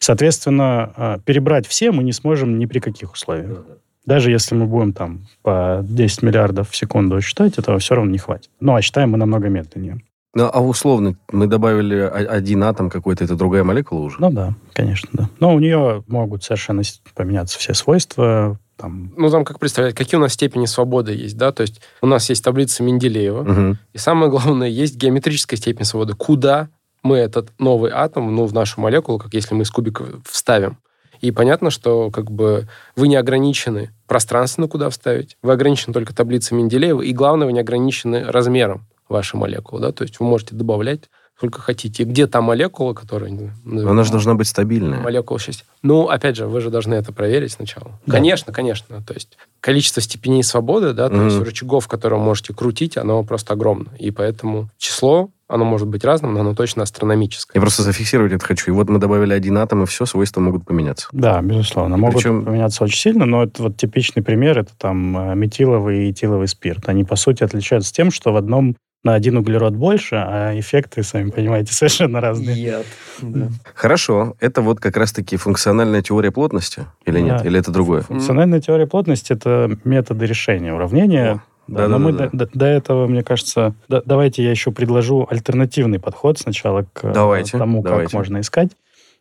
Соответственно, 0.00 0.92
а, 0.96 1.18
перебрать 1.20 1.64
все 1.64 1.92
мы 1.92 2.02
не 2.02 2.12
сможем 2.12 2.58
ни 2.58 2.66
при 2.66 2.80
каких 2.80 3.12
условиях. 3.12 3.64
Даже 4.04 4.32
если 4.32 4.56
мы 4.56 4.66
будем 4.66 4.92
там 4.92 5.28
по 5.42 5.78
10 5.84 6.22
миллиардов 6.22 6.70
в 6.70 6.76
секунду 6.76 7.20
считать, 7.20 7.56
этого 7.56 7.78
все 7.78 7.94
равно 7.94 8.10
не 8.10 8.18
хватит. 8.18 8.50
Ну, 8.58 8.74
а 8.74 8.82
считаем 8.82 9.10
мы 9.10 9.18
намного 9.18 9.48
медленнее. 9.48 10.00
Ну, 10.34 10.50
а 10.52 10.60
условно, 10.60 11.16
мы 11.30 11.46
добавили 11.46 11.94
один 11.94 12.64
атом 12.64 12.90
какой-то, 12.90 13.22
это 13.22 13.36
другая 13.36 13.62
молекула 13.62 14.00
уже? 14.00 14.16
Ну 14.18 14.30
да, 14.32 14.54
конечно, 14.72 15.08
да. 15.12 15.30
Но 15.38 15.54
у 15.54 15.60
нее 15.60 16.02
могут 16.08 16.42
совершенно 16.42 16.82
поменяться 17.14 17.60
все 17.60 17.74
свойства, 17.74 18.58
там... 18.76 19.12
Ну, 19.16 19.30
там 19.30 19.44
как 19.44 19.60
представлять, 19.60 19.94
какие 19.94 20.18
у 20.18 20.20
нас 20.20 20.32
степени 20.32 20.66
свободы 20.66 21.12
есть, 21.12 21.36
да? 21.36 21.52
То 21.52 21.60
есть 21.60 21.80
у 22.00 22.06
нас 22.06 22.28
есть 22.28 22.42
таблица 22.42 22.82
Менделеева, 22.82 23.40
угу. 23.40 23.76
и 23.92 23.98
самое 23.98 24.30
главное, 24.30 24.68
есть 24.68 24.96
геометрическая 24.96 25.58
степень 25.58 25.84
свободы. 25.84 26.14
Куда 26.14 26.70
мы 27.02 27.18
этот 27.18 27.50
новый 27.58 27.90
атом, 27.92 28.34
ну, 28.34 28.46
в 28.46 28.52
нашу 28.52 28.80
молекулу, 28.80 29.18
как 29.18 29.34
если 29.34 29.54
мы 29.54 29.62
из 29.62 29.70
кубика 29.70 30.04
вставим. 30.24 30.78
И 31.20 31.32
понятно, 31.32 31.70
что 31.70 32.10
как 32.10 32.30
бы 32.30 32.68
вы 32.94 33.08
не 33.08 33.16
ограничены 33.16 33.90
пространственно, 34.06 34.68
куда 34.68 34.88
вставить, 34.90 35.36
вы 35.42 35.52
ограничены 35.52 35.92
только 35.92 36.14
таблицей 36.14 36.56
Менделеева, 36.56 37.02
и 37.02 37.12
главное, 37.12 37.46
вы 37.46 37.52
не 37.52 37.60
ограничены 37.60 38.24
размером 38.24 38.86
вашей 39.08 39.36
молекулы, 39.36 39.80
да, 39.80 39.92
то 39.92 40.02
есть 40.02 40.20
вы 40.20 40.26
можете 40.26 40.54
добавлять 40.54 41.08
сколько 41.38 41.60
хотите. 41.60 42.02
И 42.02 42.06
где 42.06 42.26
та 42.26 42.40
молекула, 42.40 42.94
которая... 42.94 43.30
Она 43.64 44.02
же 44.02 44.10
должна 44.10 44.34
быть 44.34 44.48
стабильная. 44.48 44.98
Молекула 44.98 45.38
счастья. 45.38 45.64
Ну, 45.82 46.08
опять 46.08 46.34
же, 46.34 46.46
вы 46.46 46.60
же 46.60 46.68
должны 46.68 46.94
это 46.94 47.12
проверить 47.12 47.52
сначала. 47.52 48.00
Да. 48.06 48.14
Конечно, 48.14 48.52
конечно. 48.52 49.00
То 49.06 49.14
есть 49.14 49.38
количество 49.60 50.02
степеней 50.02 50.42
свободы, 50.42 50.94
да, 50.94 51.08
то 51.08 51.14
mm-hmm. 51.14 51.24
есть 51.26 51.40
рычагов, 51.40 51.86
которые 51.86 52.18
можете 52.18 52.54
крутить, 52.54 52.96
оно 52.96 53.22
просто 53.22 53.54
огромно. 53.54 53.90
И 54.00 54.10
поэтому 54.10 54.68
число 54.78 55.30
оно 55.48 55.64
может 55.64 55.88
быть 55.88 56.04
разным, 56.04 56.34
но 56.34 56.40
оно 56.40 56.54
точно 56.54 56.82
астрономическое. 56.82 57.58
Я 57.58 57.60
просто 57.60 57.82
зафиксировать 57.82 58.32
это 58.32 58.44
хочу. 58.44 58.70
И 58.70 58.74
вот 58.74 58.88
мы 58.90 58.98
добавили 58.98 59.32
один 59.32 59.56
атом, 59.58 59.82
и 59.82 59.86
все, 59.86 60.04
свойства 60.04 60.40
могут 60.40 60.66
поменяться. 60.66 61.08
Да, 61.12 61.40
безусловно. 61.40 61.96
Могут 61.96 62.16
Причем... 62.16 62.44
поменяться 62.44 62.84
очень 62.84 62.98
сильно, 62.98 63.24
но 63.24 63.44
это 63.44 63.62
вот 63.62 63.76
типичный 63.76 64.22
пример, 64.22 64.58
это 64.58 64.72
там 64.76 65.16
э, 65.16 65.34
метиловый 65.34 66.06
и 66.06 66.10
этиловый 66.10 66.48
спирт. 66.48 66.88
Они, 66.88 67.04
по 67.04 67.16
сути, 67.16 67.42
отличаются 67.42 67.92
тем, 67.92 68.10
что 68.10 68.32
в 68.32 68.36
одном 68.36 68.76
на 69.04 69.14
один 69.14 69.36
углерод 69.36 69.74
больше, 69.74 70.16
а 70.16 70.58
эффекты, 70.58 71.02
сами 71.02 71.30
понимаете, 71.30 71.72
совершенно 71.72 72.20
разные. 72.20 72.62
Яд. 72.62 72.86
Да. 73.22 73.48
Хорошо. 73.74 74.36
Это 74.40 74.60
вот 74.60 74.80
как 74.80 74.96
раз-таки 74.96 75.36
функциональная 75.36 76.02
теория 76.02 76.30
плотности 76.30 76.86
или 77.06 77.20
нет? 77.20 77.38
Да. 77.42 77.48
Или 77.48 77.58
это 77.58 77.70
другое? 77.70 78.02
Функциональная 78.02 78.60
теория 78.60 78.86
плотности— 78.86 79.32
это 79.34 79.78
методы 79.84 80.26
решения 80.26 80.74
уравнения. 80.74 81.32
О. 81.32 81.42
Да, 81.68 81.82
да, 81.82 81.88
но 81.88 81.98
да, 81.98 82.04
мы 82.04 82.12
да. 82.12 82.30
До, 82.32 82.48
до 82.52 82.66
этого, 82.66 83.06
мне 83.06 83.22
кажется, 83.22 83.74
да, 83.88 84.02
давайте 84.04 84.42
я 84.42 84.50
еще 84.50 84.72
предложу 84.72 85.26
альтернативный 85.30 86.00
подход 86.00 86.38
сначала 86.38 86.86
к 86.92 87.12
давайте, 87.12 87.58
тому, 87.58 87.82
давайте. 87.82 88.06
как 88.06 88.14
можно 88.14 88.40
искать. 88.40 88.70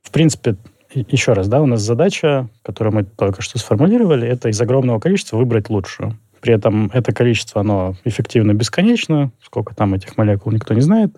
В 0.01 0.11
принципе, 0.11 0.55
еще 0.93 1.33
раз, 1.33 1.47
да, 1.47 1.61
у 1.61 1.65
нас 1.65 1.81
задача, 1.81 2.47
которую 2.63 2.95
мы 2.95 3.03
только 3.03 3.41
что 3.41 3.59
сформулировали, 3.59 4.27
это 4.27 4.49
из 4.49 4.59
огромного 4.61 4.99
количества 4.99 5.37
выбрать 5.37 5.69
лучшую. 5.69 6.17
При 6.39 6.53
этом 6.53 6.89
это 6.93 7.13
количество, 7.13 7.61
оно 7.61 7.95
эффективно 8.05 8.53
бесконечно, 8.53 9.31
сколько 9.43 9.75
там 9.75 9.93
этих 9.93 10.17
молекул 10.17 10.53
никто 10.53 10.73
не 10.73 10.81
знает. 10.81 11.11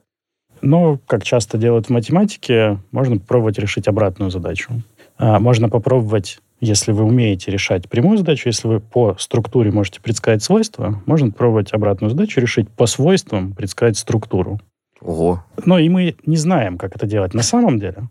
Но, 0.62 1.00
как 1.06 1.24
часто 1.24 1.58
делают 1.58 1.88
в 1.88 1.90
математике, 1.90 2.80
можно 2.92 3.18
попробовать 3.18 3.60
решить 3.60 3.88
обратную 3.88 4.32
задачу. 4.32 4.72
А, 5.18 5.40
можно 5.40 5.70
попробовать, 5.70 6.40
если 6.62 6.92
вы 6.92 7.04
умеете 7.04 7.52
решать 7.52 7.90
прямую 7.90 8.18
задачу, 8.18 8.50
если 8.50 8.68
вы 8.68 8.80
по 8.80 9.16
структуре 9.18 9.72
можете 9.72 10.02
предсказать 10.02 10.44
свойства, 10.44 11.02
можно 11.06 11.32
попробовать 11.32 11.74
обратную 11.74 12.12
задачу 12.12 12.42
решить 12.42 12.70
по 12.70 12.86
свойствам, 12.86 13.54
предсказать 13.54 13.98
структуру. 13.98 14.60
Ого. 15.02 15.44
Но 15.66 15.80
и 15.80 15.88
мы 15.90 16.16
не 16.26 16.36
знаем, 16.36 16.78
как 16.78 16.96
это 16.96 17.08
делать 17.08 17.34
на 17.34 17.44
самом 17.44 17.80
деле. 17.80 18.10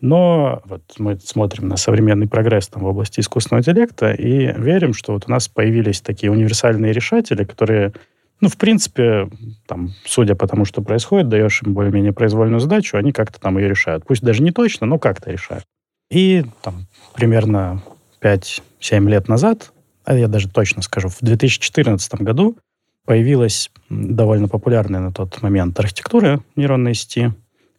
Но 0.00 0.62
вот 0.64 0.82
мы 0.98 1.16
смотрим 1.20 1.68
на 1.68 1.76
современный 1.76 2.28
прогресс 2.28 2.66
там, 2.66 2.82
в 2.82 2.86
области 2.86 3.20
искусственного 3.20 3.60
интеллекта 3.60 4.12
и 4.12 4.52
верим, 4.60 4.94
что 4.94 5.12
вот 5.12 5.24
у 5.28 5.30
нас 5.30 5.46
появились 5.46 6.00
такие 6.00 6.32
универсальные 6.32 6.92
решатели, 6.92 7.44
которые, 7.44 7.92
ну, 8.40 8.48
в 8.48 8.56
принципе, 8.56 9.28
там, 9.66 9.90
судя 10.04 10.34
по 10.34 10.48
тому, 10.48 10.64
что 10.64 10.82
происходит, 10.82 11.28
даешь 11.28 11.62
им 11.62 11.72
более-менее 11.72 12.12
произвольную 12.12 12.58
задачу, 12.58 12.96
они 12.96 13.12
как-то 13.12 13.38
там 13.40 13.58
ее 13.58 13.68
решают. 13.68 14.04
Пусть 14.04 14.22
даже 14.22 14.42
не 14.42 14.50
точно, 14.50 14.88
но 14.88 14.98
как-то 14.98 15.30
решают. 15.30 15.64
И 16.12 16.44
там 16.60 16.86
примерно 17.14 17.82
5-7 18.20 18.60
лет 19.08 19.28
назад, 19.28 19.72
а 20.04 20.14
я 20.14 20.28
даже 20.28 20.46
точно 20.46 20.82
скажу, 20.82 21.08
в 21.08 21.18
2014 21.22 22.20
году 22.20 22.58
появилась 23.06 23.70
довольно 23.88 24.46
популярная 24.46 25.00
на 25.00 25.10
тот 25.10 25.40
момент 25.40 25.80
архитектура 25.80 26.40
нейронной 26.54 26.94
сети, 26.94 27.32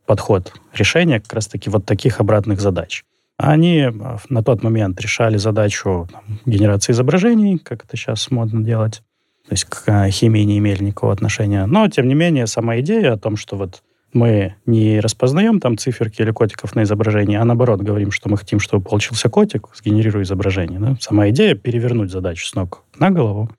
подход 0.07 0.51
решения 0.73 1.19
как 1.19 1.31
раз-таки 1.33 1.69
вот 1.69 1.85
таких 1.85 2.19
обратных 2.19 2.59
задач. 2.59 3.03
Они 3.37 3.81
э, 3.81 3.91
на 4.29 4.43
тот 4.43 4.63
момент 4.63 4.99
решали 4.99 5.37
задачу 5.37 6.07
там, 6.11 6.39
генерации 6.45 6.93
изображений, 6.93 7.59
как 7.59 7.85
это 7.85 7.95
сейчас 7.95 8.31
модно 8.31 8.63
делать. 8.63 9.03
То 9.47 9.53
есть 9.53 9.65
к 9.65 9.83
э, 9.85 10.09
химии 10.09 10.41
не 10.41 10.57
имели 10.57 10.83
никакого 10.83 11.13
отношения. 11.13 11.67
Но, 11.67 11.87
тем 11.87 12.07
не 12.07 12.15
менее, 12.15 12.47
сама 12.47 12.79
идея 12.79 13.13
о 13.13 13.17
том, 13.17 13.37
что 13.37 13.57
вот 13.57 13.83
мы 14.13 14.55
не 14.65 14.99
распознаем 14.99 15.59
там 15.59 15.77
циферки 15.77 16.21
или 16.21 16.31
котиков 16.31 16.75
на 16.75 16.83
изображении, 16.83 17.37
а 17.37 17.45
наоборот 17.45 17.81
говорим, 17.81 18.11
что 18.11 18.29
мы 18.29 18.37
хотим, 18.37 18.59
чтобы 18.59 18.83
получился 18.83 19.29
котик, 19.29 19.67
сгенерируя 19.75 20.23
изображение. 20.23 20.79
Да? 20.79 20.97
Сама 20.99 21.29
идея 21.29 21.55
перевернуть 21.55 22.11
задачу 22.11 22.45
с 22.45 22.55
ног 22.55 22.83
на 22.97 23.11
голову, 23.11 23.49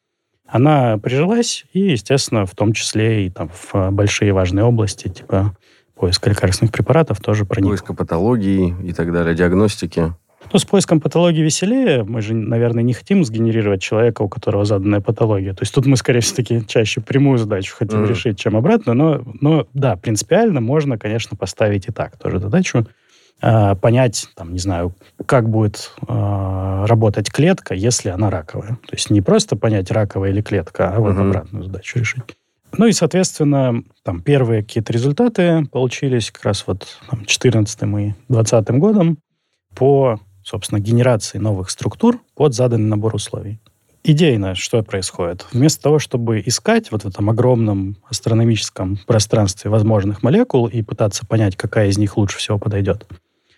она 0.47 0.99
прижилась, 0.99 1.65
и, 1.73 1.81
естественно, 1.81 2.47
в 2.47 2.55
том 2.55 2.73
числе 2.73 3.27
и 3.27 3.31
там, 3.31 3.49
в 3.49 3.75
э, 3.75 3.91
большие 3.91 4.33
важные 4.33 4.65
области, 4.65 5.09
типа 5.09 5.57
поиск 5.95 6.27
лекарственных 6.27 6.73
препаратов 6.73 7.21
тоже 7.21 7.45
проник. 7.45 7.71
Поиска 7.71 7.95
патологии 7.95 8.75
и 8.85 8.93
так 8.93 9.13
далее, 9.13 9.35
диагностики. 9.35 10.13
Ну, 10.53 10.59
с 10.59 10.65
поиском 10.65 11.01
патологии 11.01 11.43
веселее. 11.43 12.05
Мы 12.05 12.21
же, 12.23 12.35
наверное, 12.35 12.83
не 12.83 12.93
хотим 12.93 13.25
сгенерировать 13.25 13.83
человека, 13.83 14.23
у 14.23 14.29
которого 14.29 14.65
заданная 14.65 15.01
патология. 15.01 15.53
То 15.53 15.63
есть 15.63 15.75
тут 15.75 15.87
мы, 15.87 15.97
скорее 15.97 16.21
всего-таки, 16.21 16.65
чаще 16.67 17.01
прямую 17.01 17.39
задачу 17.39 17.75
хотим 17.77 18.05
mm. 18.05 18.09
решить, 18.09 18.39
чем 18.39 18.57
обратно. 18.57 18.95
Но, 18.95 19.23
но 19.41 19.67
да, 19.75 19.97
принципиально 19.97 20.61
можно, 20.61 20.99
конечно, 20.99 21.37
поставить 21.37 21.89
и 21.89 21.93
так 21.93 22.17
тоже 22.17 22.39
задачу. 22.39 22.87
Э, 23.43 23.75
понять, 23.75 24.29
там, 24.37 24.53
не 24.53 24.59
знаю, 24.59 24.95
как 25.27 25.49
будет 25.49 25.93
э, 26.07 26.85
работать 26.87 27.31
клетка, 27.31 27.75
если 27.75 28.11
она 28.11 28.31
раковая. 28.31 28.79
То 28.87 28.93
есть 28.93 29.11
не 29.11 29.21
просто 29.21 29.57
понять, 29.57 29.91
раковая 29.91 30.31
или 30.31 30.41
клетка, 30.41 30.91
а 30.91 31.01
вот 31.01 31.15
mm-hmm. 31.15 31.29
обратную 31.29 31.65
задачу 31.65 31.99
решить. 31.99 32.37
Ну 32.77 32.87
и, 32.87 32.93
соответственно, 32.93 33.83
там 34.03 34.23
первые 34.23 34.63
какие-то 34.63 34.93
результаты 34.93 35.67
получились 35.71 36.31
как 36.31 36.45
раз 36.45 36.65
вот 36.67 36.87
там, 37.11 37.25
14 37.25 37.83
и 37.83 38.15
20 38.29 38.71
годом 38.79 39.19
по, 39.75 40.21
собственно, 40.45 40.79
генерации 40.79 41.39
новых 41.39 41.71
структур 41.71 42.21
под 42.35 42.55
заданный 42.55 42.89
набор 42.89 43.15
условий. 43.15 43.61
Идейно 44.07 44.55
что 44.55 44.83
происходит? 44.83 45.47
Вместо 45.53 45.83
того, 45.83 45.99
чтобы 45.99 46.43
искать 46.45 46.93
вот 46.93 47.05
в 47.05 47.09
этом 47.09 47.31
огромном 47.31 47.97
астрономическом 48.09 48.99
пространстве 49.07 49.71
возможных 49.71 50.23
молекул 50.23 50.67
и 50.67 50.83
пытаться 50.83 51.27
понять, 51.27 51.57
какая 51.57 51.89
из 51.89 51.97
них 51.97 52.19
лучше 52.19 52.37
всего 52.37 52.59
подойдет, 52.59 53.07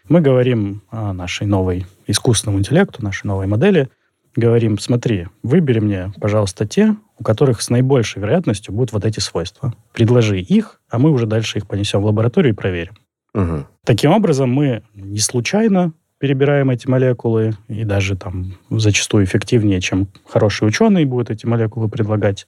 мы 0.08 0.20
говорим 0.20 0.82
о 0.88 1.12
нашей 1.12 1.48
новой 1.48 1.84
искусственному 2.06 2.60
интеллекту, 2.60 3.02
нашей 3.02 3.26
новой 3.26 3.48
модели, 3.48 3.88
говорим, 4.36 4.78
смотри, 4.78 5.26
выбери 5.42 5.80
мне, 5.80 6.12
пожалуйста, 6.20 6.64
те, 6.64 6.94
у 7.18 7.24
которых 7.24 7.60
с 7.60 7.70
наибольшей 7.70 8.22
вероятностью 8.22 8.72
будут 8.72 8.92
вот 8.92 9.04
эти 9.04 9.18
свойства. 9.18 9.74
Предложи 9.92 10.38
их, 10.38 10.80
а 10.88 11.00
мы 11.00 11.10
уже 11.10 11.26
дальше 11.26 11.58
их 11.58 11.66
понесем 11.66 12.02
в 12.02 12.06
лабораторию 12.06 12.52
и 12.52 12.56
проверим. 12.56 12.94
Угу. 13.34 13.66
Таким 13.84 14.12
образом, 14.12 14.52
мы 14.52 14.82
не 14.94 15.18
случайно 15.18 15.92
перебираем 16.18 16.70
эти 16.70 16.88
молекулы, 16.88 17.54
и 17.68 17.84
даже 17.84 18.16
там 18.16 18.54
зачастую 18.70 19.24
эффективнее, 19.24 19.80
чем 19.80 20.08
хороший 20.26 20.66
ученый 20.66 21.04
будет 21.04 21.30
эти 21.30 21.46
молекулы 21.46 21.88
предлагать. 21.88 22.46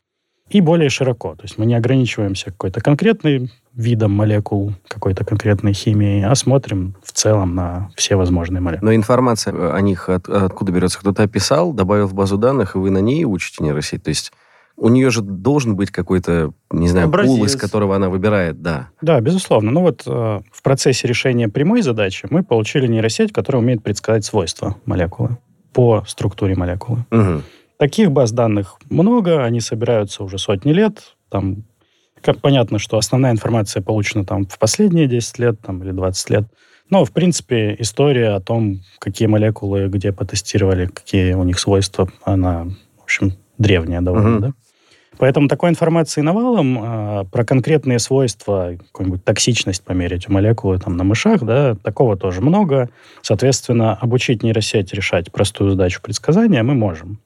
И 0.50 0.62
более 0.62 0.88
широко. 0.88 1.34
То 1.34 1.42
есть 1.42 1.58
мы 1.58 1.66
не 1.66 1.74
ограничиваемся 1.74 2.46
какой-то 2.46 2.80
конкретной 2.80 3.50
видом 3.74 4.12
молекул, 4.12 4.72
какой-то 4.88 5.24
конкретной 5.24 5.74
химией, 5.74 6.24
а 6.24 6.34
смотрим 6.34 6.96
в 7.04 7.12
целом 7.12 7.54
на 7.54 7.90
все 7.96 8.16
возможные 8.16 8.62
молекулы. 8.62 8.90
Но 8.90 8.96
информация 8.96 9.74
о 9.74 9.80
них 9.82 10.08
от, 10.08 10.28
откуда 10.28 10.72
берется? 10.72 10.98
Кто-то 10.98 11.22
описал, 11.22 11.74
добавил 11.74 12.06
в 12.06 12.14
базу 12.14 12.38
данных, 12.38 12.74
и 12.74 12.78
вы 12.78 12.90
на 12.90 12.98
ней 12.98 13.26
учите 13.26 13.62
нейросеть? 13.62 14.02
То 14.04 14.08
есть 14.08 14.32
у 14.80 14.88
нее 14.88 15.10
же 15.10 15.22
должен 15.22 15.74
быть 15.76 15.90
какой-то, 15.90 16.52
не 16.70 16.88
знаю, 16.88 17.06
Образец. 17.08 17.34
пул, 17.36 17.44
из 17.44 17.56
которого 17.56 17.96
она 17.96 18.08
выбирает, 18.08 18.62
да. 18.62 18.88
Да, 19.02 19.20
безусловно. 19.20 19.70
Ну 19.70 19.80
вот 19.82 20.02
э, 20.06 20.10
в 20.52 20.62
процессе 20.62 21.08
решения 21.08 21.48
прямой 21.48 21.82
задачи 21.82 22.26
мы 22.30 22.42
получили 22.44 22.86
нейросеть, 22.86 23.32
которая 23.32 23.62
умеет 23.62 23.82
предсказать 23.82 24.24
свойства 24.24 24.76
молекулы 24.86 25.36
по 25.72 26.04
структуре 26.06 26.54
молекулы. 26.54 27.04
Мгм. 27.10 27.42
Таких 27.78 28.10
баз 28.10 28.32
данных 28.32 28.76
много, 28.88 29.44
они 29.44 29.60
собираются 29.60 30.24
уже 30.24 30.38
сотни 30.38 30.72
лет. 30.72 31.16
Там, 31.28 31.64
как 32.22 32.40
понятно, 32.40 32.78
что 32.78 32.98
основная 32.98 33.32
информация 33.32 33.82
получена 33.82 34.24
там 34.24 34.46
в 34.46 34.58
последние 34.58 35.06
10 35.06 35.38
лет 35.38 35.60
там, 35.60 35.82
или 35.82 35.90
20 35.92 36.30
лет. 36.30 36.44
Но, 36.90 37.04
в 37.04 37.12
принципе, 37.12 37.76
история 37.78 38.30
о 38.30 38.40
том, 38.40 38.80
какие 38.98 39.28
молекулы 39.28 39.88
где 39.88 40.10
потестировали, 40.12 40.86
какие 40.86 41.34
у 41.34 41.42
них 41.42 41.58
свойства, 41.58 42.08
она, 42.24 42.64
в 42.98 43.02
общем, 43.02 43.34
древняя 43.58 44.00
довольно, 44.00 44.28
Мгм. 44.30 44.40
да? 44.40 44.52
Поэтому 45.18 45.48
такой 45.48 45.70
информации 45.70 46.20
навалом 46.20 46.78
а, 46.80 47.24
про 47.24 47.44
конкретные 47.44 47.98
свойства, 47.98 48.76
какую-нибудь 48.78 49.24
токсичность 49.24 49.84
померить 49.84 50.28
у 50.28 50.32
молекулы 50.32 50.78
там, 50.78 50.96
на 50.96 51.04
мышах, 51.04 51.42
да, 51.42 51.74
такого 51.74 52.16
тоже 52.16 52.40
много. 52.40 52.88
Соответственно, 53.22 53.94
обучить 53.94 54.42
нейросеть 54.42 54.92
решать 54.92 55.32
простую 55.32 55.70
задачу 55.70 56.00
предсказания 56.02 56.62
мы 56.62 56.74
можем. 56.74 57.20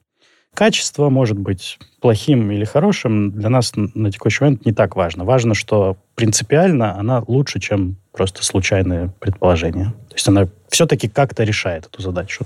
Качество 0.53 1.09
может 1.09 1.39
быть 1.39 1.79
плохим 1.99 2.51
или 2.51 2.63
хорошим, 2.63 3.31
для 3.31 3.49
нас 3.49 3.73
на 3.75 4.11
текущий 4.11 4.43
момент 4.43 4.65
не 4.65 4.71
так 4.71 4.95
важно. 4.95 5.23
Важно, 5.23 5.55
что 5.55 5.97
принципиально 6.13 6.95
она 6.97 7.23
лучше, 7.25 7.59
чем 7.59 7.95
просто 8.11 8.43
случайные 8.43 9.11
предположения. 9.19 9.93
То 10.09 10.15
есть 10.15 10.27
она 10.27 10.47
все-таки 10.69 11.09
как-то 11.09 11.43
решает 11.43 11.87
эту 11.87 12.03
задачу. 12.03 12.45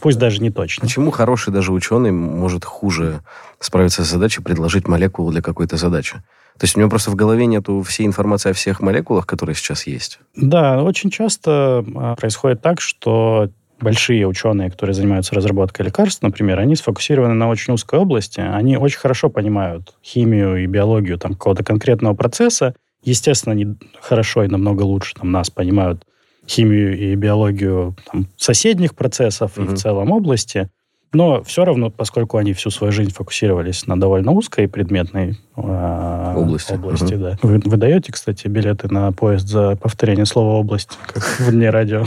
Пусть 0.00 0.18
даже 0.18 0.40
не 0.40 0.50
точно. 0.50 0.82
Почему 0.82 1.10
хороший 1.10 1.52
даже 1.52 1.72
ученый 1.72 2.12
может 2.12 2.64
хуже 2.64 3.20
справиться 3.60 4.04
с 4.04 4.08
задачей, 4.08 4.42
предложить 4.42 4.88
молекулу 4.88 5.30
для 5.30 5.42
какой-то 5.42 5.76
задачи? 5.76 6.22
То 6.58 6.64
есть 6.64 6.76
у 6.76 6.80
него 6.80 6.90
просто 6.90 7.10
в 7.10 7.14
голове 7.14 7.46
нету 7.46 7.82
всей 7.82 8.06
информации 8.06 8.50
о 8.50 8.52
всех 8.52 8.80
молекулах, 8.80 9.26
которые 9.26 9.54
сейчас 9.54 9.86
есть. 9.86 10.18
Да, 10.34 10.82
очень 10.82 11.08
часто 11.10 11.84
а, 11.94 12.16
происходит 12.16 12.62
так, 12.62 12.80
что 12.80 13.50
большие 13.80 14.26
ученые, 14.26 14.70
которые 14.70 14.94
занимаются 14.94 15.36
разработкой 15.36 15.86
лекарств, 15.86 16.22
например, 16.22 16.58
они 16.58 16.74
сфокусированы 16.74 17.34
на 17.34 17.48
очень 17.48 17.74
узкой 17.74 18.00
области, 18.00 18.40
они 18.40 18.76
очень 18.76 18.98
хорошо 18.98 19.28
понимают 19.28 19.94
химию 20.02 20.56
и 20.56 20.66
биологию 20.66 21.16
там, 21.16 21.34
какого-то 21.34 21.62
конкретного 21.62 22.14
процесса, 22.14 22.74
естественно, 23.04 23.52
они 23.52 23.76
хорошо 24.00 24.42
и 24.42 24.48
намного 24.48 24.82
лучше 24.82 25.14
там, 25.14 25.30
нас 25.30 25.50
понимают 25.50 26.02
химию 26.48 26.98
и 26.98 27.14
биологию 27.14 27.96
там, 28.10 28.26
соседних 28.36 28.94
процессов 28.94 29.58
и 29.58 29.60
Мгм. 29.60 29.74
в 29.74 29.78
целом 29.78 30.10
области, 30.10 30.68
но 31.12 31.42
все 31.42 31.64
равно, 31.64 31.90
поскольку 31.90 32.36
они 32.36 32.52
всю 32.52 32.70
свою 32.70 32.92
жизнь 32.92 33.12
фокусировались 33.12 33.86
на 33.86 33.98
довольно 33.98 34.32
узкой 34.32 34.68
предметной 34.68 35.38
а, 35.56 36.34
Области. 36.36 36.72
области 36.72 37.14
Мгм. 37.14 37.22
да. 37.22 37.38
Вы, 37.42 37.60
вы 37.64 37.76
даете, 37.76 38.12
кстати, 38.12 38.46
билеты 38.48 38.92
на 38.92 39.10
поезд 39.12 39.48
за 39.48 39.76
повторение 39.76 40.26
слова 40.26 40.58
«область», 40.58 40.90
как 41.06 41.22
в 41.40 41.50
дне 41.50 41.70
радио? 41.70 42.04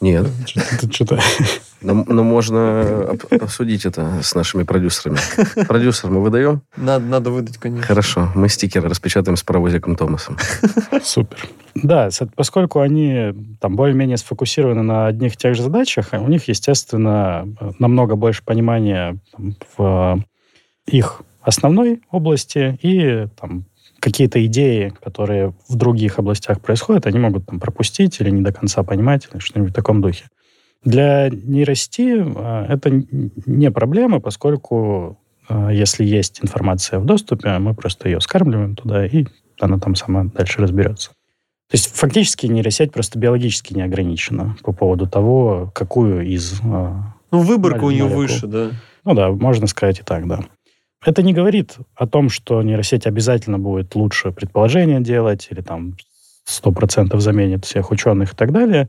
Нет. 0.00 0.26
Что-то... 0.92 1.20
Но, 1.82 2.04
но 2.06 2.22
можно 2.22 3.10
об- 3.10 3.42
обсудить 3.42 3.86
это 3.86 4.20
с 4.22 4.34
нашими 4.34 4.62
продюсерами. 4.62 5.18
Продюсер 5.66 6.10
мы 6.10 6.22
выдаем? 6.22 6.62
Надо, 6.76 7.04
надо 7.04 7.30
выдать, 7.30 7.58
конечно. 7.58 7.86
Хорошо. 7.86 8.28
Мы 8.34 8.48
стикеры 8.48 8.88
распечатаем 8.88 9.36
с 9.36 9.42
паровозиком 9.42 9.96
Томасом. 9.96 10.36
Супер. 11.02 11.48
Да, 11.74 12.10
поскольку 12.36 12.80
они 12.80 13.56
там 13.60 13.76
более-менее 13.76 14.16
сфокусированы 14.16 14.82
на 14.82 15.06
одних 15.06 15.34
и 15.34 15.36
тех 15.36 15.54
же 15.54 15.62
задачах, 15.62 16.08
у 16.12 16.28
них, 16.28 16.48
естественно, 16.48 17.48
намного 17.78 18.14
больше 18.16 18.42
понимания 18.44 19.18
там, 19.32 19.56
в 19.76 20.24
их 20.86 21.22
основной 21.42 22.02
области 22.10 22.78
и 22.82 23.26
там 23.40 23.64
какие-то 23.98 24.44
идеи, 24.46 24.92
которые 25.02 25.54
в 25.68 25.76
других 25.76 26.18
областях 26.18 26.60
происходят, 26.60 27.06
они 27.06 27.20
могут 27.20 27.46
там 27.46 27.60
пропустить 27.60 28.20
или 28.20 28.30
не 28.30 28.42
до 28.42 28.52
конца 28.52 28.82
понимать, 28.82 29.28
или 29.32 29.40
что-нибудь 29.40 29.70
в 29.70 29.74
таком 29.74 30.00
духе. 30.00 30.24
Для 30.84 31.28
нейросети 31.30 32.24
а, 32.36 32.66
это 32.68 32.90
не 33.46 33.70
проблема, 33.70 34.20
поскольку 34.20 35.18
а, 35.48 35.70
если 35.70 36.04
есть 36.04 36.40
информация 36.42 36.98
в 36.98 37.04
доступе, 37.04 37.56
мы 37.58 37.74
просто 37.74 38.08
ее 38.08 38.20
скармливаем 38.20 38.74
туда, 38.74 39.06
и 39.06 39.26
она 39.60 39.78
там 39.78 39.94
сама 39.94 40.24
дальше 40.24 40.60
разберется. 40.60 41.10
То 41.70 41.76
есть 41.76 41.94
фактически 41.94 42.46
нейросеть 42.46 42.92
просто 42.92 43.18
биологически 43.18 43.72
не 43.74 43.82
ограничена 43.82 44.56
по 44.62 44.72
поводу 44.72 45.06
того, 45.06 45.70
какую 45.74 46.26
из... 46.26 46.60
а, 46.64 47.14
Ну, 47.30 47.40
выборка 47.40 47.84
у 47.84 47.86
Молекул. 47.86 48.08
нее 48.08 48.16
выше, 48.16 48.46
да. 48.46 48.70
Ну 49.04 49.14
да, 49.14 49.30
можно 49.30 49.66
сказать 49.66 50.00
и 50.00 50.02
так, 50.02 50.26
да. 50.26 50.40
Это 51.04 51.22
не 51.22 51.32
говорит 51.32 51.76
о 51.94 52.06
том, 52.06 52.28
что 52.28 52.62
нейросеть 52.62 53.06
обязательно 53.06 53.58
будет 53.58 53.94
лучше 53.94 54.32
предположения 54.32 55.00
делать 55.00 55.48
или 55.50 55.60
там 55.60 55.94
100% 56.48 57.18
заменит 57.20 57.64
всех 57.64 57.90
ученых 57.90 58.34
и 58.34 58.36
так 58.36 58.52
далее. 58.52 58.88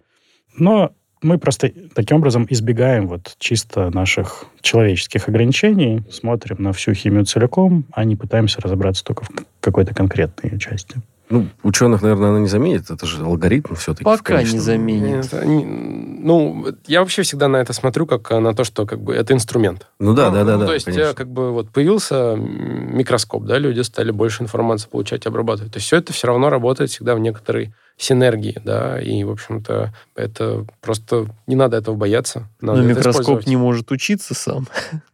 Но 0.58 0.92
мы 1.24 1.38
просто 1.38 1.72
таким 1.96 2.18
образом 2.18 2.46
избегаем 2.50 3.08
вот 3.08 3.36
чисто 3.40 3.90
наших 3.90 4.46
человеческих 4.62 5.28
ограничений, 5.28 6.04
смотрим 6.12 6.58
на 6.60 6.74
всю 6.74 6.94
химию 6.94 7.26
целиком, 7.26 7.86
а 7.92 8.04
не 8.04 8.16
пытаемся 8.16 8.62
разобраться 8.62 9.04
только 9.04 9.26
в 9.26 9.30
какой-то 9.60 9.94
конкретной 9.94 10.52
ее 10.52 10.60
части. 10.60 11.02
Ну, 11.30 11.48
ученых, 11.64 12.02
наверное, 12.04 12.30
она 12.30 12.40
не 12.42 12.48
заменит. 12.48 12.92
Это 12.92 13.06
же 13.08 13.24
алгоритм 13.24 13.74
все-таки. 13.76 14.04
Пока 14.04 14.44
не 14.44 14.60
заменит. 14.60 15.26
Это 15.34 15.44
не- 15.46 15.66
ну, 15.66 16.68
я 16.86 17.00
вообще 17.00 17.24
всегда 17.24 17.48
на 17.48 17.58
это 17.58 17.74
смотрю 17.74 18.06
как 18.06 18.30
на 18.30 18.54
то, 18.54 18.64
что 18.64 18.86
как 18.86 19.02
бы 19.02 19.16
это 19.16 19.34
инструмент. 19.34 19.88
Ну 20.00 20.14
да, 20.14 20.30
Ну, 20.30 20.36
да, 20.36 20.44
да, 20.44 20.54
ну, 20.54 20.60
да. 20.60 20.66
То 20.68 20.74
есть, 20.74 20.86
конечно. 20.86 21.04
э, 21.06 21.14
как 21.14 21.30
бы 21.30 21.52
вот 21.54 21.70
появился 21.70 22.36
микроскоп, 22.36 23.46
да, 23.46 23.58
люди 23.58 23.80
стали 23.82 24.12
больше 24.12 24.44
информации 24.44 24.88
получать 24.90 25.26
и 25.26 25.30
обрабатывать. 25.30 25.72
То 25.74 25.78
есть 25.78 25.88
все 25.88 25.98
это 25.98 26.14
все 26.14 26.28
равно 26.28 26.50
работает 26.50 26.92
всегда 26.92 27.16
в 27.16 27.20
некоторой 27.20 27.74
синергии, 27.98 28.60
да, 28.66 29.00
и, 29.02 29.24
в 29.24 29.32
общем-то, 29.32 29.94
это 30.16 30.66
просто 30.82 31.28
не 31.48 31.56
надо 31.56 31.78
этого 31.78 31.96
бояться. 31.96 32.50
Надо 32.60 32.82
Но 32.82 32.88
микроскоп 32.90 33.46
не 33.46 33.56
может 33.56 33.92
учиться 33.92 34.34
сам. 34.34 34.68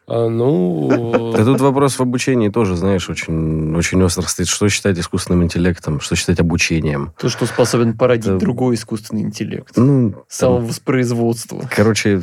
А, 0.07 0.27
ну, 0.30 1.34
Да 1.38 1.43
тут 1.45 1.59
вопрос 1.61 1.95
в 1.99 2.01
обучении 2.01 2.49
тоже, 2.49 2.75
знаешь, 2.75 3.09
очень, 3.09 3.75
очень 3.75 4.01
остро 4.01 4.23
стоит. 4.23 4.47
Что 4.47 4.69
считать 4.69 4.97
искусственным 4.97 5.43
интеллектом, 5.43 5.99
что 5.99 6.15
считать 6.15 6.39
обучением. 6.39 7.13
То, 7.19 7.30
что 7.30 7.45
способен 7.45 7.97
породить 7.97 8.27
Это- 8.27 8.39
другой 8.39 8.75
искусственный 8.75 9.21
интеллект. 9.23 9.71
Ну, 9.75 10.11
там, 10.11 10.23
Самовоспроизводство. 10.30 11.61
короче, 11.75 12.21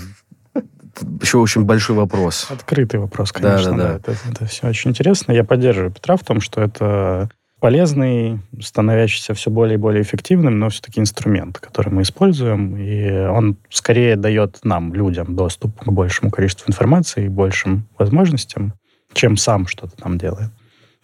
еще 1.21 1.39
очень 1.39 1.63
большой 1.65 1.95
вопрос. 1.97 2.47
Открытый 2.51 2.99
вопрос, 2.99 3.31
Да, 3.33 3.41
конечно. 3.41 3.71
да, 3.73 3.77
Да, 3.77 3.89
да. 3.89 3.95
Это, 4.13 4.17
это 4.33 4.47
все 4.47 4.67
очень 4.69 4.91
интересно. 4.91 5.33
Я 5.33 5.45
поддерживаю 5.45 5.93
Петра 5.93 6.17
в 6.17 6.25
том, 6.25 6.41
что 6.41 6.63
это 6.63 7.29
полезный, 7.61 8.41
становящийся 8.61 9.35
все 9.35 9.51
более 9.51 9.75
и 9.75 9.79
более 9.79 10.03
эффективным, 10.03 10.59
но 10.59 10.69
все-таки 10.69 11.01
инструмент, 11.01 11.59
который 11.59 11.93
мы 11.93 12.03
используем, 12.03 12.77
и 12.77 13.11
он 13.27 13.57
скорее 13.71 14.17
дает 14.17 14.59
нам, 14.63 14.93
людям, 14.93 15.35
доступ 15.35 15.79
к 15.81 15.91
большему 15.91 16.31
количеству 16.31 16.69
информации 16.69 17.25
и 17.25 17.29
большим 17.29 17.89
возможностям, 17.99 18.75
чем 19.13 19.37
сам 19.37 19.67
что-то 19.67 19.97
там 19.97 20.19
делает. 20.19 20.51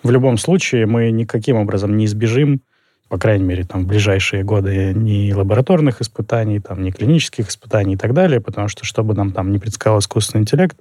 В 0.02 0.10
любом 0.10 0.36
случае 0.36 0.86
мы 0.86 1.10
никаким 1.10 1.56
образом 1.56 1.96
не 1.96 2.04
избежим, 2.06 2.60
по 3.08 3.18
крайней 3.18 3.44
мере, 3.44 3.64
там, 3.64 3.84
в 3.84 3.86
ближайшие 3.86 4.42
годы 4.42 4.94
ни 4.94 5.32
лабораторных 5.32 6.00
испытаний, 6.00 6.60
там, 6.60 6.82
ни 6.82 6.90
клинических 6.90 7.48
испытаний 7.48 7.94
и 7.94 7.96
так 7.96 8.14
далее, 8.14 8.40
потому 8.40 8.68
что, 8.68 8.84
чтобы 8.84 9.14
нам 9.14 9.32
там 9.32 9.52
не 9.52 9.58
предсказал 9.58 9.98
искусственный 9.98 10.42
интеллект, 10.42 10.76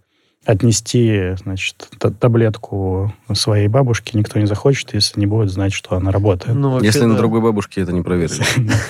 отнести, 0.45 1.35
значит, 1.43 1.75
т- 1.99 2.09
таблетку 2.11 3.13
своей 3.33 3.67
бабушке 3.67 4.17
никто 4.17 4.39
не 4.39 4.45
захочет, 4.47 4.93
если 4.93 5.19
не 5.19 5.25
будет 5.27 5.49
знать, 5.51 5.73
что 5.73 5.95
она 5.95 6.11
работает. 6.11 6.55
Ну, 6.57 6.71
вообще, 6.71 6.87
Если 6.87 7.05
на 7.05 7.13
да. 7.13 7.19
другой 7.19 7.41
бабушке 7.41 7.81
это 7.81 7.91
не 7.91 8.01
проверили. 8.01 8.43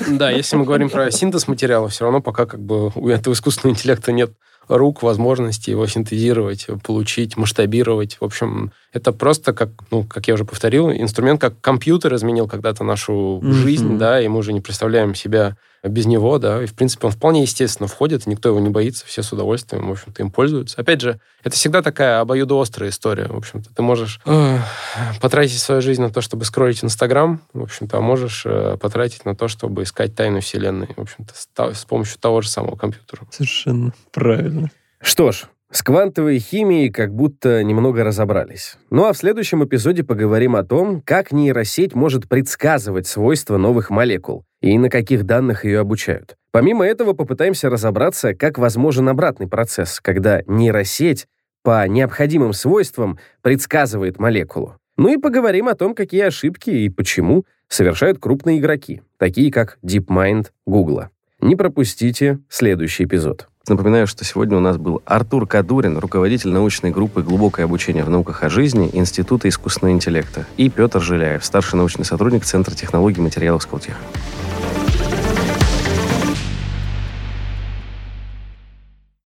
да, 0.18 0.30
если 0.32 0.56
мы 0.56 0.66
говорим 0.66 0.90
про 0.90 1.12
синтез 1.12 1.48
материала, 1.48 1.90
все 1.90 2.06
равно 2.06 2.22
пока 2.22 2.46
как 2.46 2.62
бы 2.62 2.90
у 2.96 3.10
этого 3.10 3.34
искусственного 3.34 3.76
интеллекта 3.76 4.12
нет 4.12 4.32
рук, 4.68 5.04
возможности 5.04 5.70
его 5.70 5.86
синтезировать, 5.88 6.68
получить, 6.84 7.36
масштабировать. 7.36 8.18
В 8.22 8.24
общем, 8.26 8.72
Это 8.94 9.14
просто, 9.14 9.54
как, 9.54 9.70
ну, 9.90 10.04
как 10.04 10.28
я 10.28 10.34
уже 10.34 10.44
повторил, 10.44 10.92
инструмент, 10.92 11.40
как 11.40 11.60
компьютер 11.62 12.14
изменил 12.16 12.48
когда-то 12.48 12.84
нашу 12.84 13.40
Мгм. 13.42 13.54
жизнь, 13.54 13.98
да, 13.98 14.22
и 14.22 14.28
мы 14.28 14.40
уже 14.40 14.52
не 14.52 14.60
представляем 14.60 15.16
себя 15.16 15.56
без 15.84 16.06
него, 16.06 16.38
да, 16.38 16.62
и, 16.62 16.66
в 16.68 16.76
принципе, 16.76 17.08
он 17.08 17.14
вполне 17.14 17.42
естественно 17.42 17.88
входит, 17.88 18.28
никто 18.28 18.50
его 18.50 18.60
не 18.60 18.70
боится, 18.70 19.06
все 19.06 19.24
с 19.24 19.32
удовольствием, 19.32 19.88
в 19.88 19.92
общем-то, 19.92 20.22
им 20.22 20.30
пользуются. 20.30 20.80
Опять 20.80 21.02
же, 21.02 21.20
это 21.44 21.56
всегда 21.56 21.82
такая 21.82 22.20
обоюдоострая 22.20 22.92
история, 22.92 23.28
в 23.28 23.36
общем-то. 23.36 23.74
Ты 23.74 23.82
можешь 23.82 24.20
э, 24.26 24.60
потратить 25.22 25.60
свою 25.60 25.82
жизнь 25.82 26.02
на 26.02 26.12
то, 26.12 26.22
чтобы 26.22 26.46
скроллить 26.46 26.84
Инстаграм, 26.84 27.42
в 27.54 27.64
общем-то, 27.64 27.98
а 27.98 28.02
можешь 28.02 28.44
э, 28.46 28.78
потратить 28.80 29.26
на 29.26 29.36
то, 29.36 29.48
чтобы 29.48 29.84
искать 29.84 30.14
тайну 30.14 30.42
Вселенной, 30.42 30.90
в 30.96 31.02
общем-то, 31.02 31.34
с, 31.34 31.80
с 31.80 31.86
помощью 31.86 32.20
того 32.20 32.42
же 32.42 32.50
самого 32.50 32.76
компьютера. 32.76 33.26
Совершенно 33.32 33.94
правильно. 34.12 34.70
Что 35.02 35.32
ж, 35.32 35.46
с 35.72 35.84
квантовой 35.84 36.40
химией 36.40 36.90
как 36.90 37.14
будто 37.14 37.64
немного 37.64 38.04
разобрались. 38.04 38.78
Ну 38.90 39.06
а 39.06 39.14
в 39.14 39.18
следующем 39.18 39.64
эпизоде 39.64 40.04
поговорим 40.04 40.56
о 40.56 40.64
том, 40.64 41.02
как 41.02 41.32
нейросеть 41.32 41.96
может 41.96 42.28
предсказывать 42.28 43.08
свойства 43.08 43.58
новых 43.58 43.90
молекул 43.90 44.44
и 44.62 44.78
на 44.78 44.90
каких 44.90 45.24
данных 45.24 45.66
ее 45.66 45.80
обучают. 45.80 46.36
Помимо 46.52 46.86
этого 46.86 47.14
попытаемся 47.14 47.70
разобраться, 47.70 48.34
как 48.34 48.58
возможен 48.58 49.08
обратный 49.08 49.48
процесс, 49.48 50.00
когда 50.02 50.42
нейросеть 50.46 51.28
по 51.64 51.88
необходимым 51.88 52.54
свойствам 52.54 53.18
предсказывает 53.42 54.20
молекулу. 54.20 54.76
Ну 54.98 55.14
и 55.14 55.18
поговорим 55.18 55.68
о 55.68 55.76
том, 55.76 55.96
какие 55.96 56.22
ошибки 56.22 56.70
и 56.70 56.90
почему 56.90 57.46
совершают 57.70 58.20
крупные 58.20 58.60
игроки, 58.60 59.02
такие 59.18 59.52
как 59.52 59.78
DeepMind 59.84 60.48
Google. 60.66 61.06
Не 61.40 61.56
пропустите 61.56 62.40
следующий 62.50 63.06
эпизод. 63.06 63.51
Напоминаю, 63.68 64.08
что 64.08 64.26
сегодня 64.26 64.58
у 64.58 64.60
нас 64.60 64.78
был 64.78 65.04
Артур 65.06 65.46
Кадурин, 65.46 66.00
руководитель 66.00 66.50
научной 66.50 66.90
группы 66.90 67.22
«Глубокое 67.22 67.66
обучение 67.66 68.04
в 68.04 68.10
науках 68.10 68.42
о 68.44 68.50
жизни» 68.50 68.90
Института 68.92 69.48
искусственного 69.48 69.94
интеллекта, 69.94 70.48
и 70.58 70.68
Петр 70.68 71.00
Жиляев, 71.00 71.46
старший 71.46 71.78
научный 71.78 72.04
сотрудник 72.04 72.44
Центра 72.44 72.74
технологий 72.74 73.22
материалов 73.22 73.62
Сколтеха. 73.62 74.00